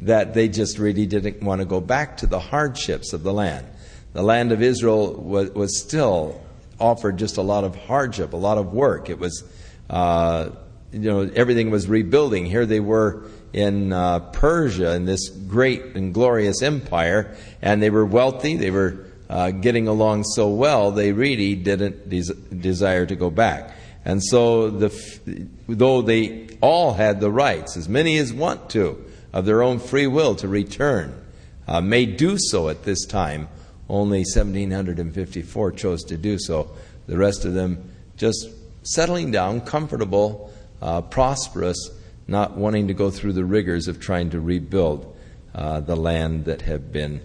that 0.00 0.34
they 0.34 0.48
just 0.48 0.78
really 0.78 1.06
didn't 1.06 1.42
want 1.42 1.62
to 1.62 1.64
go 1.64 1.80
back 1.80 2.18
to 2.18 2.26
the 2.26 2.38
hardships 2.38 3.14
of 3.14 3.22
the 3.22 3.32
land. 3.32 3.66
The 4.12 4.22
land 4.22 4.52
of 4.52 4.60
Israel 4.60 5.14
was, 5.14 5.50
was 5.52 5.78
still 5.78 6.38
offered 6.78 7.16
just 7.16 7.38
a 7.38 7.42
lot 7.42 7.64
of 7.64 7.74
hardship, 7.74 8.34
a 8.34 8.36
lot 8.36 8.58
of 8.58 8.74
work. 8.74 9.08
It 9.08 9.18
was, 9.18 9.42
uh, 9.88 10.50
you 10.92 10.98
know, 10.98 11.30
everything 11.34 11.70
was 11.70 11.88
rebuilding. 11.88 12.44
Here 12.44 12.66
they 12.66 12.80
were 12.80 13.24
in 13.52 13.92
uh, 13.92 14.20
Persia, 14.20 14.94
in 14.94 15.04
this 15.04 15.28
great 15.28 15.96
and 15.96 16.12
glorious 16.12 16.62
empire, 16.62 17.34
and 17.62 17.82
they 17.82 17.90
were 17.90 18.04
wealthy, 18.04 18.56
they 18.56 18.70
were 18.70 19.06
uh, 19.28 19.50
getting 19.50 19.88
along 19.88 20.24
so 20.24 20.48
well, 20.48 20.90
they 20.90 21.12
really 21.12 21.54
didn't 21.54 22.08
des- 22.08 22.34
desire 22.54 23.06
to 23.06 23.16
go 23.16 23.30
back. 23.30 23.74
And 24.04 24.22
so, 24.22 24.70
the, 24.70 25.48
though 25.68 26.00
they 26.00 26.48
all 26.60 26.94
had 26.94 27.20
the 27.20 27.30
rights, 27.30 27.76
as 27.76 27.88
many 27.88 28.18
as 28.18 28.32
want 28.32 28.70
to, 28.70 29.04
of 29.32 29.46
their 29.46 29.62
own 29.62 29.80
free 29.80 30.06
will 30.06 30.36
to 30.36 30.48
return, 30.48 31.20
uh, 31.66 31.80
may 31.80 32.06
do 32.06 32.36
so 32.38 32.68
at 32.68 32.84
this 32.84 33.04
time, 33.04 33.48
only 33.88 34.20
1,754 34.20 35.72
chose 35.72 36.04
to 36.04 36.16
do 36.16 36.38
so. 36.38 36.70
The 37.06 37.16
rest 37.16 37.44
of 37.44 37.54
them 37.54 37.90
just 38.16 38.48
settling 38.82 39.32
down, 39.32 39.60
comfortable, 39.60 40.52
uh, 40.80 41.02
prosperous, 41.02 41.90
not 42.28 42.56
wanting 42.56 42.88
to 42.88 42.94
go 42.94 43.10
through 43.10 43.32
the 43.32 43.44
rigors 43.44 43.88
of 43.88 44.00
trying 44.00 44.30
to 44.30 44.40
rebuild 44.40 45.16
uh, 45.54 45.80
the 45.80 45.96
land 45.96 46.44
that 46.46 46.62
had 46.62 46.92
been 46.92 47.20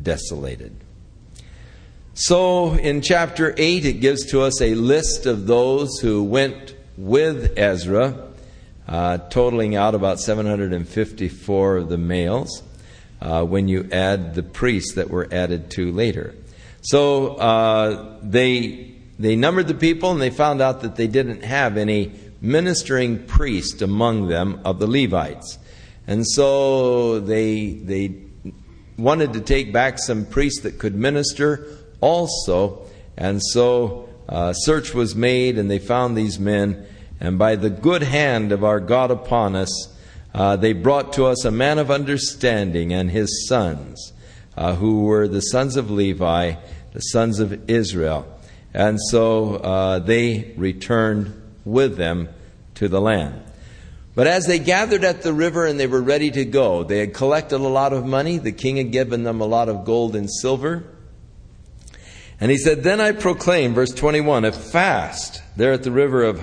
desolated. 0.00 0.74
So, 2.14 2.72
in 2.72 3.02
chapter 3.02 3.54
8, 3.56 3.84
it 3.84 4.00
gives 4.00 4.24
to 4.30 4.40
us 4.40 4.62
a 4.62 4.74
list 4.74 5.26
of 5.26 5.46
those 5.46 5.98
who 5.98 6.24
went 6.24 6.74
with 6.96 7.52
Ezra, 7.58 8.28
uh, 8.88 9.18
totaling 9.18 9.76
out 9.76 9.94
about 9.94 10.18
754 10.18 11.76
of 11.76 11.88
the 11.90 11.98
males, 11.98 12.62
uh, 13.20 13.44
when 13.44 13.68
you 13.68 13.88
add 13.92 14.34
the 14.34 14.42
priests 14.42 14.94
that 14.94 15.10
were 15.10 15.28
added 15.30 15.70
to 15.72 15.92
later. 15.92 16.34
So, 16.80 17.34
uh, 17.34 18.18
they, 18.22 18.94
they 19.18 19.36
numbered 19.36 19.66
the 19.66 19.74
people 19.74 20.10
and 20.10 20.20
they 20.20 20.30
found 20.30 20.62
out 20.62 20.80
that 20.80 20.96
they 20.96 21.08
didn't 21.08 21.44
have 21.44 21.76
any 21.76 22.12
ministering 22.46 23.26
priest 23.26 23.82
among 23.82 24.28
them 24.28 24.60
of 24.64 24.78
the 24.78 24.86
Levites. 24.86 25.58
And 26.06 26.26
so 26.26 27.18
they, 27.20 27.72
they 27.72 28.14
wanted 28.96 29.32
to 29.32 29.40
take 29.40 29.72
back 29.72 29.98
some 29.98 30.24
priests 30.24 30.62
that 30.62 30.78
could 30.78 30.94
minister 30.94 31.66
also. 32.00 32.86
And 33.16 33.42
so 33.42 34.08
uh, 34.28 34.52
search 34.52 34.94
was 34.94 35.14
made, 35.14 35.58
and 35.58 35.70
they 35.70 35.78
found 35.78 36.16
these 36.16 36.38
men. 36.38 36.86
And 37.18 37.38
by 37.38 37.56
the 37.56 37.70
good 37.70 38.02
hand 38.02 38.52
of 38.52 38.62
our 38.62 38.80
God 38.80 39.10
upon 39.10 39.56
us, 39.56 39.92
uh, 40.34 40.54
they 40.56 40.72
brought 40.72 41.14
to 41.14 41.26
us 41.26 41.44
a 41.44 41.50
man 41.50 41.78
of 41.78 41.90
understanding 41.90 42.92
and 42.92 43.10
his 43.10 43.48
sons, 43.48 44.12
uh, 44.56 44.74
who 44.74 45.02
were 45.02 45.26
the 45.26 45.40
sons 45.40 45.76
of 45.76 45.90
Levi, 45.90 46.54
the 46.92 47.00
sons 47.00 47.40
of 47.40 47.68
Israel. 47.68 48.26
And 48.72 49.00
so 49.10 49.56
uh, 49.56 49.98
they 49.98 50.52
returned 50.56 51.42
with 51.64 51.96
them 51.96 52.28
to 52.76 52.88
the 52.88 53.00
land. 53.00 53.42
But 54.14 54.26
as 54.26 54.46
they 54.46 54.58
gathered 54.58 55.04
at 55.04 55.20
the 55.20 55.34
river 55.34 55.66
and 55.66 55.78
they 55.78 55.86
were 55.86 56.00
ready 56.00 56.30
to 56.30 56.44
go, 56.46 56.82
they 56.84 57.00
had 57.00 57.12
collected 57.12 57.56
a 57.56 57.68
lot 57.68 57.92
of 57.92 58.06
money. 58.06 58.38
The 58.38 58.52
king 58.52 58.78
had 58.78 58.90
given 58.90 59.24
them 59.24 59.42
a 59.42 59.46
lot 59.46 59.68
of 59.68 59.84
gold 59.84 60.16
and 60.16 60.30
silver. 60.30 60.84
And 62.40 62.50
he 62.50 62.56
said, 62.56 62.82
Then 62.82 62.98
I 62.98 63.12
proclaim, 63.12 63.74
verse 63.74 63.92
21, 63.92 64.46
a 64.46 64.52
fast 64.52 65.42
there 65.56 65.72
at 65.72 65.82
the 65.82 65.90
river 65.90 66.24
of 66.24 66.40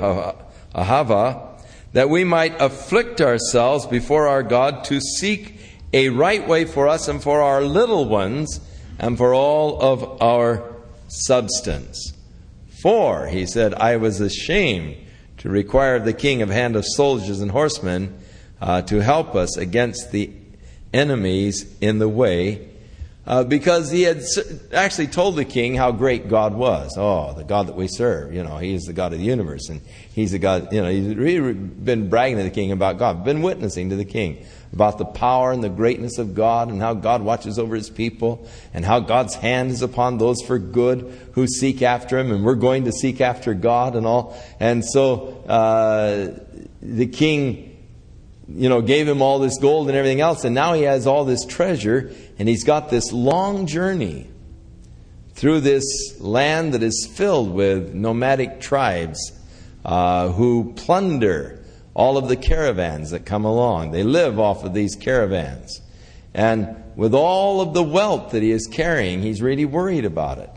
Ahava, 0.76 1.50
that 1.94 2.10
we 2.10 2.24
might 2.24 2.60
afflict 2.62 3.22
ourselves 3.22 3.88
before 3.88 4.28
our 4.28 4.44
God 4.44 4.84
to 4.86 5.00
seek 5.00 5.60
a 5.94 6.10
right 6.10 6.48
way 6.48 6.66
for 6.66 6.88
us 6.88 7.08
and 7.08 7.22
for 7.22 7.42
our 7.42 7.64
little 7.64 8.06
ones 8.06 8.60
and 9.00 9.18
for 9.18 9.34
all 9.34 9.82
of 9.82 10.22
our 10.22 10.76
substance. 11.08 12.14
For, 12.82 13.28
he 13.28 13.46
said, 13.46 13.74
I 13.76 13.98
was 13.98 14.20
ashamed 14.20 14.98
to 15.44 15.50
require 15.50 15.98
of 15.98 16.06
the 16.06 16.14
king 16.14 16.42
a 16.42 16.46
hand 16.46 16.78
of 16.78 16.86
soldiers 16.86 17.42
and 17.42 17.52
horsemen 17.52 18.18
uh, 18.62 18.82
to 18.82 19.02
help 19.02 19.36
us 19.36 19.58
against 19.58 20.14
the 20.14 20.32
enemies 20.94 21.66
in 21.82 22.00
the 22.00 22.08
way, 22.08 22.70
uh, 23.28 23.44
because 23.44 23.92
he 23.92 24.04
had 24.04 24.24
actually 24.72 25.08
told 25.08 25.36
the 25.36 25.44
king 25.44 25.76
how 25.76 25.92
great 25.92 26.30
God 26.30 26.54
was. 26.54 26.96
Oh, 26.98 27.34
the 27.34 27.44
God 27.44 27.68
that 27.68 27.76
we 27.76 27.90
serve, 27.90 28.34
you 28.34 28.42
know, 28.42 28.58
he 28.58 28.74
is 28.74 28.84
the 28.84 28.94
God 28.94 29.12
of 29.12 29.20
the 29.20 29.26
universe, 29.26 29.68
and 29.68 29.82
he's 30.16 30.32
the 30.32 30.40
God, 30.40 30.72
you 30.72 30.82
know, 30.82 30.90
he's 30.90 31.14
really 31.14 31.54
been 31.54 32.08
bragging 32.08 32.38
to 32.38 32.44
the 32.44 32.50
king 32.50 32.72
about 32.72 32.98
God, 32.98 33.26
been 33.26 33.42
witnessing 33.42 33.90
to 33.90 33.98
the 33.98 34.06
king 34.06 34.46
about 34.74 34.98
the 34.98 35.06
power 35.06 35.52
and 35.52 35.64
the 35.64 35.70
greatness 35.70 36.18
of 36.18 36.34
God 36.34 36.70
and 36.70 36.82
how 36.82 36.96
God 36.96 37.22
watches 37.22 37.60
over 37.60 37.76
his 37.76 37.90
people 37.90 38.48
and 38.74 38.84
how 38.84 39.00
God's 39.00 39.36
hand 39.36 39.72
is 39.72 39.82
upon 39.82 40.18
those 40.18 40.42
for 40.42 40.58
good 40.58 41.30
who 41.34 41.46
seek 41.48 41.82
after 41.82 42.18
him 42.18 42.32
and 42.32 42.44
we're 42.44 42.56
going 42.56 42.86
to 42.86 42.92
seek 42.92 43.22
after 43.22 43.54
God 43.54 43.96
and 43.96 44.06
all. 44.06 44.38
And 44.60 44.84
so 44.84 45.44
uh, 45.48 46.40
the 46.82 47.08
king 47.08 47.70
you 48.50 48.70
know, 48.70 48.82
gave 48.82 49.08
him 49.08 49.22
all 49.22 49.40
this 49.40 49.58
gold 49.58 49.88
and 49.88 49.98
everything 49.98 50.22
else, 50.22 50.44
and 50.44 50.54
now 50.54 50.74
he 50.74 50.84
has 50.84 51.08
all 51.08 51.26
this 51.26 51.46
treasure, 51.46 52.12
and 52.38 52.50
he's 52.50 52.64
got 52.64 52.90
this 52.90 53.14
long 53.14 53.66
journey 53.66 54.28
through 55.34 55.62
this 55.62 56.20
land 56.20 56.74
that 56.74 56.84
is 56.84 57.10
filled 57.16 57.52
with 57.54 57.94
nomadic 57.94 58.60
tribes 58.60 59.32
uh, 59.86 60.30
who 60.30 60.74
plunder 60.76 61.63
all 61.94 62.18
of 62.18 62.28
the 62.28 62.36
caravans 62.36 63.12
that 63.12 63.26
come 63.26 63.46
along. 63.46 63.92
They 63.92 64.04
live 64.04 64.40
off 64.40 64.64
of 64.64 64.74
these 64.74 64.96
caravans. 64.96 65.82
And 66.34 66.76
with 66.96 67.14
all 67.14 67.62
of 67.62 67.74
the 67.74 67.84
wealth 67.84 68.32
that 68.32 68.42
he 68.42 68.52
is 68.52 68.68
carrying, 68.72 69.22
he's 69.22 69.42
really 69.42 69.66
worried 69.66 70.06
about 70.06 70.40
it. 70.40 70.50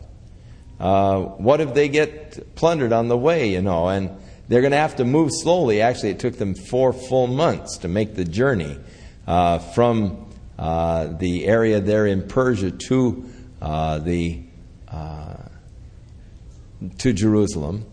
Uh, 0.79 1.21
what 1.21 1.61
if 1.61 1.73
they 1.73 1.89
get 1.89 2.55
plundered 2.55 2.93
on 2.93 3.07
the 3.07 3.17
way, 3.17 3.51
you 3.51 3.61
know? 3.61 3.87
And 3.87 4.11
they're 4.47 4.61
going 4.61 4.71
to 4.71 4.77
have 4.77 4.95
to 4.97 5.05
move 5.05 5.31
slowly. 5.31 5.81
Actually, 5.81 6.11
it 6.11 6.19
took 6.19 6.37
them 6.37 6.55
four 6.55 6.93
full 6.93 7.27
months 7.27 7.77
to 7.79 7.87
make 7.87 8.15
the 8.15 8.25
journey 8.25 8.77
uh, 9.27 9.59
from 9.59 10.27
uh, 10.57 11.07
the 11.07 11.45
area 11.45 11.79
there 11.79 12.07
in 12.07 12.27
Persia 12.27 12.71
to 12.71 13.29
uh, 13.61 13.99
the 13.99 14.41
uh, 14.87 15.35
to 16.99 17.13
Jerusalem, 17.13 17.85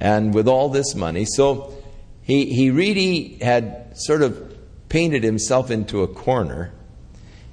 and 0.00 0.34
with 0.34 0.48
all 0.48 0.68
this 0.68 0.94
money, 0.94 1.24
so 1.24 1.74
he, 2.28 2.44
he 2.44 2.70
really 2.70 3.38
had 3.40 3.98
sort 3.98 4.20
of 4.20 4.54
painted 4.90 5.24
himself 5.24 5.70
into 5.70 6.02
a 6.02 6.06
corner. 6.08 6.72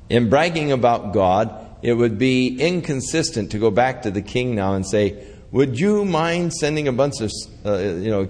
In 0.09 0.29
bragging 0.29 0.73
about 0.73 1.13
God, 1.13 1.65
it 1.81 1.93
would 1.93 2.17
be 2.17 2.59
inconsistent 2.59 3.51
to 3.51 3.57
go 3.57 3.71
back 3.71 4.01
to 4.01 4.11
the 4.11 4.21
king 4.21 4.53
now 4.53 4.73
and 4.73 4.85
say, 4.85 5.25
Would 5.51 5.79
you 5.79 6.03
mind 6.03 6.53
sending 6.53 6.89
a 6.89 6.91
bunch 6.91 7.21
of, 7.21 7.31
uh, 7.65 7.77
you 7.77 8.11
know, 8.11 8.27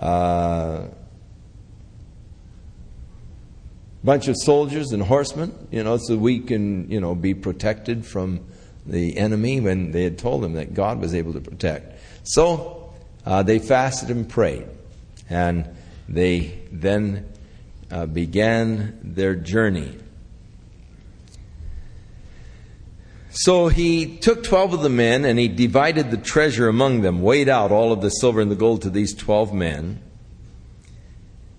a 0.00 0.02
uh, 0.02 0.88
bunch 4.02 4.28
of 4.28 4.36
soldiers 4.38 4.92
and 4.92 5.02
horsemen, 5.02 5.52
you 5.70 5.84
know, 5.84 5.98
so 5.98 6.16
we 6.16 6.38
can, 6.38 6.90
you 6.90 7.02
know, 7.02 7.14
be 7.14 7.34
protected 7.34 8.06
from 8.06 8.40
the 8.86 9.18
enemy 9.18 9.60
when 9.60 9.92
they 9.92 10.04
had 10.04 10.16
told 10.16 10.42
them 10.42 10.54
that 10.54 10.72
God 10.72 11.00
was 11.00 11.14
able 11.14 11.34
to 11.34 11.40
protect. 11.40 12.00
So 12.22 12.94
uh, 13.26 13.42
they 13.42 13.58
fasted 13.58 14.08
and 14.08 14.26
prayed. 14.26 14.66
And 15.30 15.68
they 16.08 16.60
then 16.70 17.32
uh, 17.90 18.06
began 18.06 18.98
their 19.02 19.34
journey. 19.34 19.96
So 23.30 23.68
he 23.68 24.18
took 24.18 24.42
12 24.42 24.74
of 24.74 24.82
the 24.82 24.88
men 24.88 25.24
and 25.24 25.38
he 25.38 25.48
divided 25.48 26.10
the 26.10 26.16
treasure 26.16 26.68
among 26.68 27.02
them, 27.02 27.22
weighed 27.22 27.48
out 27.48 27.70
all 27.70 27.92
of 27.92 28.00
the 28.00 28.10
silver 28.10 28.40
and 28.40 28.50
the 28.50 28.56
gold 28.56 28.82
to 28.82 28.90
these 28.90 29.14
12 29.14 29.54
men. 29.54 30.02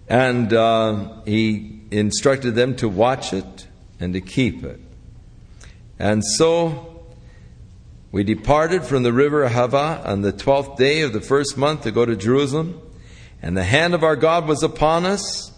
And 0.10 0.54
uh, 0.54 1.22
he 1.26 1.80
instructed 1.90 2.56
them 2.56 2.76
to 2.78 2.90
watch 2.90 3.32
it 3.32 3.68
and 4.02 4.14
to 4.14 4.22
keep 4.22 4.64
it. 4.64 4.80
And 5.98 6.24
so 6.26 7.06
we 8.12 8.24
departed 8.24 8.84
from 8.84 9.04
the 9.04 9.14
river 9.14 9.48
Ahava 9.48 10.06
on 10.06 10.22
the 10.22 10.34
twelfth 10.34 10.78
day 10.78 11.02
of 11.02 11.14
the 11.14 11.22
first 11.22 11.58
month 11.58 11.84
to 11.84 11.92
go 11.92 12.06
to 12.06 12.16
Jerusalem. 12.16 12.82
And 13.42 13.58
the 13.58 13.64
hand 13.64 13.94
of 13.94 14.04
our 14.04 14.16
God 14.16 14.48
was 14.48 14.64
upon 14.64 15.06
us, 15.06 15.52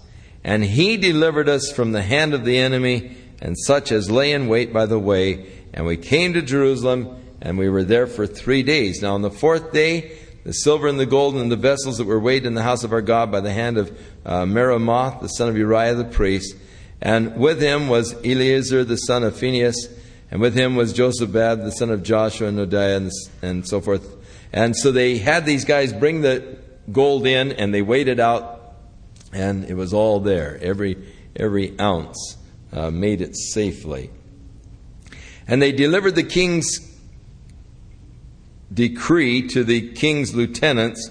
and 0.44 0.64
he 0.64 0.98
delivered 0.98 1.50
us 1.50 1.72
from 1.72 1.92
the 1.92 2.02
hand 2.02 2.34
of 2.34 2.46
the 2.46 2.58
enemy 2.58 3.18
and 3.44 3.58
such 3.60 3.92
as 3.92 4.10
lay 4.10 4.32
in 4.32 4.48
wait 4.48 4.72
by 4.72 4.86
the 4.86 4.98
way. 4.98 5.46
And 5.74 5.86
we 5.86 5.98
came 5.98 6.34
to 6.34 6.42
Jerusalem, 6.42 7.22
and 7.42 7.58
we 7.58 7.70
were 7.70 7.84
there 7.84 8.08
for 8.08 8.26
three 8.26 8.64
days. 8.64 9.02
Now, 9.02 9.16
on 9.16 9.22
the 9.22 9.30
fourth 9.30 9.74
day, 9.74 10.18
the 10.46 10.54
silver 10.54 10.88
and 10.88 11.00
the 11.00 11.06
gold 11.06 11.36
and 11.36 11.52
the 11.52 11.58
vessels 11.58 11.98
that 11.98 12.08
were 12.08 12.20
weighed 12.20 12.46
in 12.46 12.54
the 12.54 12.64
house 12.64 12.84
of 12.84 12.94
our 12.94 13.02
God 13.02 13.32
by 13.32 13.42
the 13.42 13.52
hand 13.52 13.78
of 13.78 13.98
uh, 14.26 14.46
Meremoth, 14.46 15.22
the 15.22 15.28
son 15.28 15.50
of 15.50 15.58
Uriah 15.58 15.96
the 15.96 16.06
priest. 16.06 16.56
And 17.02 17.36
with 17.38 17.62
him 17.62 17.90
was 17.90 18.14
Eleazar, 18.26 18.86
the 18.86 18.96
son 18.96 19.24
of 19.24 19.38
Phinehas, 19.38 19.90
and 20.32 20.40
with 20.40 20.56
him 20.56 20.76
was 20.76 20.94
Josabad, 20.94 21.64
the 21.64 21.72
son 21.72 21.90
of 21.90 22.02
Joshua, 22.02 22.48
and 22.48 22.58
Noadiah, 22.58 22.98
and, 22.98 23.12
and 23.42 23.68
so 23.68 23.82
forth. 23.82 24.16
And 24.54 24.76
so 24.76 24.92
they 24.92 25.18
had 25.18 25.46
these 25.46 25.66
guys 25.66 25.92
bring 25.92 26.22
the 26.22 26.58
gold 26.92 27.26
in 27.26 27.52
and 27.52 27.74
they 27.74 27.82
weighed 27.82 28.08
it 28.08 28.20
out, 28.20 28.74
and 29.32 29.66
it 29.66 29.76
was 29.76 29.94
all 29.94 30.20
there. 30.20 30.60
Every, 30.62 30.98
every 31.36 31.80
ounce 31.80 32.38
uh, 32.72 32.92
made 32.92 33.22
it 33.22 33.36
safely. 33.36 34.10
And 35.48 35.62
they 35.62 35.72
delivered 35.72 36.16
the 36.16 36.24
king's 36.24 36.80
decree 38.74 39.48
to 39.50 39.64
the 39.64 39.92
king's 39.94 40.34
lieutenants 40.34 41.10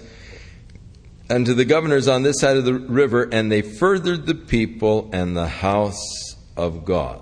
and 1.29 1.45
to 1.45 1.53
the 1.53 1.65
governors 1.65 2.07
on 2.07 2.23
this 2.23 2.39
side 2.39 2.57
of 2.57 2.65
the 2.65 2.73
river, 2.73 3.23
and 3.23 3.51
they 3.51 3.61
furthered 3.61 4.25
the 4.25 4.35
people 4.35 5.09
and 5.13 5.35
the 5.35 5.47
house 5.47 6.35
of 6.57 6.85
God. 6.85 7.21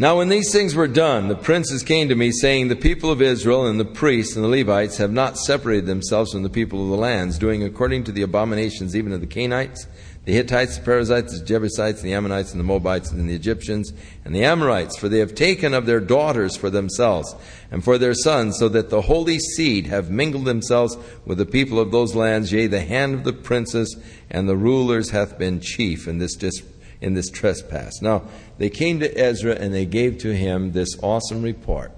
Now, 0.00 0.18
when 0.18 0.28
these 0.28 0.52
things 0.52 0.76
were 0.76 0.86
done, 0.86 1.26
the 1.26 1.34
princes 1.34 1.82
came 1.82 2.08
to 2.08 2.14
me, 2.14 2.30
saying, 2.30 2.68
The 2.68 2.76
people 2.76 3.10
of 3.10 3.20
Israel 3.20 3.66
and 3.66 3.80
the 3.80 3.84
priests 3.84 4.36
and 4.36 4.44
the 4.44 4.48
Levites 4.48 4.98
have 4.98 5.10
not 5.10 5.36
separated 5.36 5.86
themselves 5.86 6.30
from 6.30 6.44
the 6.44 6.48
people 6.48 6.84
of 6.84 6.90
the 6.90 6.96
lands, 6.96 7.36
doing 7.36 7.64
according 7.64 8.04
to 8.04 8.12
the 8.12 8.22
abominations 8.22 8.94
even 8.94 9.10
of 9.10 9.20
the 9.20 9.26
Canaanites, 9.26 9.88
the 10.24 10.34
Hittites, 10.34 10.78
the 10.78 10.84
Perizzites, 10.84 11.36
the 11.36 11.44
Jebusites, 11.44 12.00
the 12.00 12.12
Ammonites, 12.12 12.52
and 12.52 12.60
the 12.60 12.64
Moabites, 12.64 13.10
and 13.10 13.28
the 13.28 13.34
Egyptians, 13.34 13.92
and 14.24 14.32
the 14.32 14.44
Amorites, 14.44 14.96
for 14.96 15.08
they 15.08 15.18
have 15.18 15.34
taken 15.34 15.74
of 15.74 15.86
their 15.86 15.98
daughters 15.98 16.56
for 16.56 16.70
themselves, 16.70 17.34
and 17.72 17.82
for 17.82 17.98
their 17.98 18.14
sons, 18.14 18.56
so 18.56 18.68
that 18.68 18.90
the 18.90 19.02
holy 19.02 19.40
seed 19.40 19.86
have 19.86 20.12
mingled 20.12 20.44
themselves 20.44 20.96
with 21.26 21.38
the 21.38 21.44
people 21.44 21.80
of 21.80 21.90
those 21.90 22.14
lands. 22.14 22.52
Yea, 22.52 22.68
the 22.68 22.82
hand 22.82 23.14
of 23.14 23.24
the 23.24 23.32
princes 23.32 23.96
and 24.30 24.48
the 24.48 24.56
rulers 24.56 25.10
hath 25.10 25.36
been 25.38 25.58
chief 25.58 26.06
in 26.06 26.18
this 26.18 26.36
dis- 26.36 26.62
in 27.00 27.14
this 27.14 27.30
trespass. 27.30 28.02
Now, 28.02 28.24
they 28.58 28.70
came 28.70 29.00
to 29.00 29.18
Ezra 29.18 29.54
and 29.54 29.72
they 29.72 29.86
gave 29.86 30.18
to 30.18 30.34
him 30.34 30.72
this 30.72 30.90
awesome 31.02 31.42
report. 31.42 31.92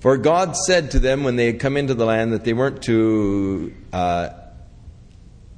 For 0.00 0.16
God 0.16 0.56
said 0.56 0.90
to 0.92 0.98
them 0.98 1.24
when 1.24 1.36
they 1.36 1.46
had 1.46 1.58
come 1.58 1.76
into 1.76 1.94
the 1.94 2.04
land 2.04 2.32
that 2.32 2.44
they 2.44 2.52
weren't 2.52 2.82
to 2.82 3.74
uh, 3.92 4.30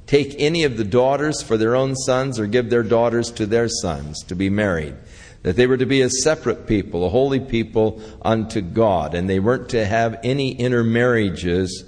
take 0.06 0.34
any 0.38 0.64
of 0.64 0.76
the 0.76 0.84
daughters 0.84 1.42
for 1.42 1.56
their 1.56 1.74
own 1.74 1.96
sons 1.96 2.38
or 2.38 2.46
give 2.46 2.70
their 2.70 2.82
daughters 2.82 3.30
to 3.32 3.46
their 3.46 3.68
sons 3.68 4.22
to 4.24 4.34
be 4.34 4.48
married. 4.48 4.96
That 5.42 5.56
they 5.56 5.66
were 5.66 5.76
to 5.76 5.86
be 5.86 6.00
a 6.00 6.10
separate 6.10 6.66
people, 6.66 7.04
a 7.04 7.08
holy 7.08 7.40
people 7.40 8.02
unto 8.22 8.60
God, 8.60 9.14
and 9.14 9.28
they 9.28 9.38
weren't 9.38 9.68
to 9.70 9.84
have 9.84 10.18
any 10.24 10.52
intermarriages 10.52 11.84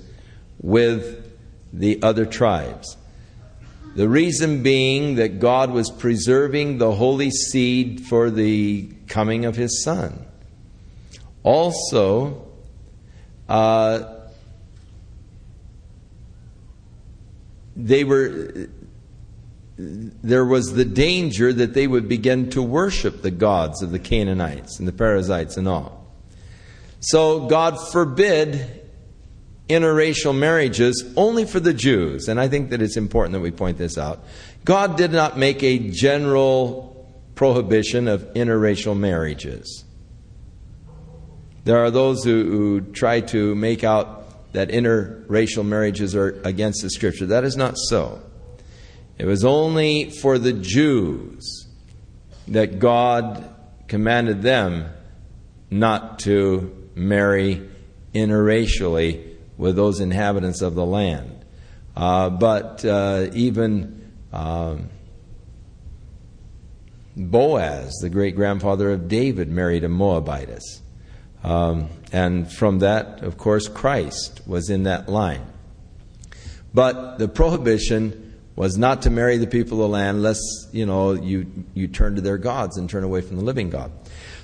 with 0.61 1.37
the 1.73 2.03
other 2.03 2.27
tribes. 2.27 2.97
The 3.95 4.09
reason 4.09 4.63
being 4.63 5.17
that 5.17 5.41
God 5.41 5.73
was 5.73 5.91
preserving 5.91 6.79
the 6.79 6.93
holy 6.93 7.31
seed 7.31 8.03
for 8.07 8.31
the 8.31 8.89
coming 9.09 9.45
of 9.45 9.57
his 9.57 9.83
son. 9.83 10.27
Also, 11.43 12.47
uh, 13.49 14.05
they 17.75 18.05
were 18.05 18.69
there 19.83 20.45
was 20.45 20.75
the 20.75 20.85
danger 20.85 21.53
that 21.53 21.73
they 21.73 21.87
would 21.87 22.07
begin 22.07 22.51
to 22.51 22.63
worship 22.63 23.23
the 23.23 23.31
gods 23.31 23.83
of 23.83 23.93
the 23.93 23.99
Canaanites 23.99 24.79
and 24.79 24.87
the 24.87 24.93
Perizzites 24.93 25.57
and 25.57 25.67
all. 25.67 26.07
So 27.01 27.47
God 27.47 27.79
forbid 27.91 28.80
interracial 29.71 30.37
marriages 30.37 31.05
only 31.17 31.45
for 31.45 31.61
the 31.61 31.73
Jews, 31.73 32.29
and 32.29 32.41
I 32.41 32.49
think 32.49 32.71
that 32.71 32.83
it's 32.83 32.97
important 32.97 33.33
that 33.35 33.41
we 33.41 33.53
point 33.53 33.79
this 33.79 33.97
out. 33.97 34.25
God 34.65 34.97
did 34.97 35.13
not 35.13 35.39
make 35.39 35.63
a 35.63 35.79
general 35.79 37.09
prohibition 37.37 38.09
of 38.09 38.23
interracial 38.35 38.99
marriages. 38.99 39.85
There 41.65 41.79
are 41.79 41.91
those 41.91 42.25
who, 42.25 42.45
who 42.51 42.81
try 42.81 43.21
to 43.21 43.55
make 43.55 43.85
out 43.85 44.53
that 44.53 44.71
interracial 44.71 45.65
marriages 45.65 46.17
are 46.17 46.41
against 46.43 46.83
the 46.83 46.91
scripture. 46.91 47.27
That 47.27 47.45
is 47.45 47.57
not 47.57 47.77
so. 47.79 48.21
It 49.19 49.27
was 49.27 49.45
only 49.45 50.11
for 50.11 50.39
the 50.39 50.53
Jews 50.53 51.69
that 52.49 52.81
God 52.81 53.55
commanded 53.87 54.43
them 54.43 54.91
not 55.71 56.19
to 56.21 56.89
marry 56.97 57.69
interracially 58.13 59.30
with 59.61 59.77
those 59.77 60.01
inhabitants 60.01 60.63
of 60.63 60.75
the 60.75 60.87
land. 60.87 61.45
Uh, 61.95 62.31
but 62.31 62.83
uh, 62.85 63.27
even 63.35 64.11
um, 64.33 64.89
Boaz, 67.15 67.93
the 68.01 68.09
great 68.09 68.35
grandfather 68.35 68.91
of 68.91 69.07
David, 69.07 69.51
married 69.51 69.85
a 69.85 69.89
Moabitess. 69.89 70.81
Um, 71.45 71.91
and 72.11 72.51
from 72.51 72.79
that, 72.79 73.23
of 73.23 73.37
course, 73.37 73.69
Christ 73.69 74.41
was 74.47 74.71
in 74.71 74.85
that 74.85 75.09
line. 75.09 75.47
But 76.73 77.19
the 77.19 77.29
prohibition 77.29 78.39
was 78.57 78.79
not 78.79 79.03
to 79.03 79.11
marry 79.11 79.37
the 79.37 79.47
people 79.47 79.83
of 79.83 79.91
the 79.91 79.93
land 79.93 80.23
lest, 80.23 80.41
you 80.73 80.87
know, 80.87 81.13
you, 81.13 81.65
you 81.75 81.89
turn 81.89 82.15
to 82.17 82.21
their 82.21 82.39
gods 82.39 82.79
and 82.79 82.89
turn 82.89 83.05
away 83.05 83.21
from 83.21 83.37
the 83.37 83.45
living 83.45 83.69
God. 83.69 83.93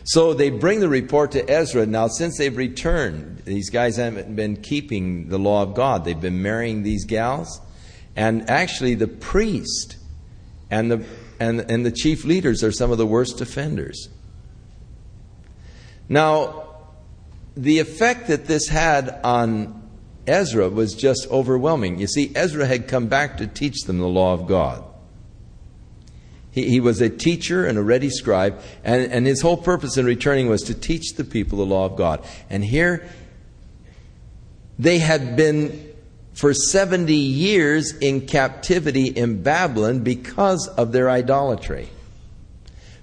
So 0.07 0.35
they 0.35 0.51
bring 0.51 0.79
the 0.79 0.89
report 0.89 1.33
to 1.33 1.51
Ezra. 1.51 1.85
Now, 1.85 2.07
since 2.07 2.39
they've 2.39 2.57
returned, 2.57 3.39
these 3.45 3.71
guys 3.71 3.97
haven't 3.97 4.37
been 4.37 4.57
keeping 4.57 5.29
the 5.29 5.39
law 5.39 5.63
of 5.63 5.75
God. 5.75 6.05
They've 6.05 6.21
been 6.21 6.43
marrying 6.43 6.85
these 6.85 7.05
gals. 7.05 7.61
And 8.15 8.49
actually, 8.49 8.95
the 8.95 9.09
priest 9.09 9.97
and 10.71 10.93
the, 10.93 11.05
and, 11.41 11.61
and 11.69 11.85
the 11.85 11.91
chief 11.91 12.25
leaders 12.25 12.63
are 12.63 12.71
some 12.71 12.93
of 12.93 12.99
the 12.99 13.07
worst 13.07 13.41
offenders. 13.41 14.09
Now, 16.09 16.69
the 17.57 17.81
effect 17.81 18.29
that 18.29 18.47
this 18.47 18.69
had 18.69 19.09
on 19.25 19.91
Ezra 20.29 20.69
was 20.69 20.95
just 20.95 21.27
overwhelming. 21.33 21.99
You 21.99 22.07
see, 22.07 22.31
Ezra 22.37 22.65
had 22.65 22.87
come 22.87 23.09
back 23.09 23.39
to 23.39 23.49
teach 23.49 23.83
them 23.83 23.99
the 23.99 24.07
law 24.07 24.35
of 24.35 24.47
God. 24.47 24.85
He, 26.57 26.71
he 26.71 26.81
was 26.81 27.03
a 27.03 27.11
teacher 27.11 27.67
and 27.67 27.77
a 27.77 27.83
ready 27.83 28.09
scribe, 28.09 28.59
and, 28.83 29.13
and 29.13 29.27
his 29.27 29.43
whole 29.43 29.59
purpose 29.59 29.99
in 29.99 30.07
returning 30.07 30.49
was 30.49 30.63
to 30.65 30.75
teach 30.75 31.13
the 31.15 31.23
people 31.23 31.59
the 31.59 31.67
law 31.67 31.85
of 31.85 31.97
God. 31.97 32.25
And 32.49 32.65
here, 32.65 33.07
they 34.79 34.99
had 34.99 35.37
been 35.37 35.93
for 36.33 36.55
70 36.55 37.15
years 37.15 37.97
in 37.99 38.27
captivity 38.27 39.07
in 39.09 39.43
Babylon 39.43 40.01
because 40.01 40.67
of 40.67 40.93
their 40.93 41.11
idolatry, 41.11 41.91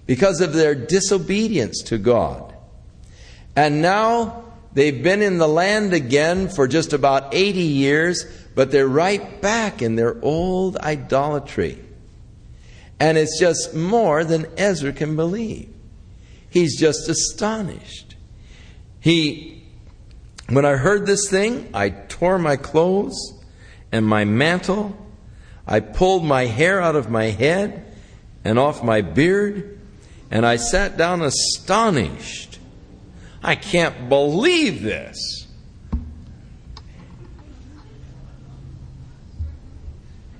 because 0.07 0.41
of 0.41 0.53
their 0.53 0.73
disobedience 0.73 1.84
to 1.84 1.99
God. 1.99 2.55
And 3.55 3.84
now 3.84 4.45
they've 4.73 5.03
been 5.03 5.21
in 5.21 5.38
the 5.38 5.47
land 5.47 5.93
again 5.93 6.49
for 6.49 6.67
just 6.67 6.91
about 6.91 7.35
80 7.35 7.59
years, 7.59 8.25
but 8.55 8.71
they're 8.71 8.88
right 8.88 9.39
back 9.41 9.84
in 9.84 9.95
their 9.95 10.19
old 10.23 10.75
idolatry. 10.77 11.77
And 13.03 13.17
it's 13.17 13.38
just 13.38 13.73
more 13.73 14.23
than 14.23 14.45
Ezra 14.57 14.93
can 14.93 15.17
believe. 15.17 15.67
He's 16.49 16.80
just 16.80 17.09
astonished. 17.09 18.15
He, 19.01 19.61
when 20.47 20.63
I 20.63 20.77
heard 20.77 21.05
this 21.05 21.30
thing, 21.30 21.69
I 21.73 21.89
tore 21.89 22.39
my 22.39 22.55
clothes 22.55 23.43
and 23.91 24.05
my 24.05 24.23
mantle. 24.23 24.95
I 25.67 25.81
pulled 25.81 26.23
my 26.23 26.45
hair 26.45 26.81
out 26.81 26.95
of 26.95 27.09
my 27.09 27.25
head 27.25 27.93
and 28.45 28.57
off 28.57 28.81
my 28.85 29.01
beard. 29.01 29.81
and 30.31 30.45
I 30.45 30.55
sat 30.55 30.95
down 30.95 31.21
astonished. 31.23 32.57
I 33.43 33.55
can't 33.55 34.07
believe 34.07 34.81
this. 34.81 35.45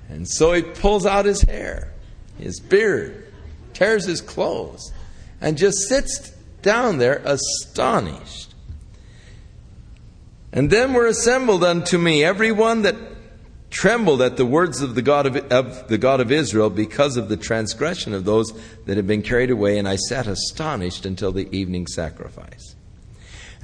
And 0.08 0.26
so 0.26 0.54
he 0.54 0.62
pulls 0.62 1.04
out 1.04 1.26
his 1.26 1.42
hair, 1.42 1.93
his 2.38 2.60
beard, 2.60 3.32
tears 3.72 4.06
his 4.06 4.20
clothes, 4.20 4.92
and 5.40 5.58
just 5.58 5.88
sits 5.88 6.30
down 6.62 6.98
there 6.98 7.22
astonished. 7.24 8.54
And 10.52 10.70
then 10.70 10.92
were 10.92 11.06
assembled 11.06 11.64
unto 11.64 11.98
me 11.98 12.24
every 12.24 12.52
one 12.52 12.82
that 12.82 12.94
trembled 13.70 14.22
at 14.22 14.36
the 14.36 14.46
words 14.46 14.80
of 14.80 14.94
the 14.94 15.02
God 15.02 15.26
of, 15.26 15.36
of, 15.52 15.88
the 15.88 15.98
God 15.98 16.20
of 16.20 16.30
Israel 16.30 16.70
because 16.70 17.16
of 17.16 17.28
the 17.28 17.36
transgression 17.36 18.14
of 18.14 18.24
those 18.24 18.52
that 18.86 18.96
had 18.96 19.06
been 19.06 19.22
carried 19.22 19.50
away, 19.50 19.78
and 19.78 19.88
I 19.88 19.96
sat 19.96 20.28
astonished 20.28 21.04
until 21.04 21.32
the 21.32 21.48
evening 21.54 21.88
sacrifice. 21.88 22.76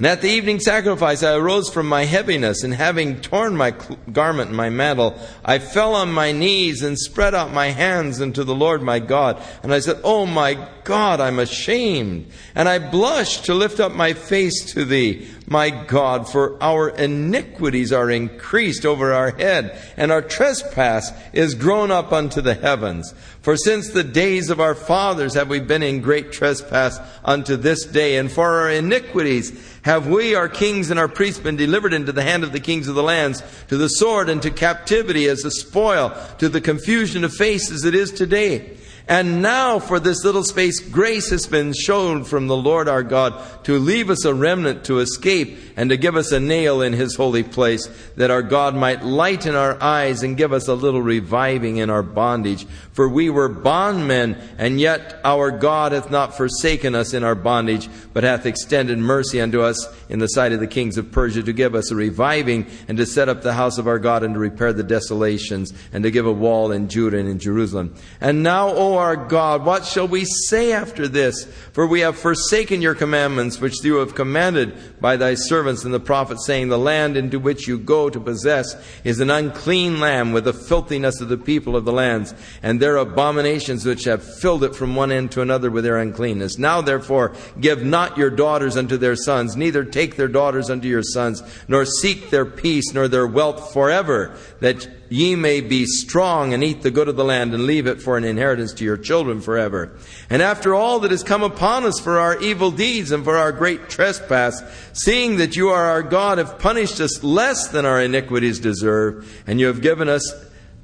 And 0.01 0.07
at 0.07 0.21
the 0.21 0.29
evening 0.29 0.59
sacrifice 0.59 1.21
I 1.21 1.35
arose 1.35 1.69
from 1.69 1.87
my 1.87 2.05
heaviness, 2.05 2.63
and 2.63 2.73
having 2.73 3.21
torn 3.21 3.55
my 3.55 3.75
garment 4.11 4.47
and 4.47 4.57
my 4.57 4.71
mantle, 4.71 5.15
I 5.45 5.59
fell 5.59 5.93
on 5.93 6.11
my 6.11 6.31
knees 6.31 6.81
and 6.81 6.97
spread 6.97 7.35
out 7.35 7.53
my 7.53 7.67
hands 7.67 8.19
unto 8.19 8.43
the 8.43 8.55
Lord 8.55 8.81
my 8.81 8.97
God. 8.97 9.39
And 9.61 9.71
I 9.71 9.77
said, 9.77 10.01
Oh 10.03 10.25
my 10.25 10.67
God, 10.83 11.19
I'm 11.19 11.39
ashamed. 11.39 12.31
And 12.55 12.67
I 12.67 12.79
blush 12.79 13.41
to 13.41 13.53
lift 13.53 13.79
up 13.79 13.93
my 13.93 14.13
face 14.13 14.73
to 14.73 14.85
thee, 14.85 15.27
my 15.47 15.69
God, 15.69 16.29
for 16.29 16.61
our 16.61 16.89
iniquities 16.89 17.91
are 17.91 18.09
increased 18.09 18.85
over 18.85 19.13
our 19.13 19.31
head, 19.31 19.79
and 19.97 20.11
our 20.11 20.21
trespass 20.21 21.11
is 21.33 21.55
grown 21.55 21.91
up 21.91 22.11
unto 22.11 22.41
the 22.41 22.53
heavens. 22.53 23.13
For 23.41 23.57
since 23.57 23.89
the 23.89 24.03
days 24.03 24.49
of 24.49 24.59
our 24.59 24.75
fathers 24.75 25.33
have 25.33 25.49
we 25.49 25.59
been 25.59 25.83
in 25.83 26.01
great 26.01 26.31
trespass 26.31 26.99
unto 27.25 27.55
this 27.55 27.85
day, 27.85 28.17
and 28.17 28.31
for 28.31 28.47
our 28.47 28.71
iniquities 28.71 29.79
have 29.83 30.07
we, 30.07 30.35
our 30.35 30.49
kings 30.49 30.91
and 30.91 30.99
our 30.99 31.07
priests, 31.07 31.39
been 31.39 31.55
delivered 31.55 31.93
into 31.93 32.11
the 32.11 32.23
hand 32.23 32.43
of 32.43 32.51
the 32.51 32.59
kings 32.59 32.87
of 32.87 32.95
the 32.95 33.03
lands, 33.03 33.43
to 33.67 33.77
the 33.77 33.89
sword 33.89 34.29
and 34.29 34.41
to 34.41 34.51
captivity 34.51 35.27
as 35.27 35.43
a 35.43 35.51
spoil, 35.51 36.15
to 36.37 36.49
the 36.49 36.61
confusion 36.61 37.23
of 37.23 37.33
faces 37.33 37.83
it 37.83 37.95
is 37.95 38.11
today? 38.11 38.77
And 39.11 39.41
now, 39.41 39.79
for 39.79 39.99
this 39.99 40.23
little 40.23 40.45
space, 40.45 40.79
grace 40.79 41.31
has 41.31 41.45
been 41.45 41.73
shown 41.73 42.23
from 42.23 42.47
the 42.47 42.55
Lord 42.55 42.87
our 42.87 43.03
God 43.03 43.33
to 43.65 43.77
leave 43.77 44.09
us 44.09 44.23
a 44.23 44.33
remnant 44.33 44.85
to 44.85 44.99
escape 44.99 45.57
and 45.75 45.89
to 45.89 45.97
give 45.97 46.15
us 46.15 46.31
a 46.31 46.39
nail 46.39 46.81
in 46.81 46.93
his 46.93 47.17
holy 47.17 47.43
place, 47.43 47.87
that 48.15 48.31
our 48.31 48.41
God 48.41 48.73
might 48.73 49.03
lighten 49.03 49.53
our 49.53 49.77
eyes 49.83 50.23
and 50.23 50.37
give 50.37 50.53
us 50.53 50.69
a 50.69 50.75
little 50.75 51.01
reviving 51.01 51.75
in 51.75 51.89
our 51.89 52.03
bondage. 52.03 52.65
For 53.01 53.09
we 53.09 53.31
were 53.31 53.49
bondmen, 53.49 54.37
and 54.59 54.79
yet 54.79 55.19
our 55.23 55.49
God 55.49 55.91
hath 55.91 56.11
not 56.11 56.37
forsaken 56.37 56.93
us 56.93 57.15
in 57.15 57.23
our 57.23 57.33
bondage, 57.33 57.89
but 58.13 58.23
hath 58.23 58.45
extended 58.45 58.99
mercy 58.99 59.41
unto 59.41 59.63
us 59.63 59.91
in 60.07 60.19
the 60.19 60.27
sight 60.27 60.51
of 60.51 60.59
the 60.59 60.67
kings 60.67 60.99
of 60.99 61.11
Persia 61.11 61.41
to 61.41 61.51
give 61.51 61.73
us 61.73 61.89
a 61.89 61.95
reviving 61.95 62.67
and 62.87 62.99
to 62.99 63.07
set 63.07 63.27
up 63.27 63.41
the 63.41 63.53
house 63.53 63.79
of 63.79 63.87
our 63.87 63.97
God 63.97 64.21
and 64.21 64.35
to 64.35 64.39
repair 64.39 64.71
the 64.71 64.83
desolations 64.83 65.73
and 65.91 66.03
to 66.03 66.11
give 66.11 66.27
a 66.27 66.31
wall 66.31 66.71
in 66.71 66.89
Judah 66.89 67.17
and 67.17 67.27
in 67.27 67.39
Jerusalem. 67.39 67.95
And 68.19 68.43
now, 68.43 68.69
O 68.69 68.97
our 68.97 69.15
God, 69.15 69.65
what 69.65 69.83
shall 69.83 70.07
we 70.07 70.23
say 70.25 70.71
after 70.71 71.07
this? 71.07 71.45
For 71.73 71.87
we 71.87 72.01
have 72.01 72.19
forsaken 72.19 72.83
your 72.83 72.93
commandments, 72.93 73.59
which 73.59 73.83
you 73.83 73.95
have 73.95 74.13
commanded 74.13 74.77
by 75.01 75.17
thy 75.17 75.33
servants 75.33 75.83
and 75.83 75.93
the 75.93 75.99
prophets, 75.99 76.45
saying, 76.45 76.69
The 76.69 76.77
land 76.77 77.17
into 77.17 77.39
which 77.39 77.67
you 77.67 77.77
go 77.79 78.09
to 78.09 78.19
possess 78.19 78.75
is 79.03 79.19
an 79.19 79.31
unclean 79.31 79.99
land 79.99 80.33
with 80.33 80.45
the 80.45 80.53
filthiness 80.53 81.19
of 81.19 81.27
the 81.27 81.37
people 81.37 81.75
of 81.75 81.83
the 81.83 81.91
lands, 81.91 82.33
and 82.61 82.79
their 82.79 82.97
abominations 82.97 83.85
which 83.85 84.05
have 84.05 84.23
filled 84.23 84.63
it 84.63 84.75
from 84.75 84.95
one 84.95 85.11
end 85.11 85.31
to 85.31 85.41
another 85.41 85.71
with 85.71 85.83
their 85.83 85.97
uncleanness. 85.97 86.59
Now 86.59 86.81
therefore 86.81 87.33
give 87.59 87.83
not 87.83 88.17
your 88.17 88.29
daughters 88.29 88.77
unto 88.77 88.95
their 88.95 89.15
sons, 89.15 89.57
neither 89.57 89.83
take 89.83 90.15
their 90.15 90.27
daughters 90.27 90.69
unto 90.69 90.87
your 90.87 91.03
sons, 91.03 91.43
nor 91.67 91.83
seek 91.85 92.29
their 92.29 92.45
peace 92.45 92.93
nor 92.93 93.07
their 93.07 93.27
wealth 93.27 93.73
forever, 93.73 94.37
that 94.59 94.87
ye 95.11 95.35
may 95.35 95.59
be 95.59 95.85
strong 95.85 96.53
and 96.53 96.63
eat 96.63 96.81
the 96.81 96.89
good 96.89 97.09
of 97.09 97.17
the 97.17 97.23
land 97.23 97.53
and 97.53 97.65
leave 97.65 97.85
it 97.85 98.01
for 98.01 98.17
an 98.17 98.23
inheritance 98.23 98.71
to 98.73 98.85
your 98.85 98.95
children 98.95 99.41
forever. 99.41 99.91
And 100.29 100.41
after 100.41 100.73
all 100.73 101.01
that 101.01 101.11
has 101.11 101.21
come 101.21 101.43
upon 101.43 101.83
us 101.83 101.99
for 101.99 102.17
our 102.17 102.39
evil 102.39 102.71
deeds 102.71 103.11
and 103.11 103.23
for 103.23 103.37
our 103.37 103.51
great 103.51 103.89
trespass, 103.89 104.63
seeing 104.93 105.35
that 105.37 105.57
you 105.57 105.67
are 105.69 105.85
our 105.85 106.01
God, 106.01 106.37
have 106.37 106.59
punished 106.59 107.01
us 107.01 107.21
less 107.23 107.67
than 107.67 107.85
our 107.85 108.01
iniquities 108.01 108.59
deserve, 108.59 109.43
and 109.45 109.59
you 109.59 109.67
have 109.67 109.81
given 109.81 110.07
us 110.07 110.33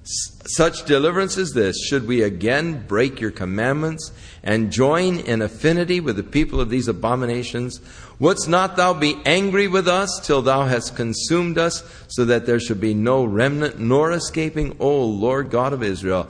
such 0.07 0.85
deliverance 0.85 1.37
as 1.37 1.51
this, 1.51 1.77
should 1.85 2.07
we 2.07 2.21
again 2.21 2.85
break 2.87 3.19
your 3.19 3.31
commandments 3.31 4.11
and 4.41 4.71
join 4.71 5.19
in 5.19 5.41
affinity 5.41 5.99
with 5.99 6.15
the 6.15 6.23
people 6.23 6.61
of 6.61 6.69
these 6.69 6.87
abominations? 6.87 7.81
Wouldst 8.19 8.47
not 8.47 8.77
thou 8.77 8.93
be 8.93 9.19
angry 9.25 9.67
with 9.67 9.87
us 9.87 10.19
till 10.23 10.41
thou 10.41 10.63
hast 10.65 10.95
consumed 10.95 11.57
us, 11.57 11.83
so 12.07 12.25
that 12.25 12.45
there 12.45 12.59
should 12.59 12.79
be 12.79 12.93
no 12.93 13.25
remnant 13.25 13.79
nor 13.79 14.11
escaping, 14.11 14.75
O 14.79 15.03
Lord 15.03 15.49
God 15.49 15.73
of 15.73 15.83
Israel? 15.83 16.27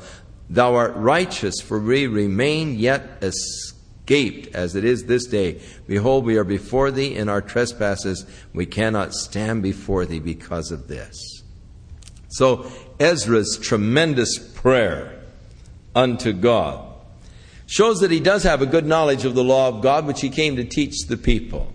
Thou 0.50 0.76
art 0.76 0.96
righteous, 0.96 1.62
for 1.62 1.80
we 1.80 2.08
remain 2.08 2.80
yet 2.80 3.22
escaped 3.22 4.56
as 4.56 4.76
it 4.76 4.86
is 4.86 5.06
this 5.06 5.28
day. 5.28 5.62
Behold, 5.88 6.26
we 6.26 6.38
are 6.38 6.44
before 6.44 6.90
thee 6.90 7.16
in 7.16 7.30
our 7.30 7.42
trespasses. 7.42 8.26
We 8.54 8.66
cannot 8.66 9.14
stand 9.14 9.62
before 9.62 10.06
thee 10.06 10.20
because 10.20 10.72
of 10.72 10.88
this. 10.88 11.44
So, 12.30 12.70
Ezra's 13.00 13.58
tremendous 13.62 14.38
prayer 14.38 15.20
unto 15.96 16.34
God 16.34 16.86
shows 17.66 18.00
that 18.00 18.12
he 18.12 18.20
does 18.20 18.44
have 18.44 18.62
a 18.62 18.66
good 18.66 18.86
knowledge 18.86 19.26
of 19.26 19.36
the 19.36 19.44
law 19.44 19.68
of 19.68 19.82
God, 19.82 20.06
which 20.06 20.22
he 20.22 20.30
came 20.30 20.56
to 20.56 20.64
teach 20.64 21.08
the 21.08 21.18
people 21.18 21.74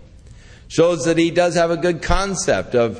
shows 0.73 1.05
that 1.05 1.19
he 1.19 1.29
does 1.29 1.53
have 1.53 1.69
a 1.69 1.77
good 1.77 2.01
concept 2.01 2.73
of, 2.73 2.99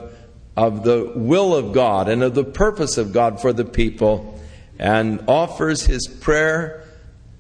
of 0.56 0.84
the 0.84 1.12
will 1.16 1.56
of 1.56 1.74
God 1.74 2.08
and 2.08 2.22
of 2.22 2.36
the 2.36 2.44
purpose 2.44 3.00
of 3.00 3.12
God 3.12 3.42
for 3.42 3.52
the 3.52 3.66
people, 3.66 4.40
and 4.78 5.24
offers 5.28 5.84
his 5.84 6.08
prayer 6.08 6.84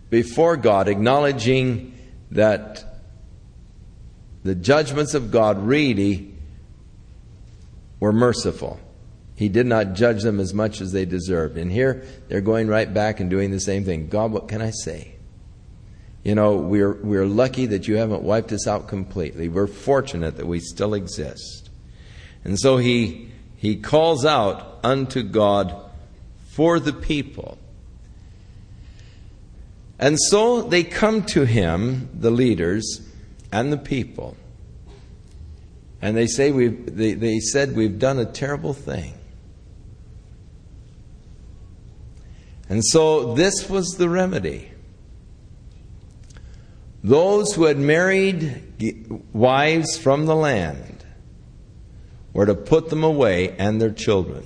before 0.10 0.57
God, 0.57 0.88
acknowledging 0.88 1.93
that 2.31 2.84
the 4.43 4.55
judgments 4.55 5.14
of 5.14 5.30
God 5.30 5.60
really 5.60 6.34
were 7.99 8.11
merciful. 8.11 8.80
He 9.44 9.49
did 9.49 9.65
not 9.65 9.91
judge 9.91 10.24
them 10.24 10.40
as 10.40 10.53
much 10.53 10.80
as 10.80 10.94
they 10.94 11.03
deserved. 11.03 11.57
And 11.57 11.70
here 11.70 12.06
they're 12.30 12.40
going 12.40 12.70
right 12.70 12.94
back 12.94 13.20
and 13.20 13.30
doing 13.30 13.52
the 13.52 13.60
same 13.60 13.84
thing. 13.84 14.07
God, 14.07 14.32
what 14.32 14.48
can 14.48 14.61
I 14.61 14.70
say? 14.70 15.15
You 16.24 16.34
know, 16.34 16.56
we're, 16.56 16.94
we're 16.94 17.26
lucky 17.26 17.65
that 17.65 17.86
you 17.86 17.98
haven't 17.98 18.24
wiped 18.24 18.53
us 18.53 18.68
out 18.68 18.88
completely. 18.88 19.49
We're 19.49 19.68
fortunate 19.68 20.38
that 20.38 20.48
we 20.48 20.61
still 20.61 20.94
exist. 20.94 21.70
And 22.45 22.57
so 22.57 22.78
he, 22.78 23.32
he 23.57 23.76
calls 23.76 24.24
out 24.24 24.80
unto 24.82 25.24
God 25.24 25.76
for 26.52 26.80
the 26.80 26.94
people. 26.94 27.57
And 29.99 30.18
so 30.18 30.61
they 30.61 30.86
come 30.86 31.24
to 31.24 31.44
him, 31.44 32.07
the 32.14 32.32
leaders 32.32 33.02
and 33.52 33.74
the 33.74 33.78
people. 33.78 34.38
And 36.02 36.15
they 36.15 36.28
say 36.28 36.53
we've, 36.53 36.95
they, 36.95 37.14
they 37.15 37.40
said 37.41 37.76
we've 37.76 37.99
done 37.99 38.20
a 38.20 38.26
terrible 38.26 38.74
thing. 38.74 39.15
And 42.69 42.84
so 42.84 43.34
this 43.34 43.69
was 43.69 43.90
the 43.98 44.10
remedy. 44.10 44.72
Those 47.03 47.53
who 47.53 47.65
had 47.65 47.77
married 47.77 48.64
wives 49.34 49.98
from 49.98 50.26
the 50.26 50.35
land 50.35 51.06
were 52.31 52.45
to 52.45 52.56
put 52.56 52.90
them 52.90 53.03
away 53.03 53.56
and 53.57 53.81
their 53.81 53.91
children. 53.91 54.45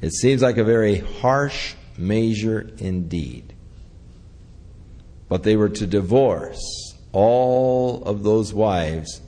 It 0.00 0.12
seems 0.12 0.42
like 0.42 0.58
a 0.58 0.64
very 0.64 0.98
harsh 0.98 1.74
measure 1.98 2.70
indeed. 2.78 3.54
But 5.28 5.42
they 5.42 5.56
were 5.56 5.68
to 5.70 5.86
divorce 5.86 6.94
all 7.12 8.02
of 8.04 8.22
those 8.22 8.54
wives 8.54 9.20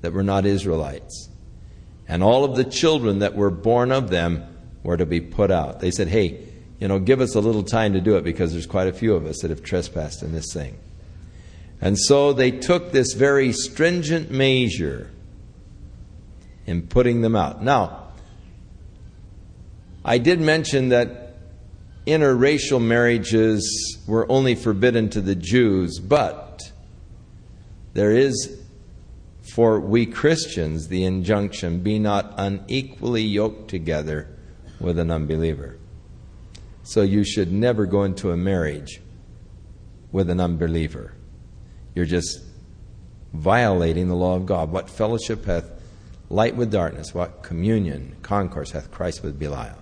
that 0.00 0.12
were 0.12 0.22
not 0.22 0.46
Israelites. 0.46 1.30
And 2.08 2.22
all 2.22 2.44
of 2.44 2.56
the 2.56 2.64
children 2.64 3.20
that 3.20 3.34
were 3.34 3.50
born 3.50 3.92
of 3.92 4.10
them 4.10 4.44
were 4.82 4.96
to 4.96 5.06
be 5.06 5.20
put 5.20 5.50
out. 5.50 5.80
They 5.80 5.90
said, 5.90 6.08
hey, 6.08 6.46
you 6.84 6.88
know, 6.88 6.98
give 6.98 7.22
us 7.22 7.34
a 7.34 7.40
little 7.40 7.62
time 7.62 7.94
to 7.94 8.00
do 8.02 8.18
it 8.18 8.24
because 8.24 8.52
there's 8.52 8.66
quite 8.66 8.88
a 8.88 8.92
few 8.92 9.14
of 9.14 9.24
us 9.24 9.38
that 9.40 9.48
have 9.48 9.62
trespassed 9.62 10.22
in 10.22 10.32
this 10.32 10.52
thing. 10.52 10.76
And 11.80 11.98
so 11.98 12.34
they 12.34 12.50
took 12.50 12.92
this 12.92 13.14
very 13.14 13.54
stringent 13.54 14.30
measure 14.30 15.10
in 16.66 16.86
putting 16.86 17.22
them 17.22 17.36
out. 17.36 17.62
Now, 17.62 18.08
I 20.04 20.18
did 20.18 20.42
mention 20.42 20.90
that 20.90 21.36
interracial 22.06 22.82
marriages 22.82 23.98
were 24.06 24.30
only 24.30 24.54
forbidden 24.54 25.08
to 25.08 25.22
the 25.22 25.34
Jews, 25.34 25.98
but 25.98 26.70
there 27.94 28.12
is 28.12 28.60
for 29.54 29.80
we 29.80 30.04
Christians 30.04 30.88
the 30.88 31.04
injunction 31.04 31.80
be 31.80 31.98
not 31.98 32.34
unequally 32.36 33.22
yoked 33.22 33.70
together 33.70 34.28
with 34.78 34.98
an 34.98 35.10
unbeliever. 35.10 35.78
So 36.84 37.02
you 37.02 37.24
should 37.24 37.50
never 37.50 37.86
go 37.86 38.04
into 38.04 38.30
a 38.30 38.36
marriage 38.36 39.00
with 40.12 40.30
an 40.30 40.38
unbeliever. 40.38 41.12
You're 41.94 42.04
just 42.04 42.40
violating 43.32 44.08
the 44.08 44.14
law 44.14 44.36
of 44.36 44.46
God. 44.46 44.70
What 44.70 44.88
fellowship 44.88 45.46
hath 45.46 45.70
light 46.30 46.56
with 46.56 46.70
darkness? 46.70 47.14
What 47.14 47.42
communion, 47.42 48.16
concourse 48.22 48.70
hath 48.70 48.90
Christ 48.90 49.22
with 49.22 49.38
Belial? 49.38 49.78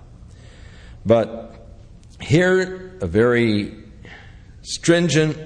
But 1.04 1.66
here, 2.20 2.96
a 3.00 3.06
very 3.06 3.74
stringent 4.62 5.36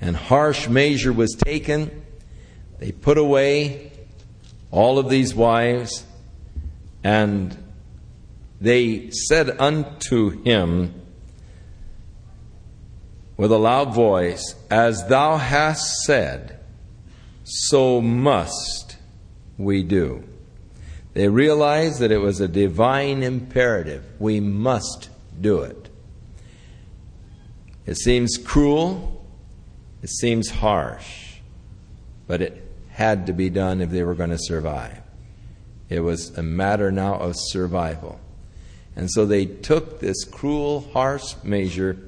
and 0.00 0.16
harsh 0.16 0.68
measure 0.68 1.12
was 1.12 1.34
taken. 1.34 2.04
They 2.78 2.92
put 2.92 3.18
away 3.18 3.90
all 4.70 4.98
of 4.98 5.08
these 5.08 5.34
wives, 5.34 6.04
and 7.02 7.56
they 8.60 9.10
said 9.10 9.60
unto 9.60 10.42
him 10.42 10.94
with 13.36 13.52
a 13.52 13.58
loud 13.58 13.94
voice, 13.94 14.54
As 14.70 15.06
thou 15.08 15.36
hast 15.36 16.02
said, 16.04 16.58
so 17.44 18.00
must 18.00 18.96
we 19.58 19.82
do. 19.82 20.24
They 21.14 21.28
realized 21.28 22.00
that 22.00 22.12
it 22.12 22.18
was 22.18 22.40
a 22.40 22.48
divine 22.48 23.22
imperative. 23.22 24.04
We 24.18 24.40
must 24.40 25.08
do 25.40 25.60
it. 25.60 25.88
It 27.86 27.96
seems 27.96 28.36
cruel, 28.36 29.24
it 30.02 30.10
seems 30.10 30.50
harsh, 30.50 31.36
but 32.26 32.42
it 32.42 32.62
had 32.90 33.26
to 33.26 33.32
be 33.32 33.48
done 33.48 33.80
if 33.80 33.90
they 33.90 34.02
were 34.02 34.14
going 34.14 34.30
to 34.30 34.38
survive. 34.38 35.00
It 35.88 36.00
was 36.00 36.36
a 36.36 36.42
matter 36.42 36.90
now 36.90 37.14
of 37.14 37.34
survival. 37.36 38.20
And 38.96 39.10
so 39.10 39.26
they 39.26 39.44
took 39.44 40.00
this 40.00 40.24
cruel, 40.24 40.88
harsh 40.92 41.34
measure, 41.44 41.98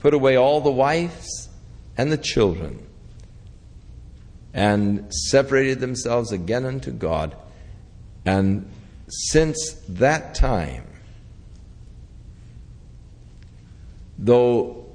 put 0.00 0.12
away 0.12 0.36
all 0.36 0.60
the 0.60 0.70
wives 0.70 1.48
and 1.96 2.12
the 2.12 2.18
children, 2.18 2.86
and 4.52 5.12
separated 5.12 5.80
themselves 5.80 6.30
again 6.30 6.66
unto 6.66 6.90
God. 6.90 7.34
And 8.26 8.70
since 9.08 9.72
that 9.88 10.34
time, 10.34 10.84
though 14.18 14.86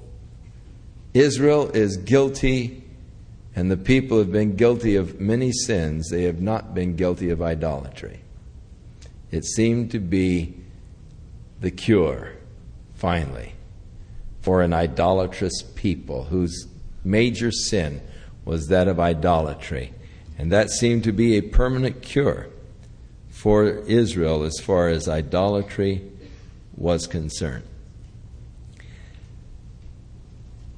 Israel 1.14 1.70
is 1.72 1.98
guilty 1.98 2.84
and 3.56 3.72
the 3.72 3.78
people 3.78 4.20
have 4.20 4.32
been 4.32 4.56
guilty 4.56 4.96
of 4.96 5.20
many 5.20 5.52
sins, 5.52 6.10
they 6.10 6.24
have 6.24 6.42
not 6.42 6.76
been 6.76 6.96
guilty 6.96 7.32
of 7.32 7.42
idolatry. 7.42 8.20
It 9.32 9.46
seemed 9.46 9.92
to 9.92 10.00
be 10.00 10.56
the 11.62 11.72
cure, 11.72 12.34
finally, 12.96 13.54
for 14.42 14.62
an 14.62 14.74
idolatrous 14.74 15.62
people 15.76 16.26
whose 16.26 16.68
major 17.04 17.52
sin 17.52 18.02
was 18.46 18.68
that 18.68 18.88
of 18.88 19.00
idolatry. 19.00 19.94
And 20.38 20.52
that 20.52 20.70
seemed 20.70 21.04
to 21.04 21.12
be 21.12 21.36
a 21.36 21.42
permanent 21.42 22.02
cure 22.02 22.48
for 23.30 23.66
Israel 23.66 24.44
as 24.44 24.60
far 24.60 24.90
as 24.90 25.08
idolatry 25.08 26.02
was 26.76 27.08
concerned. 27.08 27.66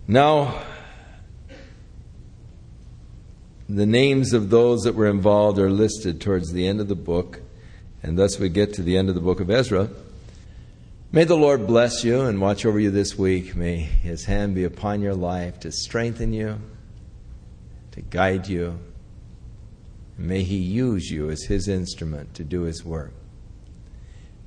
Now, 0.07 0.61
the 3.69 3.85
names 3.85 4.33
of 4.33 4.49
those 4.49 4.81
that 4.81 4.95
were 4.95 5.07
involved 5.07 5.57
are 5.59 5.69
listed 5.69 6.19
towards 6.19 6.51
the 6.51 6.67
end 6.67 6.81
of 6.81 6.87
the 6.87 6.95
book, 6.95 7.41
and 8.03 8.17
thus 8.17 8.37
we 8.37 8.49
get 8.49 8.73
to 8.73 8.81
the 8.81 8.97
end 8.97 9.09
of 9.09 9.15
the 9.15 9.21
book 9.21 9.39
of 9.39 9.49
Ezra. 9.49 9.89
May 11.13 11.25
the 11.25 11.35
Lord 11.35 11.67
bless 11.67 12.05
you 12.05 12.21
and 12.21 12.39
watch 12.39 12.65
over 12.65 12.79
you 12.79 12.89
this 12.89 13.17
week. 13.17 13.53
May 13.53 13.79
His 13.79 14.23
hand 14.23 14.55
be 14.55 14.63
upon 14.63 15.01
your 15.01 15.13
life 15.13 15.59
to 15.59 15.69
strengthen 15.69 16.31
you, 16.31 16.61
to 17.91 18.01
guide 18.01 18.47
you. 18.47 18.79
And 20.17 20.27
may 20.27 20.43
He 20.43 20.55
use 20.55 21.11
you 21.11 21.29
as 21.29 21.43
His 21.43 21.67
instrument 21.67 22.33
to 22.35 22.45
do 22.45 22.61
His 22.61 22.85
work. 22.85 23.11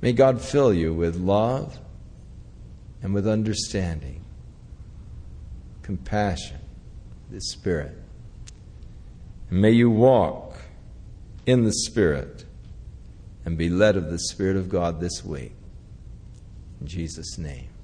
May 0.01 0.11
God 0.11 0.41
fill 0.41 0.73
you 0.73 0.91
with 0.91 1.15
love 1.15 1.77
and 3.03 3.13
with 3.13 3.27
understanding, 3.27 4.25
compassion, 5.83 6.57
the 7.29 7.41
Spirit. 7.41 7.95
And 9.51 9.61
may 9.61 9.71
you 9.71 9.91
walk 9.91 10.57
in 11.45 11.63
the 11.63 11.73
Spirit 11.73 12.43
and 13.45 13.55
be 13.55 13.69
led 13.69 13.95
of 13.95 14.09
the 14.09 14.17
Spirit 14.17 14.57
of 14.57 14.67
God 14.67 14.99
this 14.99 15.23
week. 15.23 15.54
Jesus' 16.85 17.37
name. 17.37 17.74